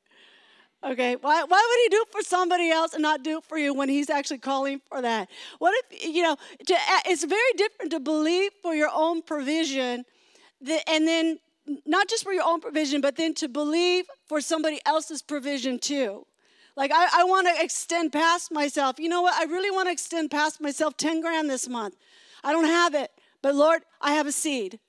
Okay, 0.82 1.18
why, 1.18 1.44
why 1.44 1.68
would 1.70 1.84
he 1.84 1.90
do 1.90 2.04
it 2.04 2.12
for 2.12 2.22
somebody 2.22 2.70
else 2.70 2.94
and 2.94 3.02
not 3.02 3.22
do 3.22 3.40
it 3.40 3.44
for 3.44 3.58
you 3.58 3.74
when 3.74 3.90
he's 3.90 4.10
actually 4.10 4.38
calling 4.38 4.80
for 4.88 5.02
that? 5.02 5.28
What 5.58 5.74
if, 5.76 6.06
you 6.06 6.24
know, 6.24 6.38
to, 6.68 6.74
uh, 6.74 7.00
it's 7.06 7.26
very 7.26 7.54
different 7.58 7.92
to 7.92 8.00
believe 8.00 8.52
for 8.62 8.74
your 8.74 8.90
own 8.94 9.22
provision 9.22 10.06
and 10.88 11.08
then 11.08 11.40
not 11.86 12.08
just 12.08 12.24
for 12.24 12.34
your 12.34 12.44
own 12.46 12.62
provision, 12.62 13.02
but 13.02 13.16
then 13.16 13.34
to 13.36 13.48
believe 13.48 14.06
for 14.28 14.42
somebody 14.42 14.80
else's 14.86 15.22
provision 15.22 15.80
too. 15.80 16.26
Like, 16.76 16.92
I, 16.94 17.08
I 17.14 17.24
want 17.24 17.48
to 17.48 17.64
extend 17.64 18.14
past 18.14 18.52
myself. 18.52 19.00
You 19.00 19.10
know 19.10 19.22
what? 19.22 19.34
I 19.34 19.44
really 19.44 19.72
want 19.72 19.88
to 19.88 19.92
extend 19.92 20.32
past 20.32 20.62
myself 20.62 20.96
10 20.98 21.22
grand 21.22 21.50
this 21.50 21.68
month. 21.68 21.96
I 22.44 22.52
don't 22.52 22.66
have 22.66 22.96
it, 22.96 23.12
but 23.42 23.56
Lord, 23.56 23.82
I 24.00 24.14
have 24.14 24.28
a 24.28 24.32
seed. 24.32 24.80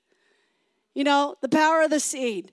You 0.93 1.03
know, 1.03 1.35
the 1.41 1.49
power 1.49 1.81
of 1.81 1.89
the 1.89 1.99
seed 1.99 2.51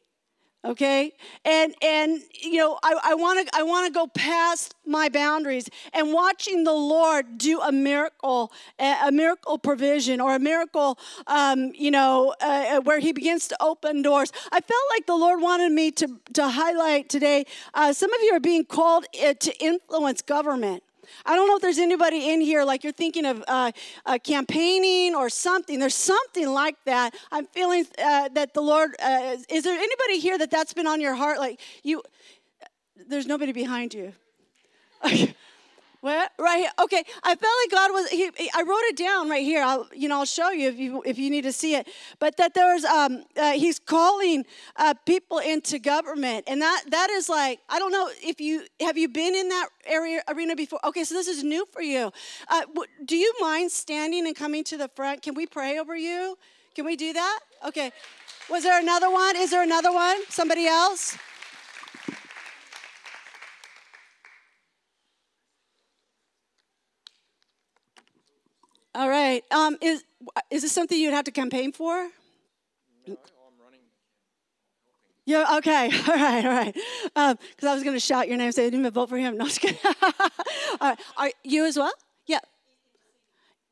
okay? 0.65 1.13
And 1.45 1.75
and 1.83 2.21
you 2.41 2.59
know 2.59 2.79
i 2.83 3.15
want 3.15 3.49
to 3.49 3.57
i 3.57 3.63
want 3.63 3.87
to 3.87 3.93
go 3.93 4.07
past 4.07 4.75
my 4.87 5.09
boundaries. 5.09 5.69
And 5.93 6.13
watching 6.13 6.65
the 6.65 6.73
lord 6.73 7.39
do 7.39 7.61
a 7.61 7.73
miracle 7.73 8.53
a 8.79 9.11
miracle 9.13 9.59
provision 9.59 10.21
or 10.21 10.35
a 10.35 10.39
miracle 10.39 10.99
um, 11.27 11.73
you 11.75 11.91
know 11.91 12.35
uh, 12.41 12.77
uh, 12.77 12.81
where 12.81 12.99
he 12.99 13.13
begins 13.13 13.49
to 13.49 13.57
open 13.63 14.03
doors. 14.03 14.33
I 14.53 14.61
felt 14.61 14.85
like 14.95 15.07
the 15.07 15.17
lord 15.17 15.41
wanted 15.41 15.73
me 15.73 15.91
to 15.93 16.21
to 16.35 16.49
highlight 16.49 17.09
today 17.09 17.45
uh, 17.75 17.93
some 17.93 18.13
of 18.13 18.21
you 18.23 18.33
are 18.35 18.41
being 18.41 18.65
called 18.65 19.07
uh, 19.23 19.35
to 19.35 19.65
influence 19.65 20.23
government 20.23 20.83
I 21.27 21.35
don't 21.35 21.47
know 21.47 21.57
if 21.57 21.63
there's 21.63 21.79
anybody 21.79 22.31
in 22.31 22.41
here 22.41 22.65
like 22.65 22.85
you're 22.85 22.93
thinking 22.93 23.25
of 23.25 23.45
uh, 23.49 23.73
uh, 24.07 24.19
campaigning 24.23 25.15
or 25.15 25.29
something. 25.29 25.79
There's 25.79 25.95
something 25.95 26.49
like 26.49 26.77
that. 26.85 27.15
I'm 27.31 27.47
feeling 27.47 27.87
uh, 28.03 28.29
that 28.31 28.55
the 28.55 28.61
Lord. 28.61 28.95
Uh, 29.03 29.37
is 29.49 29.65
there 29.65 29.79
anybody 29.79 30.19
here 30.19 30.39
that 30.39 30.51
that's 30.51 30.75
been 30.75 30.87
on 30.87 31.01
your 31.01 31.15
heart? 31.15 31.39
Like 31.39 31.61
you, 31.83 32.03
there's 33.09 33.27
nobody 33.27 33.53
behind 33.53 33.95
you. 33.95 34.13
What? 36.01 36.31
Right 36.39 36.59
here. 36.59 36.71
Okay. 36.81 37.03
I 37.25 37.35
felt 37.35 37.53
like 37.65 37.71
God 37.73 37.93
was. 37.93 38.09
He, 38.11 38.31
I 38.55 38.63
wrote 38.63 38.85
it 38.85 38.97
down 38.97 39.29
right 39.29 39.43
here. 39.43 39.63
I'll, 39.63 39.89
you 39.93 40.09
know, 40.09 40.21
I'll 40.21 40.25
show 40.25 40.51
you 40.51 40.69
if 40.69 40.79
you 40.79 41.03
if 41.05 41.19
you 41.19 41.29
need 41.29 41.43
to 41.43 41.53
see 41.53 41.75
it. 41.75 41.89
But 42.21 42.37
that 42.37 42.55
there's, 42.55 42.85
um, 42.85 43.25
uh, 43.37 43.53
He's 43.53 43.81
calling 43.81 44.45
uh, 44.77 44.95
people 45.07 45.39
into 45.39 45.81
government, 45.81 46.45
and 46.47 46.63
that 46.63 46.85
that 46.91 47.11
is 47.11 47.29
like 47.29 47.59
I 47.69 47.81
don't 47.81 47.91
know 47.91 48.09
if 48.23 48.41
you 48.41 48.65
have 48.81 48.97
you 48.97 49.09
been 49.09 49.35
in 49.35 49.49
that 49.49 49.71
area 49.87 50.23
arena 50.29 50.55
before. 50.55 50.79
Okay, 50.87 51.03
so 51.03 51.15
this 51.17 51.27
is 51.27 51.43
new 51.43 51.67
for 51.73 51.83
you. 51.83 52.13
Uh, 52.47 52.63
do 53.05 53.17
you 53.17 53.35
mind 53.41 53.73
standing 53.73 54.25
and 54.25 54.37
coming 54.37 54.63
to 54.65 54.77
the 54.77 54.89
front? 54.95 55.23
Can 55.23 55.35
we 55.35 55.47
pray 55.47 55.81
over 55.81 55.97
you? 55.97 56.39
Can 56.77 56.85
we 56.85 56.95
do 56.95 57.13
that? 57.13 57.41
Okay. 57.67 57.91
Was 58.49 58.63
there 58.63 58.81
another 58.81 59.11
one? 59.11 59.37
Is 59.37 59.51
there 59.51 59.65
another 59.65 59.93
one? 59.93 60.17
Somebody 60.29 60.67
else? 60.67 61.19
All 68.99 69.09
right. 69.09 69.45
Um, 69.53 69.77
is 69.81 70.03
is 70.51 70.63
this 70.63 70.73
something 70.73 70.99
you'd 70.99 71.15
have 71.15 71.27
to 71.27 71.31
campaign 71.31 71.71
for? 71.71 72.09
No, 73.07 73.17
Yeah. 75.25 75.57
Okay. 75.59 75.85
All 76.09 76.15
right. 76.17 76.45
All 76.45 76.51
right. 76.51 76.75
Because 76.75 77.37
um, 77.65 77.69
I 77.69 77.75
was 77.75 77.85
going 77.85 77.95
to 77.95 78.01
shout 78.01 78.27
your 78.27 78.37
name, 78.37 78.51
say, 78.51 78.65
"Didn't 78.65 78.81
even 78.81 78.93
vote 78.93 79.09
for 79.09 79.17
him." 79.17 79.37
No, 79.37 79.45
just 79.45 79.61
kidding. 79.61 79.79
all 79.85 80.21
right. 80.81 80.99
Are 81.17 81.31
you 81.45 81.65
as 81.65 81.77
well? 81.77 81.93
Yeah. 82.27 82.41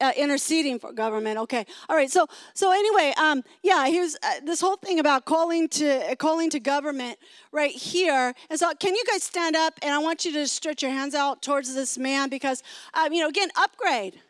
Uh, 0.01 0.13
interceding 0.17 0.79
for 0.79 0.93
government. 0.93 1.39
Okay. 1.39 1.67
All 1.89 1.97
right. 1.97 2.11
So 2.11 2.29
so 2.55 2.71
anyway, 2.71 3.13
um, 3.19 3.43
yeah. 3.65 3.89
Here's 3.89 4.15
uh, 4.23 4.41
this 4.45 4.61
whole 4.61 4.77
thing 4.77 5.01
about 5.01 5.25
calling 5.25 5.69
to 5.71 6.13
uh, 6.13 6.15
calling 6.15 6.51
to 6.51 6.61
government 6.61 7.19
right 7.51 7.75
here. 7.75 8.33
And 8.49 8.61
so, 8.61 8.73
can 8.79 8.95
you 8.95 9.03
guys 9.11 9.25
stand 9.25 9.57
up? 9.57 9.75
And 9.83 9.93
I 9.93 9.99
want 9.99 10.25
you 10.25 10.33
to 10.35 10.47
stretch 10.47 10.83
your 10.83 10.93
hands 10.93 11.17
out 11.17 11.43
towards 11.43 11.75
this 11.75 11.99
man 11.99 12.29
because, 12.29 12.63
um, 12.95 13.13
you 13.13 13.23
know, 13.23 13.29
again, 13.29 13.49
upgrade 13.57 14.21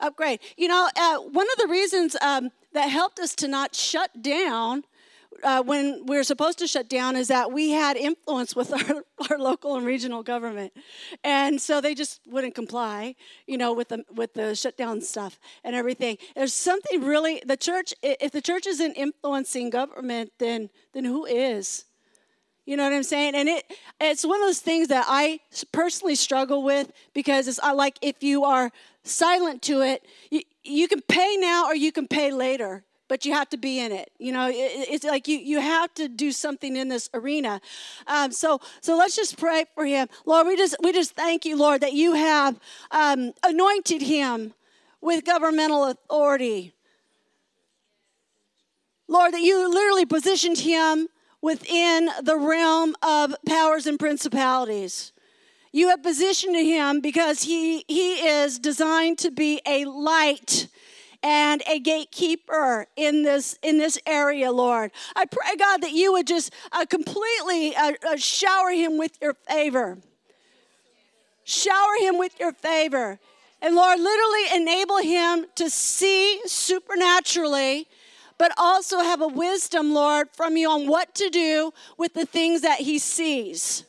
upgrade. 0.00 0.40
You 0.56 0.68
know, 0.68 0.88
uh, 0.96 1.18
one 1.18 1.46
of 1.52 1.58
the 1.58 1.68
reasons 1.68 2.16
um, 2.20 2.50
that 2.72 2.88
helped 2.88 3.18
us 3.18 3.34
to 3.36 3.48
not 3.48 3.74
shut 3.74 4.22
down 4.22 4.84
uh, 5.42 5.62
when 5.62 6.06
we 6.06 6.16
were 6.16 6.24
supposed 6.24 6.58
to 6.58 6.66
shut 6.66 6.88
down 6.88 7.16
is 7.16 7.28
that 7.28 7.52
we 7.52 7.70
had 7.70 7.96
influence 7.96 8.54
with 8.54 8.72
our, 8.90 9.04
our 9.30 9.38
local 9.38 9.76
and 9.76 9.84
regional 9.84 10.22
government, 10.22 10.72
and 11.22 11.60
so 11.60 11.80
they 11.80 11.94
just 11.94 12.20
wouldn't 12.26 12.54
comply, 12.54 13.14
you 13.46 13.58
know, 13.58 13.72
with 13.72 13.88
the 13.88 14.04
with 14.14 14.34
the 14.34 14.54
shutdown 14.54 15.00
stuff 15.00 15.38
and 15.62 15.74
everything. 15.74 16.18
There's 16.34 16.54
something 16.54 17.02
really 17.02 17.42
the 17.44 17.56
church. 17.56 17.94
If 18.02 18.32
the 18.32 18.42
church 18.42 18.66
isn't 18.66 18.94
influencing 18.94 19.70
government, 19.70 20.32
then 20.38 20.70
then 20.92 21.04
who 21.04 21.26
is? 21.26 21.84
You 22.66 22.78
know 22.78 22.84
what 22.84 22.94
I'm 22.94 23.02
saying? 23.02 23.34
And 23.34 23.48
it 23.48 23.64
it's 24.00 24.24
one 24.24 24.40
of 24.40 24.46
those 24.46 24.60
things 24.60 24.88
that 24.88 25.04
I 25.06 25.40
personally 25.72 26.14
struggle 26.14 26.62
with 26.62 26.90
because 27.12 27.46
it's 27.46 27.60
like 27.62 27.98
if 28.00 28.22
you 28.22 28.44
are 28.44 28.70
silent 29.02 29.60
to 29.62 29.82
it, 29.82 30.04
you, 30.30 30.40
you 30.62 30.88
can 30.88 31.02
pay 31.02 31.36
now 31.36 31.66
or 31.66 31.74
you 31.74 31.92
can 31.92 32.08
pay 32.08 32.32
later, 32.32 32.82
but 33.06 33.26
you 33.26 33.34
have 33.34 33.50
to 33.50 33.58
be 33.58 33.80
in 33.80 33.92
it. 33.92 34.10
You 34.18 34.32
know, 34.32 34.48
it, 34.48 34.54
it's 34.54 35.04
like 35.04 35.28
you 35.28 35.36
you 35.36 35.60
have 35.60 35.92
to 35.94 36.08
do 36.08 36.32
something 36.32 36.74
in 36.74 36.88
this 36.88 37.10
arena. 37.12 37.60
Um, 38.06 38.32
so 38.32 38.60
so 38.80 38.96
let's 38.96 39.14
just 39.14 39.38
pray 39.38 39.66
for 39.74 39.84
him, 39.84 40.08
Lord. 40.24 40.46
We 40.46 40.56
just 40.56 40.76
we 40.82 40.92
just 40.92 41.14
thank 41.14 41.44
you, 41.44 41.56
Lord, 41.56 41.82
that 41.82 41.92
you 41.92 42.14
have 42.14 42.58
um, 42.90 43.32
anointed 43.44 44.00
him 44.00 44.54
with 45.02 45.26
governmental 45.26 45.84
authority. 45.84 46.72
Lord, 49.06 49.34
that 49.34 49.42
you 49.42 49.68
literally 49.68 50.06
positioned 50.06 50.58
him 50.58 51.08
within 51.44 52.08
the 52.22 52.38
realm 52.38 52.96
of 53.02 53.34
powers 53.46 53.86
and 53.86 53.98
principalities. 53.98 55.12
You 55.72 55.90
have 55.90 56.02
positioned 56.02 56.56
him 56.56 57.02
because 57.02 57.42
he, 57.42 57.84
he 57.86 58.26
is 58.26 58.58
designed 58.58 59.18
to 59.18 59.30
be 59.30 59.60
a 59.66 59.84
light 59.84 60.68
and 61.22 61.62
a 61.66 61.80
gatekeeper 61.80 62.86
in 62.96 63.24
this 63.24 63.58
in 63.62 63.76
this 63.76 63.98
area 64.06 64.52
lord. 64.52 64.90
I 65.14 65.26
pray 65.26 65.56
god 65.58 65.82
that 65.82 65.92
you 65.92 66.12
would 66.12 66.26
just 66.26 66.50
uh, 66.72 66.86
completely 66.86 67.76
uh, 67.76 67.92
uh, 68.08 68.16
shower 68.16 68.70
him 68.70 68.96
with 68.96 69.18
your 69.20 69.34
favor. 69.34 69.98
Shower 71.44 71.96
him 72.00 72.18
with 72.18 72.38
your 72.40 72.52
favor. 72.52 73.18
And 73.60 73.74
lord 73.74 74.00
literally 74.00 74.56
enable 74.62 74.98
him 74.98 75.46
to 75.56 75.68
see 75.68 76.40
supernaturally 76.46 77.86
but 78.38 78.52
also 78.56 78.98
have 78.98 79.20
a 79.20 79.28
wisdom, 79.28 79.94
Lord, 79.94 80.28
from 80.32 80.56
you 80.56 80.68
on 80.70 80.86
what 80.86 81.14
to 81.16 81.30
do 81.30 81.72
with 81.96 82.14
the 82.14 82.26
things 82.26 82.62
that 82.62 82.80
he 82.80 82.98
sees. 82.98 83.84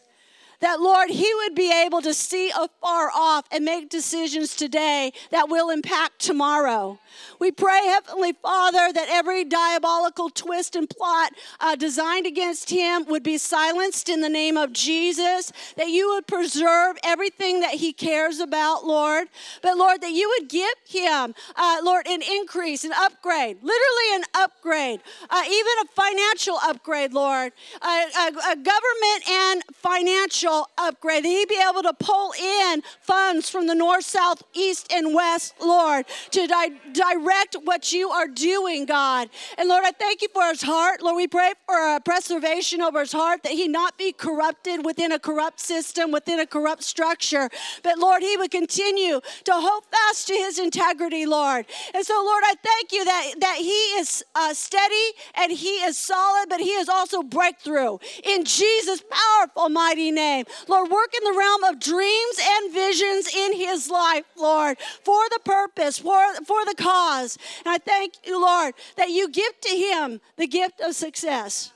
that 0.62 0.80
Lord, 0.80 1.10
he 1.10 1.32
would 1.36 1.54
be 1.54 1.72
able 1.72 2.02
to 2.02 2.14
see 2.14 2.50
afar 2.50 3.12
off 3.14 3.46
and 3.52 3.66
make 3.66 3.90
decisions 3.90 4.56
today 4.56 5.12
that 5.32 5.50
will 5.50 5.70
impact 5.70 6.20
tomorrow. 6.20 6.98
We 7.40 7.52
pray, 7.52 7.82
Heavenly 7.86 8.34
Father, 8.34 8.92
that 8.94 9.08
every 9.10 9.44
diabolical 9.44 10.30
twist 10.30 10.76
and 10.76 10.90
plot 10.90 11.34
uh, 11.60 11.76
designed 11.76 12.26
against 12.26 12.70
him 12.70 13.06
would 13.06 13.24
be 13.24 13.38
silenced 13.38 14.10
in 14.10 14.22
the 14.22 14.30
name 14.30 14.58
of 14.58 14.74
Jesus, 14.74 15.52
that 15.78 15.90
you 15.90 16.10
would 16.10 16.28
preserve 16.28 16.98
everything 17.04 17.60
that 17.62 17.76
he 17.76 17.94
cares 17.94 18.40
about, 18.40 18.86
Lord. 18.86 19.28
But 19.62 19.78
Lord, 19.78 20.02
that 20.02 20.12
you 20.12 20.34
would 20.38 20.50
give 20.50 20.76
him, 20.88 21.36
uh, 21.56 21.78
Lord, 21.84 22.08
an 22.08 22.22
increase, 22.22 22.84
an 22.84 22.92
upgrade, 22.94 23.58
literally 23.62 24.16
an 24.16 24.24
upgrade, 24.36 25.02
uh, 25.30 25.44
even 25.46 25.74
a 25.84 25.88
financial 25.94 26.58
upgrade, 26.64 27.14
Lord, 27.14 27.52
a, 27.82 27.88
a, 27.88 28.28
a 28.52 28.56
government 28.56 29.30
and 29.30 29.64
financial 29.74 30.70
upgrade, 30.78 31.24
that 31.24 31.30
he 31.30 31.46
be 31.46 31.62
able 31.70 31.84
to 31.84 31.94
pull 31.94 32.34
in 32.34 32.84
funds 33.02 33.50
from 33.50 33.68
the 33.68 33.76
north, 33.76 34.06
south, 34.06 34.44
east, 34.54 34.92
and 34.92 35.14
west, 35.14 35.56
Lord, 35.62 36.06
to 36.32 36.48
di- 36.48 36.72
direct 37.14 37.56
what 37.64 37.92
you 37.92 38.10
are 38.10 38.28
doing, 38.28 38.86
God. 38.86 39.30
And 39.58 39.70
Lord, 39.70 39.84
I 39.86 39.92
thank 39.92 40.22
you 40.22 40.28
for 40.34 40.44
his 40.44 40.62
heart. 40.62 41.02
Lord, 41.02 41.16
we 41.16 41.28
pray 41.28 41.54
for 41.66 41.96
a 41.96 42.00
preservation 42.00 42.82
over 42.82 43.02
his 43.02 43.12
heart 43.12 43.44
that 43.44 43.52
he 43.52 43.68
not 43.68 43.98
be 43.98 44.12
corrupted 44.12 44.86
within 44.86 45.12
a 45.12 45.20
corrupt 45.20 45.60
system, 45.60 46.12
within 46.12 46.40
a 46.40 46.48
corrupt 46.48 46.84
structure. 46.84 47.50
But 47.84 48.00
Lord, 48.00 48.22
he 48.22 48.38
would 48.38 48.52
continue 48.52 49.22
to 49.44 49.54
hold 49.54 49.84
fast 49.92 50.28
to 50.28 50.34
his 50.34 50.60
integrity, 50.60 51.26
Lord. 51.26 51.66
And 51.94 52.06
so, 52.06 52.14
Lord, 52.24 52.44
I 52.46 52.56
thank 52.64 52.92
you 52.92 53.06
that, 53.06 53.34
that 53.40 53.58
he 53.58 53.82
is 54.00 54.24
uh, 54.36 54.54
steady 54.54 55.08
and 55.36 55.52
he 55.52 55.76
is 55.86 55.98
solid, 55.98 56.48
but 56.50 56.60
he 56.60 56.72
is 56.72 56.90
also 56.90 57.22
breakthrough. 57.24 57.98
In 58.24 58.44
Jesus' 58.44 59.04
powerful, 59.10 59.70
mighty 59.70 60.12
name. 60.12 60.46
Lord, 60.68 60.90
work 60.90 61.14
in 61.16 61.24
the 61.24 61.38
realm 61.38 61.64
of 61.64 61.80
dreams 61.80 62.38
and 62.42 62.74
visions 62.74 63.28
in 63.34 63.54
his 63.54 63.90
life, 63.90 64.26
Lord, 64.38 64.78
for 65.04 65.22
the 65.30 65.40
purpose, 65.44 66.00
for, 66.00 66.22
for 66.46 66.66
the 66.66 66.76
cause. 66.78 66.95
And 66.96 67.38
I 67.66 67.78
thank 67.78 68.14
you, 68.26 68.42
Lord, 68.42 68.74
that 68.96 69.10
you 69.10 69.30
give 69.30 69.60
to 69.62 69.70
him 69.70 70.22
the 70.38 70.48
gift 70.48 70.82
of 70.82 70.96
success. 70.96 71.72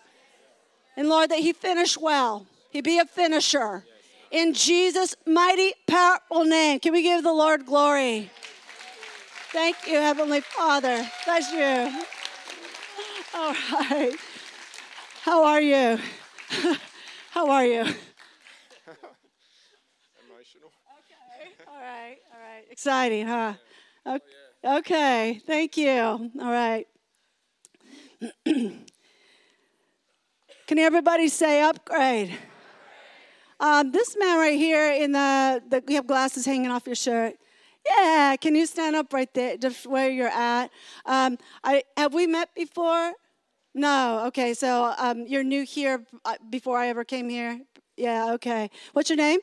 And 0.96 1.10
Lord, 1.10 1.30
that 1.32 1.40
he 1.40 1.54
finish 1.54 1.98
well. 1.98 2.46
He 2.72 2.82
be 2.82 3.00
a 3.00 3.06
finisher. 3.06 3.84
In 4.32 4.54
Jesus' 4.54 5.16
mighty, 5.26 5.74
powerful 5.88 6.46
name. 6.46 6.80
Can 6.80 6.94
we 6.94 7.02
give 7.02 7.24
the 7.24 7.34
Lord 7.34 7.66
glory? 7.66 8.30
Thank 9.52 9.88
you, 9.88 9.96
Heavenly 9.96 10.42
Father. 10.42 11.10
Bless 11.26 11.52
you. 11.52 12.04
All 13.34 13.56
right. 13.72 14.16
How 15.24 15.44
are 15.44 15.62
you? 15.62 15.98
How 17.32 17.50
are 17.50 17.66
you? 17.66 17.82
Emotional. 17.82 17.98
Okay. 21.00 21.52
All 21.68 21.82
right. 21.82 22.18
All 22.34 22.40
right. 22.40 22.64
Exciting, 22.70 23.28
huh? 23.28 23.54
Oh, 24.06 24.16
okay. 24.16 24.26
Okay. 24.64 25.42
Thank 25.46 25.78
you. 25.78 25.92
All 25.92 26.52
right. 26.52 26.88
Can 28.46 28.86
everybody 30.78 31.30
say 31.30 31.62
upgrade? 31.62 32.38
Um, 33.60 33.92
this 33.92 34.16
man 34.18 34.38
right 34.38 34.58
here 34.58 34.94
in 34.94 35.12
the, 35.12 35.62
the, 35.68 35.84
you 35.88 35.96
have 35.96 36.08
glasses 36.08 36.46
hanging 36.46 36.72
off 36.72 36.86
your 36.86 36.96
shirt. 36.96 37.36
Yeah, 37.90 38.36
can 38.40 38.56
you 38.56 38.66
stand 38.66 38.96
up 38.96 39.14
right 39.14 39.34
there, 39.34 39.58
just 39.58 39.88
where 39.88 40.10
you're 40.10 40.28
at? 40.28 40.70
Um, 41.06 41.38
I, 41.64 41.84
have 41.98 42.14
we 42.14 42.28
met 42.28 42.54
before? 42.56 43.14
No. 43.74 44.26
Okay, 44.28 44.54
so 44.54 44.94
um, 44.98 45.26
you're 45.28 45.44
new 45.44 45.64
here 45.64 46.06
uh, 46.26 46.36
before 46.50 46.78
I 46.78 46.88
ever 46.88 47.04
came 47.04 47.30
here? 47.30 47.60
Yeah, 47.98 48.34
okay. 48.34 48.70
What's 48.94 49.10
your 49.10 49.18
name? 49.18 49.40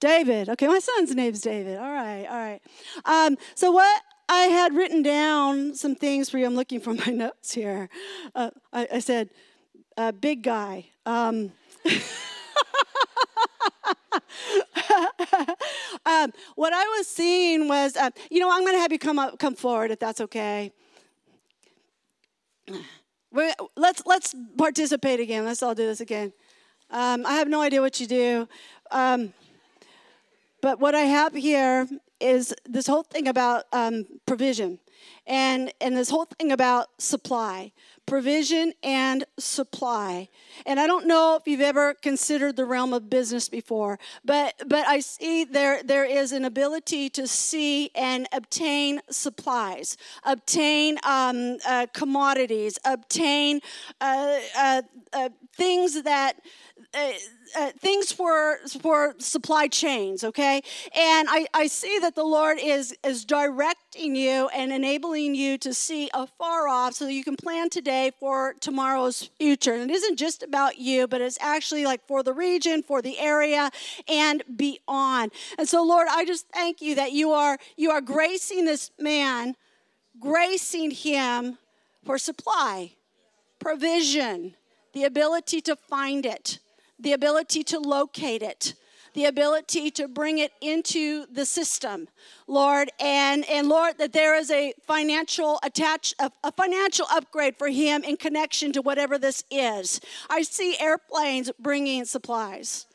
David. 0.00 0.48
Okay, 0.50 0.66
my 0.66 0.78
son's 0.78 1.14
name's 1.14 1.40
David. 1.40 1.78
All 1.78 1.92
right, 1.92 2.26
all 2.26 2.36
right. 2.36 2.60
Um, 3.04 3.36
so 3.54 3.70
what 3.70 4.02
I 4.28 4.44
had 4.44 4.74
written 4.74 5.02
down 5.02 5.74
some 5.74 5.94
things 5.94 6.30
for 6.30 6.38
you. 6.38 6.46
I'm 6.46 6.54
looking 6.56 6.80
for 6.80 6.94
my 6.94 7.06
notes 7.12 7.52
here. 7.52 7.88
Uh, 8.34 8.50
I, 8.72 8.88
I, 8.94 8.98
said, 8.98 9.30
uh, 9.96 10.12
big 10.12 10.42
guy. 10.42 10.86
Um, 11.04 11.52
um, 16.06 16.32
what 16.54 16.72
I 16.72 16.84
was 16.96 17.06
seeing 17.06 17.68
was, 17.68 17.96
uh, 17.96 18.10
you 18.30 18.40
know, 18.40 18.50
I'm 18.50 18.62
going 18.62 18.74
to 18.74 18.80
have 18.80 18.92
you 18.92 18.98
come 18.98 19.18
up, 19.18 19.38
come 19.38 19.54
forward 19.54 19.90
if 19.90 19.98
that's 19.98 20.20
okay. 20.22 20.72
We're, 23.30 23.52
let's 23.76 24.02
let's 24.06 24.34
participate 24.56 25.20
again. 25.20 25.44
Let's 25.44 25.62
all 25.62 25.74
do 25.74 25.84
this 25.86 26.00
again. 26.00 26.32
Um, 26.90 27.26
I 27.26 27.34
have 27.34 27.48
no 27.48 27.60
idea 27.60 27.82
what 27.82 28.00
you 28.00 28.06
do, 28.06 28.48
um, 28.90 29.34
but 30.64 30.80
what 30.80 30.94
I 30.94 31.02
have 31.02 31.34
here 31.34 31.86
is 32.20 32.54
this 32.64 32.86
whole 32.86 33.02
thing 33.02 33.28
about 33.28 33.64
um, 33.70 34.06
provision, 34.24 34.78
and 35.26 35.70
and 35.78 35.94
this 35.94 36.08
whole 36.08 36.24
thing 36.24 36.52
about 36.52 36.88
supply 36.96 37.70
provision 38.06 38.72
and 38.82 39.24
supply. 39.38 40.28
And 40.66 40.78
I 40.78 40.86
don't 40.86 41.06
know 41.06 41.36
if 41.36 41.46
you've 41.46 41.60
ever 41.60 41.94
considered 41.94 42.56
the 42.56 42.64
realm 42.64 42.92
of 42.92 43.08
business 43.08 43.48
before, 43.48 43.98
but 44.24 44.54
but 44.66 44.86
I 44.86 45.00
see 45.00 45.44
there 45.44 45.82
there 45.82 46.04
is 46.04 46.32
an 46.32 46.44
ability 46.44 47.08
to 47.10 47.26
see 47.26 47.90
and 47.94 48.26
obtain 48.32 49.00
supplies, 49.10 49.96
obtain 50.24 50.98
um, 51.04 51.58
uh, 51.66 51.86
commodities, 51.92 52.78
obtain 52.84 53.60
uh, 54.00 54.38
uh, 54.56 54.82
uh 55.12 55.28
things 55.56 56.02
that 56.02 56.36
uh, 56.96 57.12
uh, 57.56 57.70
things 57.78 58.12
for 58.12 58.58
for 58.80 59.14
supply 59.18 59.68
chains 59.68 60.24
okay? 60.24 60.62
And 60.94 61.28
I, 61.30 61.46
I 61.54 61.66
see 61.66 61.98
that 62.00 62.14
the 62.14 62.24
lord 62.24 62.58
is 62.60 62.96
is 63.04 63.24
directing 63.24 64.16
you 64.16 64.48
and 64.48 64.72
enabling 64.72 65.34
you 65.34 65.58
to 65.58 65.74
see 65.74 66.10
afar 66.14 66.68
off 66.68 66.94
so 66.94 67.04
that 67.04 67.12
you 67.12 67.24
can 67.24 67.36
plan 67.36 67.70
today 67.70 68.12
for 68.18 68.54
tomorrow's 68.60 69.30
future. 69.38 69.74
And 69.74 69.90
it 69.90 69.94
isn't 69.94 70.16
just 70.16 70.42
about 70.42 70.78
you 70.78 71.06
but 71.06 71.20
it's 71.20 71.38
actually 71.40 71.84
like 71.84 72.06
for 72.06 72.22
the 72.22 72.32
region 72.32 72.82
for 72.82 73.02
the 73.02 73.18
area 73.18 73.70
and 74.08 74.42
beyond. 74.56 75.32
And 75.58 75.68
so 75.68 75.84
lord 75.84 76.08
i 76.10 76.24
just 76.24 76.48
thank 76.48 76.80
you 76.80 76.94
that 76.94 77.12
you 77.12 77.30
are 77.32 77.58
you 77.76 77.90
are 77.90 78.00
gracing 78.00 78.64
this 78.64 78.90
man 78.98 79.54
gracing 80.20 80.90
him 80.90 81.58
for 82.04 82.18
supply 82.18 82.92
provision 83.58 84.54
the 84.92 85.04
ability 85.04 85.60
to 85.60 85.76
find 85.76 86.24
it 86.24 86.58
the 86.98 87.12
ability 87.12 87.62
to 87.64 87.78
locate 87.78 88.42
it 88.42 88.74
the 89.14 89.26
ability 89.26 89.92
to 89.92 90.08
bring 90.08 90.38
it 90.38 90.52
into 90.60 91.24
the 91.32 91.46
system 91.46 92.08
lord 92.46 92.90
and 93.00 93.44
and 93.48 93.68
lord 93.68 93.96
that 93.98 94.12
there 94.12 94.36
is 94.36 94.50
a 94.50 94.72
financial 94.86 95.58
attach 95.62 96.14
a, 96.18 96.30
a, 96.42 96.52
financial 96.52 97.06
upgrade 97.10 97.56
for 97.56 97.68
him 97.68 98.02
in 98.04 98.16
connection 98.16 98.72
to 98.72 98.82
whatever 98.82 99.18
this 99.18 99.44
is 99.50 100.00
i 100.28 100.42
see 100.42 100.76
airplanes 100.80 101.50
bringing 101.58 102.04
supplies 102.04 102.86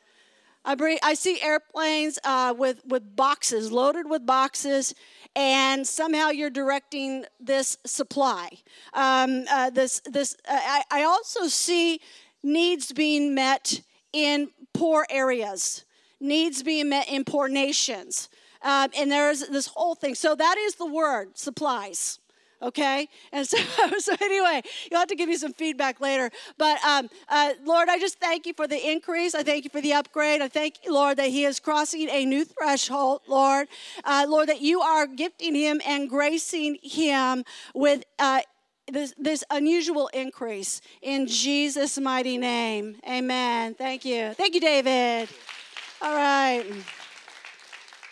I, 0.66 0.76
bring, 0.76 1.00
I 1.02 1.14
see 1.14 1.42
airplanes 1.42 2.20
uh, 2.24 2.54
with, 2.56 2.86
with 2.86 3.16
boxes, 3.16 3.72
loaded 3.72 4.10
with 4.10 4.26
boxes, 4.26 4.94
and 5.36 5.88
somehow 5.88 6.30
you're 6.30 6.50
directing 6.50 7.24
this 7.40 7.78
supply. 7.86 8.50
Um, 8.94 9.46
uh, 9.50 9.70
this, 9.70 10.02
this, 10.02 10.36
uh, 10.48 10.60
I, 10.62 10.84
I 10.92 11.04
also 11.04 11.48
see 11.48 12.02
needs 12.44 12.92
being 12.92 13.34
met 13.34 13.82
in 14.14 14.50
poor 14.74 15.06
areas, 15.10 15.86
needs 16.20 16.64
being 16.64 16.90
met 16.90 17.08
in 17.10 17.24
poor 17.24 17.48
nations. 17.48 18.30
Um, 18.62 18.90
and 18.98 19.12
there's 19.12 19.48
this 19.48 19.68
whole 19.68 19.96
thing. 19.96 20.16
So 20.16 20.36
that 20.36 20.58
is 20.58 20.76
the 20.76 20.86
word 20.86 21.38
supplies. 21.38 22.20
Okay, 22.62 23.08
and 23.32 23.48
so, 23.48 23.58
so 24.00 24.16
anyway, 24.20 24.62
you'll 24.92 25.00
have 25.00 25.08
to 25.08 25.16
give 25.16 25.30
me 25.30 25.38
some 25.38 25.54
feedback 25.54 26.02
later. 26.02 26.30
But 26.58 26.84
um, 26.84 27.10
uh, 27.30 27.54
Lord, 27.64 27.88
I 27.88 27.98
just 27.98 28.20
thank 28.20 28.46
you 28.46 28.54
for 28.54 28.68
the 28.68 28.92
increase. 28.92 29.34
I 29.34 29.44
thank 29.44 29.64
you 29.64 29.70
for 29.70 29.80
the 29.80 29.94
upgrade. 29.94 30.42
I 30.42 30.50
thank 30.50 30.76
you, 30.84 30.94
Lord, 30.94 31.18
that 31.18 31.30
He 31.30 31.46
is 31.46 31.62
crossing 31.62 32.10
a 32.10 32.26
new 32.26 32.44
threshold. 32.44 33.22
Lord, 33.28 33.70
uh, 34.04 34.26
Lord, 34.28 34.50
that 34.50 34.62
you 34.62 34.82
are 34.82 35.08
gifting 35.08 35.56
Him 35.56 35.80
and 35.88 36.10
gracing 36.10 36.78
Him 36.84 37.46
with 37.74 38.04
uh, 38.20 38.42
this, 38.92 39.14
this 39.18 39.44
unusual 39.50 40.08
increase 40.14 40.82
in 41.02 41.28
Jesus' 41.28 41.98
mighty 42.00 42.38
name. 42.38 42.98
Amen. 43.08 43.74
Thank 43.76 44.06
you. 44.06 44.34
Thank 44.34 44.56
you, 44.56 44.62
David. 44.62 45.30
All 46.02 46.16
right. 46.16 46.66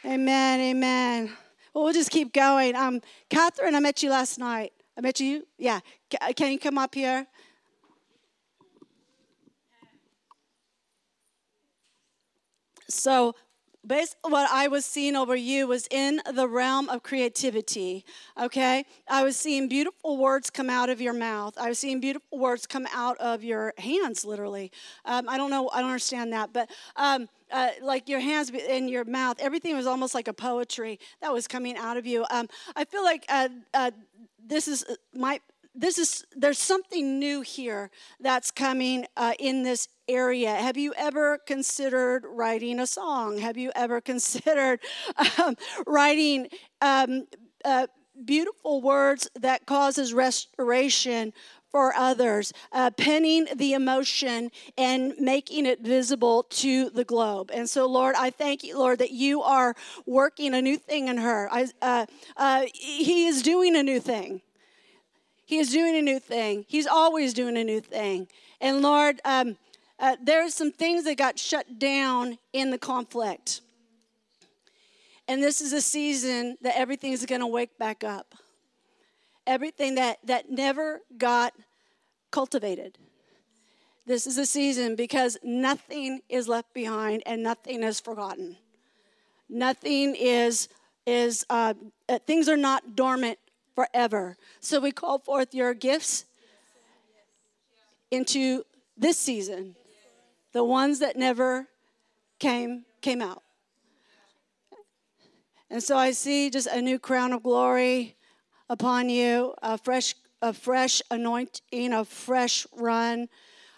Amen. 0.06 0.60
Amen. 0.60 1.32
Well, 1.74 1.84
we'll 1.84 1.94
just 1.94 2.12
keep 2.12 2.34
going. 2.34 2.76
Um, 2.76 3.02
Catherine, 3.30 3.76
I 3.76 3.80
met 3.80 4.02
you 4.02 4.10
last 4.10 4.40
night. 4.40 4.74
I 4.98 5.02
met 5.02 5.20
you. 5.20 5.46
Yeah. 5.58 5.80
Can 6.36 6.52
you 6.52 6.60
come 6.60 6.78
up 6.78 6.96
here? 6.96 7.28
So, 12.90 13.36
basically 13.88 14.32
what 14.32 14.50
I 14.52 14.68
was 14.68 14.86
seeing 14.86 15.16
over 15.16 15.36
you 15.36 15.68
was 15.68 15.88
in 15.90 16.22
the 16.34 16.48
realm 16.48 16.90
of 16.90 17.04
creativity. 17.04 18.06
Okay, 18.40 18.86
I 19.10 19.24
was 19.24 19.38
seeing 19.38 19.68
beautiful 19.68 20.18
words 20.18 20.50
come 20.50 20.70
out 20.70 20.90
of 20.90 21.02
your 21.02 21.14
mouth. 21.14 21.54
I 21.58 21.70
was 21.70 21.80
seeing 21.80 22.00
beautiful 22.00 22.38
words 22.38 22.68
come 22.68 22.88
out 22.94 23.18
of 23.18 23.44
your 23.44 23.74
hands, 23.78 24.26
literally. 24.26 24.72
Um, 25.06 25.28
I 25.30 25.38
don't 25.38 25.50
know. 25.50 25.70
I 25.70 25.82
don't 25.82 25.90
understand 25.90 26.34
that, 26.34 26.54
but. 26.54 26.70
Um, 26.96 27.30
uh, 27.50 27.70
like 27.82 28.10
your 28.10 28.20
hands 28.20 28.52
and 28.70 28.90
your 28.90 29.06
mouth, 29.06 29.38
everything 29.40 29.74
was 29.74 29.88
almost 29.88 30.14
like 30.14 30.28
a 30.28 30.34
poetry 30.34 31.00
that 31.22 31.32
was 31.32 31.48
coming 31.48 31.78
out 31.78 31.96
of 31.96 32.06
you. 32.06 32.26
Um, 32.30 32.50
I 32.76 32.84
feel 32.84 33.06
like 33.06 33.26
uh, 33.30 33.48
uh, 33.74 33.92
this 34.46 34.68
is 34.68 34.86
my 35.14 35.40
this 35.78 36.00
is 36.00 36.26
there's 36.36 36.58
something 36.58 37.20
new 37.20 37.42
here 37.42 37.92
that's 38.20 38.50
coming 38.50 39.06
uh, 39.16 39.34
in 39.40 39.64
this 39.64 39.88
area. 40.10 40.56
Have 40.56 40.76
you 40.76 40.94
ever 40.98 41.38
considered 41.38 42.26
writing 42.28 42.80
a 42.80 42.88
song? 42.88 43.38
Have 43.38 43.58
you 43.58 43.72
ever 43.76 44.02
considered 44.12 44.80
um, 45.38 45.56
writing 45.86 46.48
um, 46.82 47.28
uh, 47.64 47.88
beautiful 48.26 48.82
words 48.82 49.30
that 49.40 49.68
causes 49.68 50.14
restoration 50.14 51.32
for 51.70 51.94
others 51.94 52.54
uh, 52.72 52.90
penning 52.92 53.46
the 53.56 53.74
emotion 53.74 54.50
and 54.78 55.14
making 55.20 55.68
it 55.68 55.82
visible 55.82 56.44
to 56.50 56.90
the 56.90 57.04
globe? 57.04 57.52
And 57.54 57.70
so 57.70 57.86
lord 57.86 58.16
i 58.18 58.32
thank 58.32 58.64
you 58.64 58.80
lord 58.80 58.98
that 59.00 59.12
you 59.12 59.44
are 59.44 59.76
working 60.08 60.56
a 60.56 60.62
new 60.62 60.78
thing 60.78 61.08
in 61.08 61.18
her. 61.18 61.48
I, 61.52 61.68
uh, 61.82 62.06
uh, 62.36 62.66
he 62.74 63.28
is 63.28 63.44
doing 63.44 63.76
a 63.76 63.84
new 63.84 64.00
thing 64.00 64.42
he 65.48 65.60
is 65.60 65.70
doing 65.70 65.96
a 65.96 66.02
new 66.02 66.20
thing. 66.20 66.66
He's 66.68 66.86
always 66.86 67.34
doing 67.34 67.56
a 67.56 67.64
new 67.64 67.80
thing. 67.80 68.28
And 68.60 68.82
Lord, 68.82 69.22
um, 69.24 69.56
uh, 69.98 70.18
there's 70.22 70.54
some 70.54 70.74
things 70.74 71.06
that 71.06 71.18
got 71.18 71.40
shut 71.40 71.80
down 71.80 72.38
in 72.52 72.70
the 72.70 72.78
conflict. 72.78 73.62
And 75.26 75.42
this 75.42 75.62
is 75.62 75.72
a 75.72 75.80
season 75.80 76.58
that 76.64 76.78
everything 76.78 77.14
is 77.14 77.26
going 77.26 77.40
to 77.40 77.48
wake 77.48 77.78
back 77.78 78.04
up. 78.04 78.36
Everything 79.48 79.96
that, 79.96 80.18
that 80.26 80.50
never 80.50 81.00
got 81.18 81.54
cultivated. 82.30 82.98
This 84.06 84.28
is 84.28 84.38
a 84.38 84.46
season 84.46 84.98
because 84.98 85.38
nothing 85.44 86.20
is 86.28 86.50
left 86.50 86.74
behind 86.74 87.24
and 87.26 87.42
nothing 87.42 87.84
is 87.84 88.02
forgotten. 88.02 88.58
Nothing 89.48 90.14
is, 90.14 90.68
is 91.06 91.46
uh, 91.50 91.74
uh 92.10 92.20
things 92.28 92.50
are 92.50 92.58
not 92.58 92.98
dormant 92.98 93.40
forever. 93.78 94.36
So 94.60 94.80
we 94.80 94.92
call 94.92 95.20
forth 95.20 95.54
your 95.54 95.76
gifts 95.76 96.26
into 98.10 98.64
this 98.98 99.20
season, 99.20 99.76
the 100.52 100.64
ones 100.64 100.98
that 100.98 101.16
never 101.16 101.68
came 102.40 102.86
came 103.02 103.22
out. 103.22 103.44
And 105.70 105.84
so 105.84 105.96
I 105.96 106.10
see 106.10 106.50
just 106.50 106.66
a 106.66 106.82
new 106.82 106.98
crown 106.98 107.34
of 107.34 107.44
glory 107.44 108.16
upon 108.68 109.10
you, 109.10 109.54
a 109.62 109.78
fresh 109.78 110.16
a 110.42 110.54
fresh 110.54 111.04
anointing, 111.12 111.94
a 111.94 112.04
fresh 112.04 112.66
run. 112.76 113.30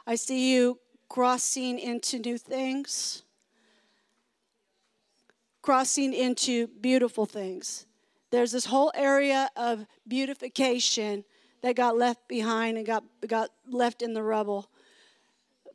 I 0.07 0.15
see 0.15 0.53
you 0.53 0.79
crossing 1.09 1.77
into 1.77 2.19
new 2.19 2.37
things. 2.37 3.23
Crossing 5.61 6.13
into 6.13 6.67
beautiful 6.67 7.25
things 7.25 7.85
there's 8.31 8.51
this 8.51 8.65
whole 8.65 8.91
area 8.95 9.49
of 9.55 9.85
beautification 10.07 11.23
that 11.61 11.75
got 11.75 11.97
left 11.97 12.27
behind 12.27 12.77
and 12.77 12.85
got, 12.85 13.03
got 13.27 13.49
left 13.67 14.01
in 14.01 14.13
the 14.13 14.23
rubble. 14.23 14.69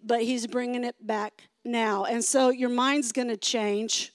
But 0.03 0.23
he's 0.23 0.47
bringing 0.47 0.85
it 0.85 0.97
back 1.01 1.49
now. 1.65 2.05
And 2.05 2.25
so 2.25 2.51
your 2.51 2.69
mind's 2.69 3.13
going 3.13 3.29
to 3.29 3.37
change. 3.37 4.13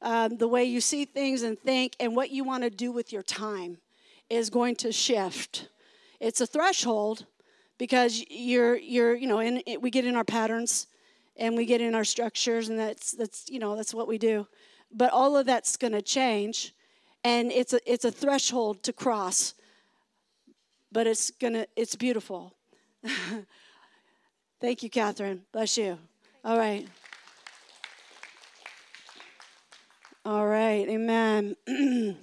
Um, 0.00 0.36
the 0.36 0.48
way 0.48 0.64
you 0.64 0.80
see 0.80 1.04
things 1.04 1.42
and 1.42 1.58
think 1.58 1.96
and 1.98 2.14
what 2.14 2.30
you 2.30 2.44
want 2.44 2.62
to 2.62 2.70
do 2.70 2.92
with 2.92 3.12
your 3.12 3.22
time 3.22 3.78
is 4.30 4.48
going 4.48 4.76
to 4.76 4.92
shift. 4.92 5.68
It's 6.20 6.40
a 6.40 6.46
threshold 6.46 7.26
because 7.78 8.24
you're, 8.30 8.76
you're 8.76 9.14
you 9.14 9.26
know, 9.26 9.40
in, 9.40 9.62
it, 9.66 9.82
we 9.82 9.90
get 9.90 10.04
in 10.04 10.14
our 10.14 10.24
patterns 10.24 10.86
and 11.36 11.56
we 11.56 11.64
get 11.64 11.80
in 11.80 11.94
our 11.94 12.04
structures 12.04 12.68
and 12.68 12.78
that's, 12.78 13.12
that's, 13.12 13.46
you 13.48 13.58
know, 13.58 13.76
that's 13.76 13.94
what 13.94 14.06
we 14.06 14.18
do. 14.18 14.46
But 14.92 15.12
all 15.12 15.36
of 15.36 15.46
that's 15.46 15.76
going 15.76 15.92
to 15.92 16.02
change 16.02 16.74
and 17.28 17.52
it's 17.52 17.74
a, 17.74 17.80
it's 17.92 18.06
a 18.06 18.10
threshold 18.10 18.82
to 18.82 18.92
cross 18.92 19.54
but 20.90 21.06
it's 21.06 21.30
gonna 21.30 21.66
it's 21.76 21.94
beautiful. 21.96 22.54
Thank 24.60 24.82
you 24.82 24.90
catherine. 24.90 25.42
Bless 25.52 25.76
you. 25.76 25.98
All 26.44 26.56
right. 26.58 26.88
All 30.24 30.46
right 30.46 30.88
amen. 30.88 31.56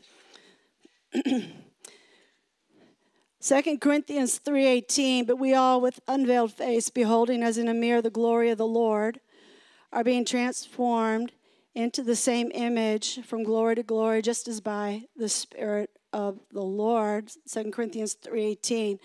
Second 3.39 3.79
Corinthians 3.79 4.39
3:18 4.39 5.27
but 5.27 5.37
we 5.37 5.53
all 5.53 5.79
with 5.79 5.99
unveiled 6.07 6.51
face 6.51 6.89
beholding 6.89 7.43
as 7.43 7.59
in 7.59 7.67
a 7.67 7.73
mirror 7.73 8.01
the 8.01 8.09
glory 8.09 8.49
of 8.49 8.57
the 8.57 8.65
Lord 8.65 9.19
are 9.93 10.03
being 10.03 10.25
transformed 10.25 11.31
into 11.75 12.01
the 12.01 12.15
same 12.15 12.51
image 12.53 13.23
from 13.25 13.43
glory 13.43 13.75
to 13.75 13.83
glory, 13.83 14.21
just 14.21 14.47
as 14.47 14.61
by 14.61 15.03
the 15.15 15.29
Spirit 15.29 15.89
of 16.13 16.39
the 16.51 16.61
Lord. 16.61 17.29
2 17.51 17.71
Corinthians 17.71 18.15
3.18. 18.25 18.97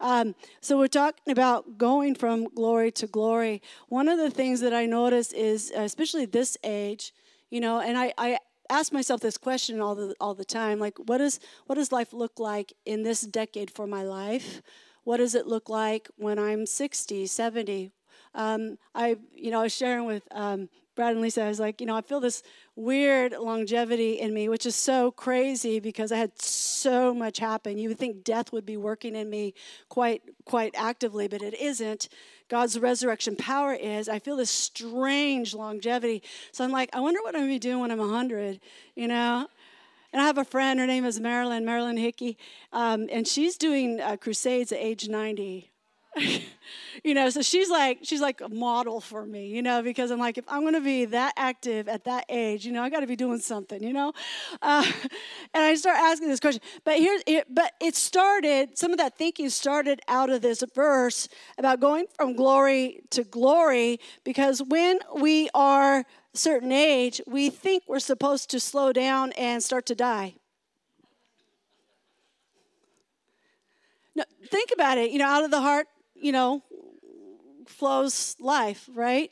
Um, 0.00 0.34
so 0.60 0.76
we're 0.76 0.88
talking 0.88 1.30
about 1.30 1.78
going 1.78 2.16
from 2.16 2.48
glory 2.48 2.90
to 2.92 3.06
glory. 3.06 3.62
One 3.88 4.08
of 4.08 4.18
the 4.18 4.30
things 4.30 4.60
that 4.60 4.74
I 4.74 4.84
notice 4.86 5.32
is, 5.32 5.72
especially 5.74 6.26
this 6.26 6.58
age, 6.64 7.14
you 7.50 7.60
know, 7.60 7.80
and 7.80 7.96
I, 7.96 8.12
I 8.18 8.38
ask 8.68 8.92
myself 8.92 9.20
this 9.20 9.38
question 9.38 9.80
all 9.80 9.94
the 9.94 10.14
all 10.20 10.34
the 10.34 10.44
time 10.44 10.80
like 10.80 10.98
what 11.06 11.20
is 11.20 11.38
what 11.66 11.76
does 11.76 11.92
life 11.92 12.12
look 12.12 12.40
like 12.40 12.72
in 12.84 13.04
this 13.04 13.20
decade 13.20 13.70
for 13.70 13.86
my 13.86 14.02
life 14.02 14.60
what 15.04 15.18
does 15.18 15.36
it 15.36 15.46
look 15.46 15.68
like 15.68 16.08
when 16.16 16.36
i'm 16.36 16.66
60 16.66 17.26
70 17.26 17.92
um, 18.34 18.76
i 18.92 19.16
you 19.32 19.52
know 19.52 19.60
i 19.60 19.62
was 19.62 19.74
sharing 19.74 20.04
with 20.04 20.24
um, 20.32 20.68
Brad 20.96 21.12
and 21.12 21.20
Lisa, 21.20 21.42
I 21.42 21.48
was 21.48 21.60
like, 21.60 21.78
you 21.80 21.86
know, 21.86 21.94
I 21.94 22.00
feel 22.00 22.20
this 22.20 22.42
weird 22.74 23.32
longevity 23.38 24.18
in 24.18 24.32
me, 24.32 24.48
which 24.48 24.64
is 24.64 24.74
so 24.74 25.10
crazy 25.10 25.78
because 25.78 26.10
I 26.10 26.16
had 26.16 26.40
so 26.40 27.12
much 27.12 27.38
happen. 27.38 27.76
You 27.76 27.90
would 27.90 27.98
think 27.98 28.24
death 28.24 28.50
would 28.50 28.64
be 28.64 28.78
working 28.78 29.14
in 29.14 29.28
me 29.28 29.52
quite 29.90 30.22
quite 30.46 30.74
actively, 30.74 31.28
but 31.28 31.42
it 31.42 31.52
isn't. 31.60 32.08
God's 32.48 32.78
resurrection 32.78 33.36
power 33.36 33.74
is. 33.74 34.08
I 34.08 34.18
feel 34.18 34.36
this 34.36 34.50
strange 34.50 35.54
longevity. 35.54 36.22
So 36.50 36.64
I'm 36.64 36.72
like, 36.72 36.88
I 36.94 37.00
wonder 37.00 37.20
what 37.22 37.34
I'm 37.34 37.42
gonna 37.42 37.52
be 37.52 37.58
doing 37.58 37.80
when 37.80 37.90
I'm 37.90 37.98
100, 37.98 38.58
you 38.94 39.06
know? 39.06 39.48
And 40.14 40.22
I 40.22 40.24
have 40.24 40.38
a 40.38 40.44
friend, 40.44 40.80
her 40.80 40.86
name 40.86 41.04
is 41.04 41.20
Marilyn, 41.20 41.66
Marilyn 41.66 41.98
Hickey, 41.98 42.38
um, 42.72 43.06
and 43.12 43.28
she's 43.28 43.58
doing 43.58 44.00
uh, 44.00 44.16
crusades 44.16 44.72
at 44.72 44.78
age 44.78 45.08
90. 45.10 45.70
you 47.04 47.14
know, 47.14 47.28
so 47.30 47.42
she's 47.42 47.68
like 47.68 47.98
she's 48.02 48.20
like 48.20 48.40
a 48.40 48.48
model 48.48 49.00
for 49.00 49.24
me, 49.24 49.48
you 49.48 49.62
know, 49.62 49.82
because 49.82 50.10
I'm 50.10 50.18
like 50.18 50.38
if 50.38 50.44
I'm 50.48 50.62
going 50.62 50.74
to 50.74 50.80
be 50.80 51.04
that 51.06 51.34
active 51.36 51.88
at 51.88 52.04
that 52.04 52.24
age, 52.28 52.64
you 52.64 52.72
know, 52.72 52.82
I 52.82 52.90
got 52.90 53.00
to 53.00 53.06
be 53.06 53.16
doing 53.16 53.38
something, 53.38 53.82
you 53.82 53.92
know. 53.92 54.12
Uh, 54.62 54.90
and 55.54 55.64
I 55.64 55.74
start 55.74 55.98
asking 55.98 56.28
this 56.28 56.40
question, 56.40 56.62
but 56.84 56.96
here, 56.96 57.18
it, 57.26 57.46
but 57.50 57.72
it 57.80 57.94
started. 57.94 58.78
Some 58.78 58.92
of 58.92 58.98
that 58.98 59.16
thinking 59.16 59.50
started 59.50 60.00
out 60.08 60.30
of 60.30 60.42
this 60.42 60.62
verse 60.74 61.28
about 61.58 61.80
going 61.80 62.06
from 62.16 62.34
glory 62.34 63.00
to 63.10 63.24
glory, 63.24 64.00
because 64.24 64.62
when 64.62 64.98
we 65.14 65.50
are 65.54 65.98
a 65.98 66.04
certain 66.32 66.72
age, 66.72 67.20
we 67.26 67.50
think 67.50 67.82
we're 67.86 67.98
supposed 67.98 68.50
to 68.50 68.60
slow 68.60 68.92
down 68.92 69.32
and 69.32 69.62
start 69.62 69.86
to 69.86 69.94
die. 69.94 70.34
No, 74.14 74.24
think 74.50 74.70
about 74.72 74.96
it. 74.96 75.10
You 75.10 75.18
know, 75.18 75.26
out 75.26 75.44
of 75.44 75.50
the 75.50 75.60
heart 75.60 75.88
you 76.20 76.32
know, 76.32 76.62
flows 77.66 78.36
life, 78.40 78.88
right? 78.94 79.30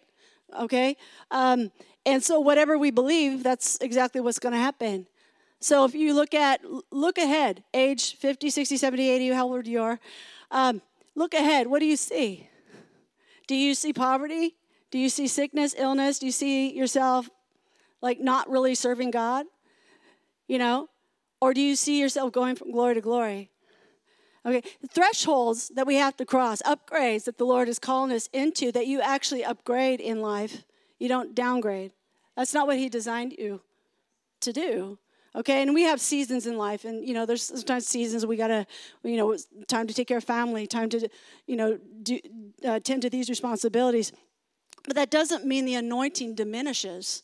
Okay? 0.59 0.97
Um, 1.31 1.71
and 2.07 2.23
so 2.23 2.41
whatever 2.41 2.77
we 2.79 2.91
believe, 2.91 3.43
that's 3.43 3.79
exactly 3.81 4.21
what's 4.21 4.39
going 4.39 4.53
to 4.53 4.59
happen. 4.59 5.07
So 5.61 5.85
if 5.85 5.95
you 5.95 6.13
look 6.13 6.35
at, 6.35 6.61
look 6.91 7.17
ahead, 7.17 7.65
age 7.73 8.17
50, 8.17 8.51
60, 8.51 8.77
70, 8.77 9.09
80, 9.09 9.29
how 9.31 9.49
old 9.49 9.67
you 9.67 9.81
are, 9.83 9.99
um, 10.51 10.83
look 11.15 11.33
ahead. 11.33 11.67
What 11.69 11.79
do 11.81 11.87
you 11.87 11.97
see? 11.97 12.49
Do 13.47 13.55
you 13.55 13.75
see 13.75 13.93
poverty? 13.93 14.57
Do 14.91 14.99
you 14.99 15.09
see 15.09 15.27
sickness, 15.27 15.75
illness? 15.77 16.19
Do 16.19 16.27
you 16.27 16.33
see 16.33 16.73
yourself 16.73 17.31
like 18.03 18.21
not 18.21 18.51
really 18.51 18.75
serving 18.75 19.11
God? 19.11 19.47
You 20.47 20.59
know? 20.59 20.89
Or 21.41 21.55
do 21.55 21.61
you 21.61 21.77
see 21.77 21.99
yourself 22.01 22.33
going 22.33 22.57
from 22.57 22.71
glory 22.71 22.95
to 22.95 23.01
glory? 23.01 23.51
Okay, 24.47 24.63
thresholds 24.91 25.69
that 25.71 25.87
we 25.87 25.95
have 25.95 26.17
to 26.19 26.27
cross, 26.27 26.61
upgrades 26.63 27.25
that 27.25 27.39
the 27.39 27.47
Lord 27.47 27.69
is 27.69 27.79
calling 27.79 28.13
us 28.13 28.29
into, 28.33 28.71
that 28.73 28.87
you 28.87 29.01
actually 29.01 29.43
upgrade 29.45 30.01
in 30.01 30.21
life. 30.21 30.65
You 30.99 31.09
don't 31.09 31.35
downgrade. 31.35 31.93
That's 32.37 32.53
not 32.53 32.67
what 32.67 32.79
He 32.79 32.89
designed 32.89 33.35
you 33.39 33.63
to 34.41 34.53
do. 34.53 34.99
Okay, 35.37 35.63
and 35.63 35.75
we 35.75 35.83
have 35.83 36.01
seasons 36.01 36.47
in 36.47 36.57
life, 36.57 36.85
and 36.85 37.07
you 37.07 37.13
know, 37.15 37.27
there's 37.27 37.43
sometimes 37.43 37.89
seasons 37.89 38.25
we 38.25 38.37
gotta, 38.37 38.67
you 39.03 39.17
know, 39.17 39.37
time 39.67 39.87
to 39.87 39.95
take 39.95 40.07
care 40.07 40.19
of 40.19 40.25
family, 40.25 40.67
time 40.67 40.89
to, 40.91 41.09
you 41.47 41.57
know, 41.57 41.79
do, 42.03 42.21
uh, 42.65 42.79
tend 42.79 43.03
to 43.03 43.11
these 43.11 43.29
responsibilities. 43.29 44.13
But 44.87 44.95
that 44.97 45.11
doesn't 45.11 45.45
mean 45.45 45.65
the 45.65 45.75
anointing 45.75 46.35
diminishes. 46.35 47.23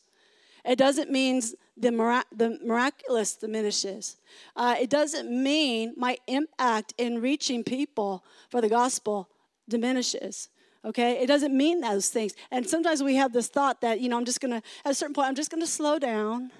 It 0.65 0.77
doesn't 0.77 1.09
mean 1.09 1.41
the, 1.77 1.91
mirac- 1.91 2.27
the 2.35 2.59
miraculous 2.63 3.35
diminishes. 3.35 4.17
Uh, 4.55 4.75
it 4.79 4.89
doesn't 4.89 5.29
mean 5.31 5.93
my 5.97 6.17
impact 6.27 6.93
in 6.97 7.21
reaching 7.21 7.63
people 7.63 8.23
for 8.49 8.61
the 8.61 8.69
gospel 8.69 9.29
diminishes. 9.67 10.49
Okay, 10.83 11.21
it 11.21 11.27
doesn't 11.27 11.55
mean 11.55 11.81
those 11.81 12.09
things. 12.09 12.33
And 12.49 12.67
sometimes 12.67 13.03
we 13.03 13.15
have 13.15 13.33
this 13.33 13.47
thought 13.47 13.81
that, 13.81 13.99
you 13.99 14.09
know, 14.09 14.17
I'm 14.17 14.25
just 14.25 14.41
gonna, 14.41 14.63
at 14.83 14.91
a 14.91 14.95
certain 14.95 15.13
point, 15.13 15.27
I'm 15.27 15.35
just 15.35 15.51
gonna 15.51 15.67
slow 15.67 15.99
down. 15.99 16.51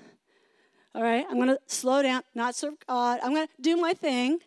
All 0.94 1.02
right, 1.02 1.26
I'm 1.30 1.40
gonna 1.40 1.58
slow 1.66 2.04
down, 2.04 2.22
not 2.36 2.54
serve 2.54 2.76
God. 2.88 3.20
I'm 3.24 3.34
gonna 3.34 3.48
do 3.60 3.78
my 3.78 3.94
thing. 3.94 4.40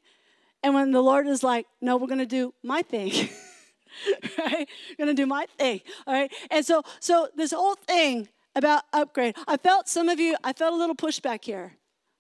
And 0.63 0.75
when 0.75 0.93
the 0.93 1.03
Lord 1.03 1.27
is 1.27 1.43
like, 1.43 1.67
no, 1.81 1.97
we're 1.97 2.07
gonna 2.07 2.25
do 2.25 2.55
my 2.63 2.83
thing. 2.83 3.11
right? 4.39 4.69
I'm 4.91 4.97
gonna 4.99 5.15
do 5.15 5.27
my 5.27 5.47
thing. 5.59 5.81
All 6.07 6.15
right. 6.15 6.33
And 6.51 6.65
so 6.65 6.83
so 7.01 7.29
this 7.35 7.53
whole 7.53 7.75
thing 7.75 8.29
about 8.55 8.85
upgrade, 8.93 9.37
I 9.47 9.57
felt 9.57 9.89
some 9.89 10.09
of 10.09 10.19
you, 10.21 10.37
I 10.45 10.53
felt 10.53 10.75
a 10.75 10.77
little 10.77 10.97
pushback 10.97 11.45
here. 11.45 11.77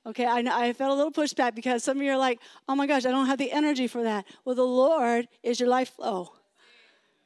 Okay, 0.07 0.26
I, 0.26 0.39
I 0.39 0.72
felt 0.74 0.93
a 0.93 0.95
little 0.95 1.12
pushback 1.12 1.55
because 1.55 1.82
some 1.82 1.97
of 1.97 2.03
you 2.03 2.12
are 2.12 2.18
like, 2.18 2.39
oh 2.68 2.74
my 2.74 2.87
gosh, 2.87 3.07
I 3.07 3.11
don't 3.11 3.26
have 3.26 3.39
the 3.39 3.51
energy 3.51 3.87
for 3.87 4.03
that. 4.03 4.26
Well, 4.45 4.55
the 4.55 4.62
Lord 4.62 5.28
is 5.43 5.59
your 5.59 5.68
life 5.68 5.95
flow. 5.97 6.32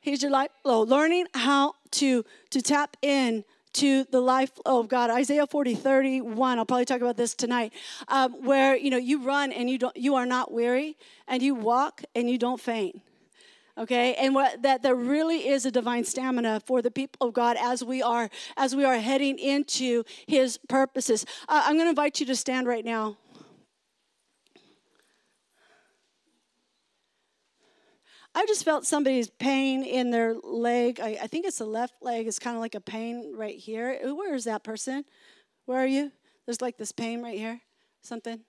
He's 0.00 0.22
your 0.22 0.30
life 0.30 0.50
flow. 0.62 0.82
Learning 0.82 1.26
how 1.34 1.74
to 1.92 2.24
to 2.50 2.62
tap 2.62 2.96
in 3.02 3.44
to 3.74 4.04
the 4.04 4.20
life 4.20 4.52
flow 4.54 4.80
of 4.80 4.88
God. 4.88 5.10
Isaiah 5.10 5.46
40, 5.46 5.74
31, 5.74 6.58
I'll 6.58 6.64
probably 6.64 6.84
talk 6.84 7.00
about 7.00 7.16
this 7.16 7.34
tonight, 7.34 7.72
um, 8.06 8.44
where 8.44 8.76
you 8.76 8.90
know 8.90 8.96
you 8.96 9.22
run 9.24 9.50
and 9.50 9.68
you 9.68 9.78
don't 9.78 9.96
you 9.96 10.14
are 10.14 10.26
not 10.26 10.52
weary, 10.52 10.96
and 11.26 11.42
you 11.42 11.56
walk 11.56 12.02
and 12.14 12.30
you 12.30 12.38
don't 12.38 12.60
faint 12.60 13.02
okay 13.78 14.14
and 14.14 14.34
what 14.34 14.60
that 14.62 14.82
there 14.82 14.94
really 14.94 15.48
is 15.48 15.64
a 15.64 15.70
divine 15.70 16.04
stamina 16.04 16.60
for 16.66 16.82
the 16.82 16.90
people 16.90 17.28
of 17.28 17.32
god 17.32 17.56
as 17.60 17.84
we 17.84 18.02
are 18.02 18.28
as 18.56 18.74
we 18.74 18.84
are 18.84 18.98
heading 18.98 19.38
into 19.38 20.02
his 20.26 20.58
purposes 20.68 21.24
uh, 21.48 21.62
i'm 21.64 21.74
going 21.74 21.86
to 21.86 21.90
invite 21.90 22.20
you 22.20 22.26
to 22.26 22.36
stand 22.36 22.66
right 22.66 22.84
now 22.84 23.16
I 28.34 28.46
just 28.46 28.64
felt 28.64 28.86
somebody's 28.86 29.28
pain 29.28 29.82
in 29.82 30.10
their 30.10 30.34
leg. 30.34 31.00
I, 31.00 31.18
I 31.22 31.26
think 31.26 31.44
it's 31.44 31.58
the 31.58 31.64
left 31.64 31.94
leg. 32.02 32.28
It's 32.28 32.38
kind 32.38 32.54
of 32.54 32.60
like 32.60 32.76
a 32.76 32.80
pain 32.80 33.32
right 33.34 33.56
here. 33.56 33.98
Where 34.14 34.32
is 34.32 34.44
that 34.44 34.62
person? 34.62 35.04
Where 35.66 35.82
are 35.82 35.86
you? 35.86 36.12
There's 36.46 36.60
like 36.60 36.76
this 36.76 36.92
pain 36.92 37.20
right 37.20 37.36
here. 37.36 37.60
Something 38.02 38.40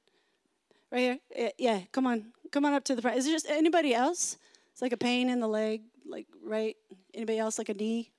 right 0.91 1.19
here. 1.33 1.51
Yeah, 1.57 1.81
come 1.91 2.05
on, 2.05 2.33
come 2.51 2.65
on 2.65 2.73
up 2.73 2.83
to 2.83 2.95
the 2.95 3.01
front. 3.01 3.17
Is 3.17 3.25
there 3.25 3.33
just 3.33 3.49
anybody 3.49 3.95
else? 3.95 4.37
It's 4.79 4.81
like 4.81 4.93
a 4.93 4.97
pain 4.97 5.29
in 5.29 5.41
the 5.41 5.47
leg, 5.49 5.81
like 6.07 6.25
right. 6.41 6.77
Anybody 7.13 7.37
else 7.37 7.57
like 7.57 7.67
a 7.67 7.73
knee, 7.73 8.13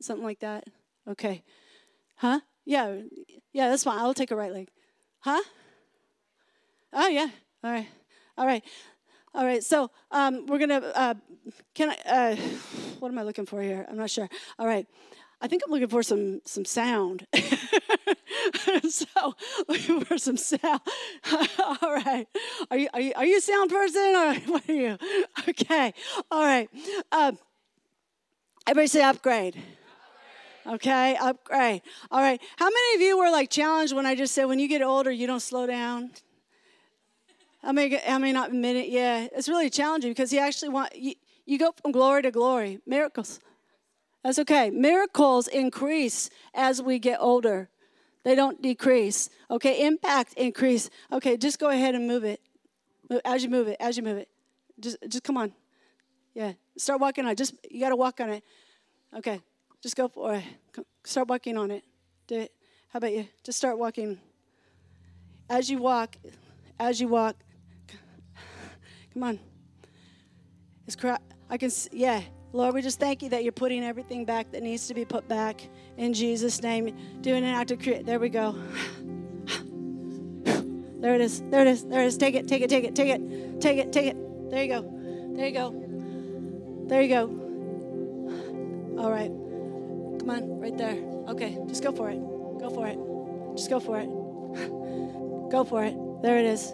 something 0.00 0.24
like 0.24 0.40
that? 0.40 0.64
Okay, 1.06 1.42
huh? 2.16 2.40
Yeah, 2.64 3.02
yeah, 3.52 3.68
that's 3.68 3.84
fine. 3.84 3.98
I'll 3.98 4.14
take 4.14 4.30
a 4.30 4.34
right 4.34 4.50
leg. 4.50 4.70
Huh? 5.18 5.42
Oh 6.94 7.06
yeah. 7.06 7.28
All 7.62 7.70
right. 7.70 7.86
All 8.38 8.46
right. 8.46 8.64
All 9.34 9.44
right, 9.44 9.62
so 9.62 9.90
um, 10.10 10.46
we're 10.46 10.58
gonna. 10.58 10.78
Uh, 10.78 11.14
can 11.74 11.90
I? 11.90 11.96
Uh, 12.10 12.36
what 12.98 13.10
am 13.10 13.18
I 13.18 13.22
looking 13.22 13.44
for 13.44 13.60
here? 13.60 13.84
I'm 13.86 13.98
not 13.98 14.08
sure. 14.08 14.30
All 14.58 14.66
right, 14.66 14.86
I 15.42 15.48
think 15.48 15.60
I'm 15.66 15.70
looking 15.70 15.88
for 15.88 16.02
some 16.02 16.40
some 16.46 16.64
sound. 16.64 17.26
so 18.88 19.34
looking 19.68 20.04
for 20.04 20.18
some 20.18 20.36
sound. 20.36 20.80
All 21.58 21.94
right, 21.94 22.26
are 22.70 22.76
you 22.76 22.88
are 22.92 23.00
you 23.00 23.12
are 23.16 23.24
you 23.24 23.38
a 23.38 23.40
sound 23.40 23.70
person 23.70 24.14
or 24.16 24.34
what 24.52 24.68
are 24.68 24.72
you? 24.72 24.98
Okay, 25.48 25.94
all 26.30 26.44
right. 26.44 26.68
Um, 27.12 27.38
everybody 28.66 28.86
say 28.86 29.02
upgrade. 29.02 29.56
Okay, 30.66 31.16
upgrade. 31.16 31.82
All 32.10 32.20
right. 32.20 32.40
How 32.56 32.66
many 32.66 32.94
of 32.96 33.00
you 33.00 33.18
were 33.18 33.30
like 33.30 33.50
challenged 33.50 33.94
when 33.94 34.06
I 34.06 34.14
just 34.14 34.34
said 34.34 34.44
when 34.44 34.58
you 34.58 34.68
get 34.68 34.82
older 34.82 35.10
you 35.10 35.26
don't 35.26 35.40
slow 35.40 35.66
down? 35.66 36.10
I 37.62 37.72
may, 37.72 38.00
I 38.06 38.18
may 38.18 38.32
not 38.32 38.50
admit 38.50 38.76
it. 38.76 38.88
Yeah, 38.88 39.26
it's 39.34 39.48
really 39.48 39.70
challenging 39.70 40.10
because 40.10 40.32
you 40.32 40.38
actually 40.38 40.70
want 40.70 40.94
you, 40.96 41.14
you 41.44 41.58
go 41.58 41.72
from 41.80 41.92
glory 41.92 42.22
to 42.22 42.30
glory. 42.30 42.80
Miracles. 42.86 43.40
That's 44.22 44.38
okay. 44.38 44.70
Miracles 44.70 45.48
increase 45.48 46.30
as 46.54 46.82
we 46.82 46.98
get 46.98 47.18
older. 47.20 47.70
They 48.22 48.34
don't 48.34 48.60
decrease. 48.60 49.30
Okay, 49.50 49.86
impact 49.86 50.34
increase. 50.34 50.90
Okay, 51.10 51.36
just 51.36 51.58
go 51.58 51.68
ahead 51.68 51.94
and 51.94 52.06
move 52.06 52.24
it. 52.24 52.40
As 53.24 53.42
you 53.42 53.50
move 53.50 53.68
it, 53.68 53.76
as 53.80 53.96
you 53.96 54.02
move 54.02 54.18
it. 54.18 54.28
Just 54.78 54.98
just 55.08 55.24
come 55.24 55.36
on. 55.36 55.52
Yeah. 56.34 56.52
Start 56.76 57.00
walking 57.00 57.24
on 57.24 57.32
it. 57.32 57.38
Just 57.38 57.54
you 57.70 57.80
gotta 57.80 57.96
walk 57.96 58.20
on 58.20 58.30
it. 58.30 58.44
Okay. 59.16 59.40
Just 59.82 59.96
go 59.96 60.08
for 60.08 60.34
it. 60.34 60.44
Start 61.04 61.28
walking 61.28 61.56
on 61.56 61.70
it. 61.70 61.84
Do 62.26 62.36
it. 62.40 62.52
How 62.88 62.98
about 62.98 63.12
you? 63.12 63.26
Just 63.42 63.58
start 63.58 63.78
walking. 63.78 64.18
As 65.48 65.68
you 65.68 65.78
walk, 65.78 66.16
as 66.78 67.00
you 67.00 67.08
walk, 67.08 67.36
Come 69.12 69.24
on. 69.24 69.38
It's 70.86 70.94
cry. 70.94 71.18
I 71.48 71.56
can. 71.56 71.70
Yeah. 71.92 72.22
Lord, 72.52 72.74
we 72.74 72.82
just 72.82 72.98
thank 72.98 73.22
you 73.22 73.28
that 73.28 73.44
you're 73.44 73.52
putting 73.52 73.84
everything 73.84 74.24
back 74.24 74.50
that 74.50 74.62
needs 74.62 74.88
to 74.88 74.94
be 74.94 75.04
put 75.04 75.28
back 75.28 75.68
in 75.96 76.12
Jesus' 76.12 76.60
name. 76.62 76.96
Doing 77.20 77.44
an 77.44 77.54
act 77.54 77.70
of 77.70 77.78
create. 77.80 78.04
There 78.04 78.18
we 78.18 78.28
go. 78.28 78.56
There 81.00 81.14
it 81.14 81.20
is. 81.20 81.42
There 81.48 81.62
it 81.62 81.68
is. 81.68 81.84
There 81.84 82.02
it 82.02 82.06
is. 82.06 82.18
Take 82.18 82.34
it. 82.34 82.48
Take 82.48 82.62
it. 82.62 82.68
Take 82.68 82.84
it. 82.84 82.94
Take 82.94 83.08
it. 83.08 83.60
Take 83.60 83.78
it. 83.78 83.92
Take 83.92 84.06
it. 84.08 84.50
There 84.50 84.62
you 84.64 84.68
go. 84.68 84.82
There 85.36 85.46
you 85.46 85.54
go. 85.54 85.70
There 86.88 87.02
you 87.02 87.08
go. 87.08 87.22
All 89.00 89.10
right. 89.10 89.30
Come 90.18 90.30
on. 90.30 90.60
Right 90.60 90.76
there. 90.76 90.96
Okay. 91.28 91.56
Just 91.68 91.84
go 91.84 91.92
for 91.92 92.10
it. 92.10 92.18
Go 92.18 92.68
for 92.68 92.88
it. 92.88 92.98
Just 93.56 93.70
go 93.70 93.78
for 93.80 94.00
it. 94.00 94.08
Go 95.50 95.64
for 95.64 95.84
it. 95.84 95.94
There 96.22 96.36
it 96.36 96.46
is. 96.46 96.72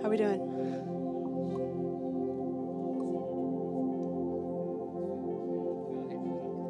How 0.00 0.06
are 0.06 0.10
we 0.10 0.16
doing? 0.16 0.57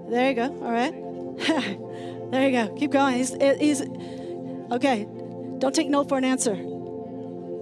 There 0.09 0.29
you 0.29 0.35
go. 0.35 0.45
All 0.45 0.73
right. 0.73 0.93
there 2.31 2.49
you 2.49 2.53
go. 2.53 2.75
Keep 2.77 2.93
going. 2.93 3.17
He's, 3.17 3.35
he's 3.61 3.83
okay. 4.73 5.07
Don't 5.59 5.75
take 5.75 5.89
no 5.89 6.05
for 6.05 6.17
an 6.19 6.25
answer. 6.25 6.57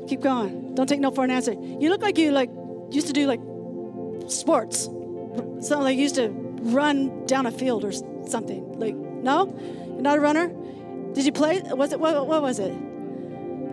Keep 0.08 0.20
going. 0.20 0.74
Don't 0.74 0.86
take 0.86 1.00
no 1.00 1.10
for 1.10 1.24
an 1.24 1.30
answer. 1.30 1.52
You 1.52 1.90
look 1.90 2.02
like 2.02 2.18
you 2.18 2.30
like 2.30 2.50
used 2.90 3.08
to 3.08 3.12
do 3.12 3.26
like 3.26 3.40
sports. 4.30 4.84
Something 4.84 5.80
like 5.80 5.96
you 5.96 6.02
used 6.02 6.14
to 6.16 6.28
run 6.30 7.26
down 7.26 7.46
a 7.46 7.50
field 7.50 7.84
or 7.84 7.92
something. 7.92 8.78
Like 8.78 8.94
no, 8.94 9.46
you're 9.86 10.02
not 10.02 10.18
a 10.18 10.20
runner. 10.20 10.48
Did 11.14 11.24
you 11.24 11.32
play? 11.32 11.60
Was 11.62 11.92
it 11.92 12.00
what, 12.00 12.26
what 12.26 12.42
was 12.42 12.58
it? 12.58 12.72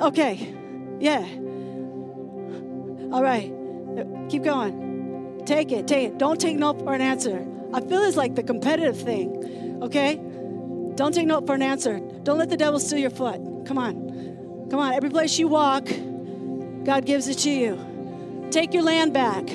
Okay, 0.01 0.53
yeah. 0.99 1.21
All 3.11 3.21
right. 3.21 3.53
Keep 4.29 4.43
going. 4.43 5.43
Take 5.45 5.71
it. 5.71 5.87
Take 5.87 6.07
it. 6.07 6.17
Don't 6.17 6.39
take 6.39 6.57
no 6.57 6.73
for 6.73 6.93
an 6.93 7.01
answer. 7.01 7.45
I 7.73 7.81
feel 7.81 8.03
it's 8.03 8.17
like 8.17 8.35
the 8.35 8.43
competitive 8.43 8.99
thing. 8.99 9.79
Okay? 9.81 10.15
Don't 10.95 11.13
take 11.13 11.27
no 11.27 11.41
for 11.41 11.55
an 11.55 11.61
answer. 11.61 11.99
Don't 12.23 12.37
let 12.37 12.49
the 12.49 12.57
devil 12.57 12.79
steal 12.79 12.99
your 12.99 13.09
foot. 13.09 13.65
Come 13.65 13.77
on. 13.77 14.67
Come 14.69 14.79
on. 14.79 14.93
Every 14.93 15.09
place 15.09 15.37
you 15.39 15.47
walk, 15.47 15.85
God 16.83 17.05
gives 17.05 17.27
it 17.27 17.39
to 17.39 17.49
you. 17.49 18.47
Take 18.51 18.73
your 18.73 18.83
land 18.83 19.13
back. 19.13 19.47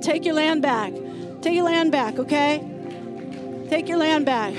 Take 0.00 0.24
your 0.24 0.34
land 0.34 0.62
back. 0.62 0.92
Take 1.42 1.54
your 1.54 1.64
land 1.64 1.92
back, 1.92 2.18
okay? 2.18 2.66
Take 3.68 3.88
your 3.88 3.98
land 3.98 4.26
back. 4.26 4.54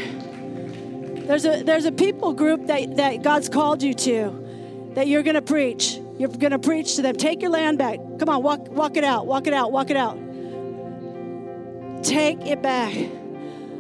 There's 1.28 1.46
a 1.46 1.64
there's 1.64 1.86
a 1.86 1.92
people 1.92 2.34
group 2.34 2.68
that, 2.68 2.98
that 2.98 3.22
God's 3.24 3.50
called 3.50 3.84
you 3.84 3.94
to 3.94 4.92
that 4.96 5.08
you're 5.08 5.24
gonna 5.24 5.42
preach. 5.42 6.00
You're 6.18 6.30
to 6.30 6.60
preach 6.60 6.98
to 6.98 7.02
them. 7.02 7.16
Take 7.16 7.42
your 7.42 7.50
land 7.50 7.80
back. 7.80 7.98
Come 8.20 8.30
on, 8.30 8.44
walk, 8.44 8.70
walk 8.70 8.96
it 8.96 9.04
out. 9.04 9.26
Walk 9.26 9.48
it 9.48 9.54
out. 9.54 9.72
Walk 9.72 9.90
it 9.90 9.98
out. 9.98 10.20
Take 12.04 12.46
it 12.48 12.62
back. 12.62 12.94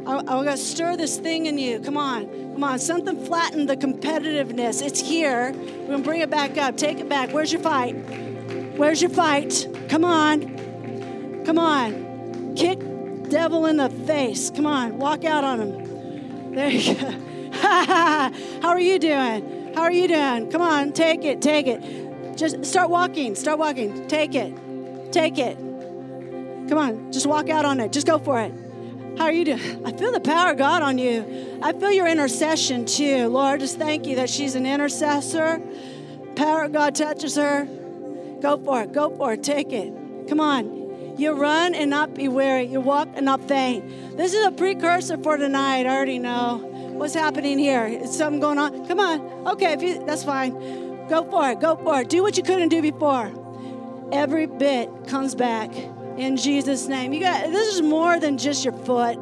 I, 0.05 0.17
am 0.17 0.25
going 0.25 0.45
to 0.45 0.57
stir 0.57 0.95
this 0.95 1.17
thing 1.17 1.45
in 1.45 1.57
you. 1.57 1.79
Come 1.79 1.97
on. 1.97 2.27
Come 2.53 2.63
on. 2.63 2.79
Something 2.79 3.23
flattened 3.25 3.69
the 3.69 3.77
competitiveness. 3.77 4.81
It's 4.81 4.99
here. 4.99 5.51
We're 5.53 5.87
going 5.87 5.97
to 5.97 6.03
bring 6.03 6.21
it 6.21 6.29
back 6.29 6.57
up. 6.57 6.77
Take 6.77 6.99
it 6.99 7.09
back. 7.09 7.31
Where's 7.31 7.51
your 7.51 7.61
fight? 7.61 7.93
Where's 8.77 9.01
your 9.01 9.11
fight? 9.11 9.67
Come 9.89 10.05
on. 10.05 11.43
Come 11.45 11.57
on. 11.57 12.53
Kick 12.55 12.79
devil 13.29 13.65
in 13.65 13.77
the 13.77 13.89
face. 13.89 14.49
Come 14.49 14.65
on. 14.65 14.97
Walk 14.97 15.23
out 15.23 15.43
on 15.43 15.59
him. 15.59 16.55
There 16.55 16.69
you 16.69 16.95
go. 16.95 17.11
How 17.51 18.69
are 18.69 18.79
you 18.79 18.99
doing? 18.99 19.73
How 19.75 19.83
are 19.83 19.91
you 19.91 20.07
doing? 20.07 20.51
Come 20.51 20.61
on. 20.61 20.93
Take 20.93 21.23
it. 21.25 21.41
Take 21.41 21.67
it. 21.67 22.37
Just 22.37 22.65
start 22.65 22.89
walking. 22.89 23.35
Start 23.35 23.59
walking. 23.59 24.07
Take 24.07 24.35
it. 24.35 24.53
Take 25.11 25.37
it. 25.37 25.57
Come 26.71 26.77
on. 26.77 27.11
Just 27.11 27.25
walk 27.25 27.49
out 27.49 27.65
on 27.65 27.81
it. 27.81 27.91
Just 27.91 28.07
go 28.07 28.17
for 28.17 28.39
it. 28.39 28.53
How 29.17 29.25
are 29.25 29.31
you 29.33 29.43
doing? 29.43 29.85
I 29.85 29.91
feel 29.91 30.13
the 30.13 30.21
power 30.21 30.51
of 30.51 30.57
God 30.57 30.81
on 30.81 30.97
you. 30.97 31.59
I 31.61 31.73
feel 31.73 31.91
your 31.91 32.07
intercession 32.07 32.85
too. 32.85 33.27
Lord, 33.27 33.59
just 33.59 33.77
thank 33.77 34.07
you 34.07 34.15
that 34.15 34.29
she's 34.29 34.55
an 34.55 34.65
intercessor. 34.65 35.61
Power 36.37 36.63
of 36.63 36.71
God 36.71 36.95
touches 36.95 37.35
her. 37.35 37.65
Go 38.41 38.57
for 38.63 38.83
it. 38.83 38.93
Go 38.93 39.13
for 39.17 39.33
it. 39.33 39.43
Take 39.43 39.73
it. 39.73 39.93
Come 40.29 40.39
on. 40.39 41.17
You 41.17 41.33
run 41.33 41.75
and 41.75 41.89
not 41.89 42.13
be 42.13 42.29
weary. 42.29 42.67
You 42.67 42.79
walk 42.79 43.09
and 43.15 43.25
not 43.25 43.45
faint. 43.49 44.15
This 44.15 44.33
is 44.33 44.45
a 44.45 44.51
precursor 44.53 45.17
for 45.17 45.35
tonight. 45.35 45.85
I 45.85 45.93
already 45.93 46.19
know. 46.19 46.59
What's 46.93 47.15
happening 47.15 47.59
here? 47.59 47.85
Is 47.85 48.17
something 48.17 48.39
going 48.39 48.57
on? 48.57 48.87
Come 48.87 49.01
on. 49.01 49.19
Okay, 49.49 49.73
if 49.73 49.81
you, 49.81 50.05
that's 50.05 50.23
fine. 50.23 50.53
Go 51.09 51.29
for 51.29 51.51
it. 51.51 51.59
Go 51.59 51.75
for 51.75 51.99
it. 51.99 52.07
Do 52.07 52.23
what 52.23 52.37
you 52.37 52.43
couldn't 52.43 52.69
do 52.69 52.81
before. 52.81 53.29
Every 54.13 54.45
bit 54.45 54.89
comes 55.07 55.35
back 55.35 55.69
in 56.17 56.37
Jesus' 56.37 56.87
name. 56.87 57.13
You 57.13 57.19
got 57.21 57.51
this 57.51 57.75
is 57.75 57.81
more 57.81 58.19
than 58.19 58.37
just 58.37 58.63
your 58.63 58.73
foot. 58.73 59.17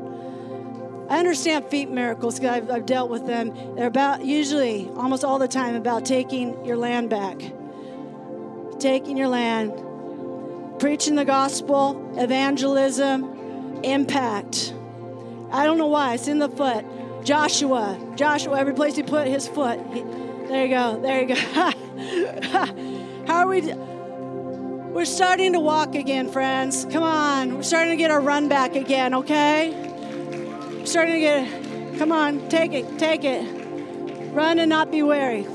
I 1.09 1.17
understand 1.17 1.65
feet 1.65 1.89
miracles 1.89 2.39
because 2.39 2.57
I've, 2.57 2.69
I've 2.69 2.85
dealt 2.85 3.09
with 3.09 3.25
them. 3.25 3.75
They're 3.75 3.87
about 3.87 4.23
usually 4.23 4.87
almost 4.95 5.23
all 5.23 5.39
the 5.39 5.47
time 5.47 5.75
about 5.75 6.05
taking 6.05 6.63
your 6.65 6.77
land 6.77 7.09
back, 7.09 7.41
taking 8.79 9.17
your 9.17 9.27
land, 9.27 9.73
preaching 10.79 11.15
the 11.15 11.25
gospel, 11.25 12.13
evangelism, 12.15 13.81
impact. 13.83 14.73
I 15.51 15.65
don't 15.65 15.79
know 15.79 15.87
why 15.87 16.13
it's 16.13 16.27
in 16.27 16.37
the 16.37 16.49
foot. 16.49 16.85
Joshua, 17.23 17.99
Joshua, 18.15 18.59
every 18.59 18.73
place 18.73 18.95
he 18.95 19.03
put 19.03 19.27
his 19.27 19.47
foot. 19.47 19.79
He, 19.91 20.03
there 20.47 20.65
you 20.65 20.69
go. 20.69 21.01
There 21.01 21.21
you 21.21 21.27
go. 21.27 21.35
How 23.27 23.35
are 23.35 23.47
we? 23.47 23.61
We're 24.91 25.05
starting 25.05 25.53
to 25.53 25.59
walk 25.59 25.95
again, 25.95 26.31
friends. 26.31 26.85
Come 26.91 27.03
on. 27.03 27.55
We're 27.55 27.63
starting 27.63 27.91
to 27.91 27.97
get 27.97 28.11
our 28.11 28.21
run 28.21 28.49
back 28.49 28.75
again, 28.75 29.13
okay? 29.13 29.71
We're 29.71 30.85
starting 30.85 31.15
to 31.15 31.19
get 31.19 31.69
Come 31.99 32.11
on, 32.13 32.47
take 32.47 32.71
it, 32.71 32.97
take 32.97 33.25
it. 33.25 33.43
Run 34.31 34.57
and 34.57 34.69
not 34.69 34.89
be 34.89 35.03
wary. 35.03 35.45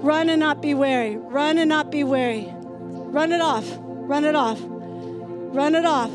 Run 0.00 0.30
and 0.30 0.40
not 0.40 0.62
be 0.62 0.72
wary. 0.72 1.18
Run 1.18 1.58
and 1.58 1.68
not 1.68 1.90
be 1.90 2.04
weary. 2.04 2.48
Run 2.50 3.32
it 3.32 3.42
off. 3.42 3.66
Run 3.78 4.24
it 4.24 4.34
off. 4.34 4.58
Run 4.62 5.74
it 5.74 5.84
off. 5.84 6.10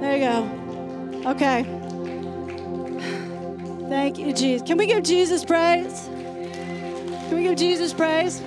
There 0.00 0.16
you 0.16 1.22
go. 1.22 1.30
Okay. 1.30 1.62
Thank 3.88 4.18
you, 4.18 4.32
Jesus. 4.32 4.66
Can 4.66 4.76
we 4.76 4.86
give 4.86 5.04
Jesus 5.04 5.44
praise? 5.44 6.08
Can 6.08 7.36
we 7.36 7.44
give 7.44 7.56
Jesus 7.56 7.94
praise? 7.94 8.42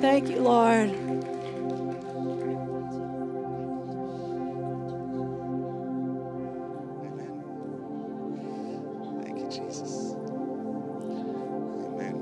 Thank 0.00 0.28
you, 0.28 0.40
Lord. 0.40 0.90
Amen. 7.04 7.54
Thank 9.22 9.38
you, 9.40 9.48
Jesus. 9.50 10.14
Amen. 11.86 12.16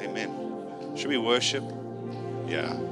Amen. 0.00 0.96
Should 0.96 1.08
we 1.10 1.18
worship? 1.18 1.64
Yeah. 2.46 2.91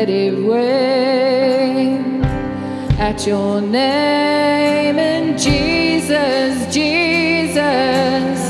Let 0.00 0.08
it 0.08 0.34
rain 0.48 2.24
at 2.98 3.26
your 3.26 3.60
name 3.60 4.98
and 4.98 5.38
Jesus, 5.38 6.74
Jesus, 6.74 8.40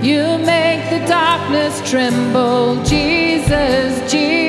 you 0.00 0.22
make 0.38 0.88
the 0.88 1.04
darkness 1.08 1.82
tremble. 1.90 2.80
Jesus, 2.84 4.12
Jesus, 4.12 4.45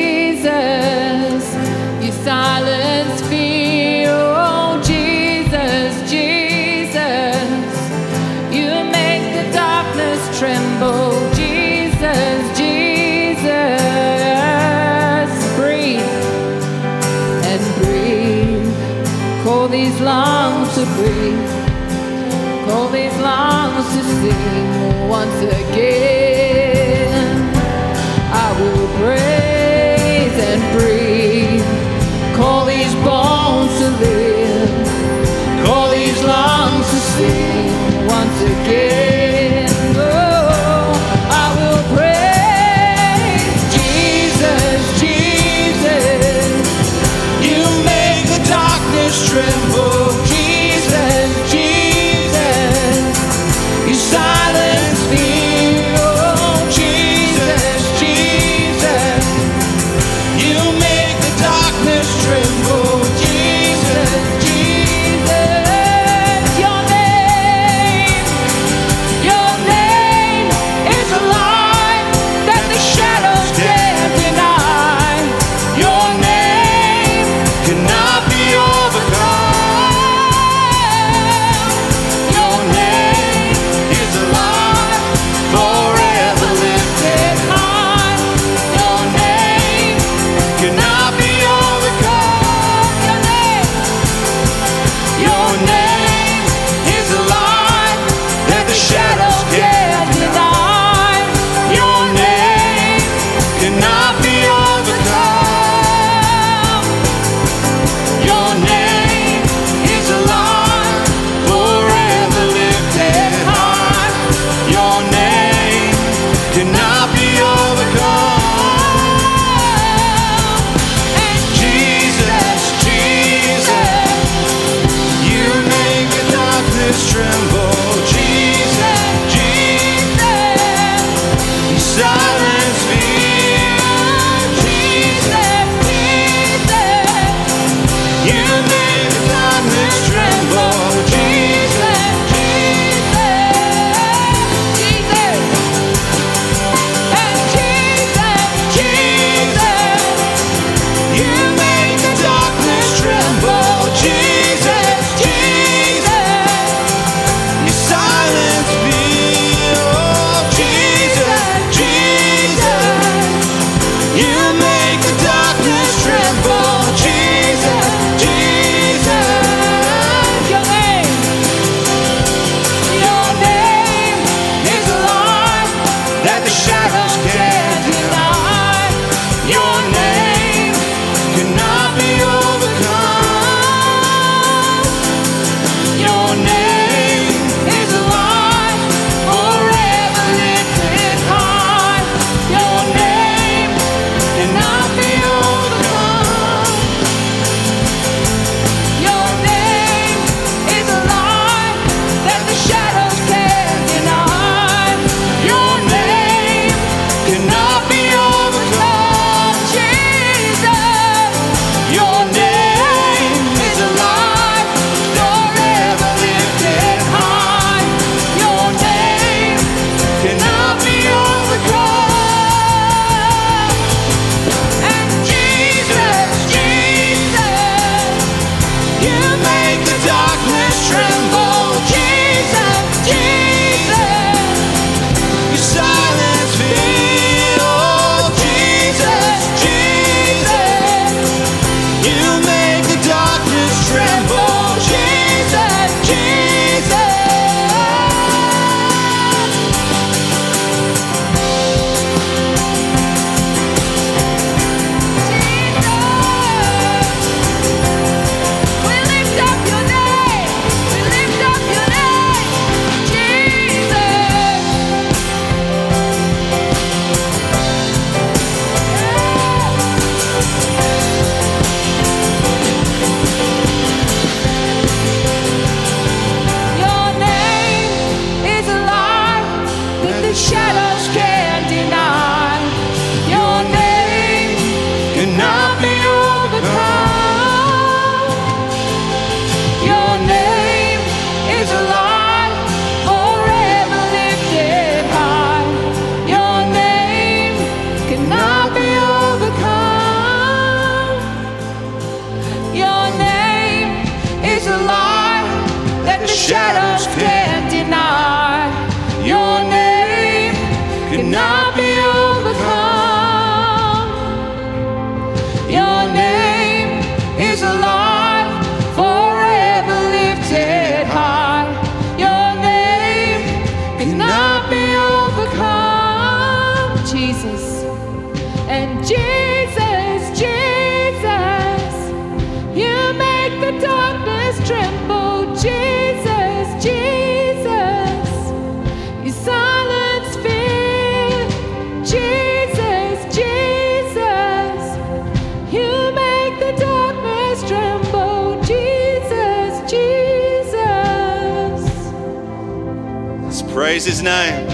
his 354.18 354.24
name. 354.24 354.65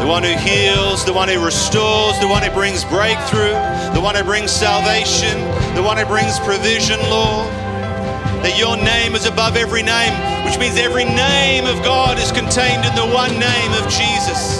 The 0.00 0.10
one 0.10 0.22
who 0.22 0.36
heals, 0.36 1.04
the 1.04 1.12
one 1.12 1.28
who 1.28 1.42
restores, 1.42 2.18
the 2.20 2.28
one 2.28 2.42
who 2.42 2.50
brings 2.50 2.84
breakthrough, 2.84 3.54
the 3.94 4.00
one 4.00 4.14
who 4.14 4.22
brings 4.22 4.50
salvation, 4.50 5.40
the 5.74 5.82
one 5.82 5.96
who 5.96 6.04
brings 6.04 6.38
provision, 6.40 7.00
Lord. 7.08 7.48
That 8.44 8.58
your 8.58 8.76
name 8.76 9.14
is 9.14 9.24
above 9.24 9.56
every 9.56 9.82
name, 9.82 10.12
which 10.44 10.58
means 10.58 10.76
every 10.76 11.04
name 11.04 11.64
of 11.64 11.82
God 11.82 12.18
is 12.18 12.30
contained 12.30 12.84
in 12.84 12.94
the 12.94 13.08
one 13.14 13.32
name 13.40 13.72
of 13.72 13.88
Jesus. 13.88 14.53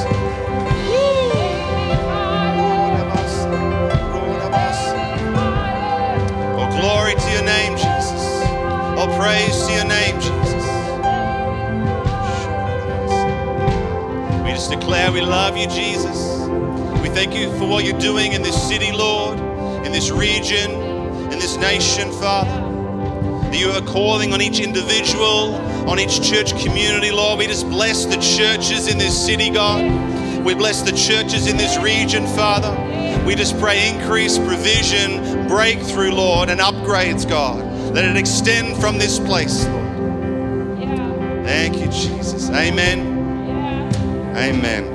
Praise 9.24 9.66
to 9.66 9.72
your 9.72 9.86
name, 9.86 10.20
Jesus. 10.20 10.64
We 14.44 14.50
just 14.50 14.70
declare 14.70 15.10
we 15.10 15.22
love 15.22 15.56
you, 15.56 15.66
Jesus. 15.66 16.46
We 17.00 17.08
thank 17.08 17.34
you 17.34 17.50
for 17.56 17.66
what 17.66 17.86
you're 17.86 17.98
doing 17.98 18.32
in 18.32 18.42
this 18.42 18.68
city, 18.68 18.92
Lord, 18.92 19.38
in 19.86 19.92
this 19.92 20.10
region, 20.10 20.72
in 21.32 21.38
this 21.38 21.56
nation, 21.56 22.12
Father. 22.12 22.50
That 23.48 23.58
you 23.58 23.70
are 23.70 23.80
calling 23.86 24.34
on 24.34 24.42
each 24.42 24.60
individual, 24.60 25.54
on 25.88 25.98
each 25.98 26.20
church 26.20 26.50
community, 26.62 27.10
Lord. 27.10 27.38
We 27.38 27.46
just 27.46 27.66
bless 27.70 28.04
the 28.04 28.16
churches 28.16 28.88
in 28.88 28.98
this 28.98 29.16
city, 29.16 29.48
God. 29.48 30.44
We 30.44 30.54
bless 30.54 30.82
the 30.82 30.92
churches 30.92 31.46
in 31.46 31.56
this 31.56 31.78
region, 31.78 32.26
Father. 32.36 32.74
We 33.24 33.34
just 33.36 33.58
pray 33.58 33.88
increase, 33.88 34.36
provision, 34.36 35.48
breakthrough, 35.48 36.12
Lord, 36.12 36.50
and 36.50 36.60
upgrades, 36.60 37.26
God. 37.26 37.73
Let 37.94 38.06
it 38.06 38.16
extend 38.16 38.76
from 38.80 38.98
this 38.98 39.20
place, 39.20 39.66
Lord. 39.66 39.84
Thank 41.44 41.76
you, 41.76 41.86
Jesus. 41.86 42.50
Amen. 42.50 44.34
Amen. 44.36 44.93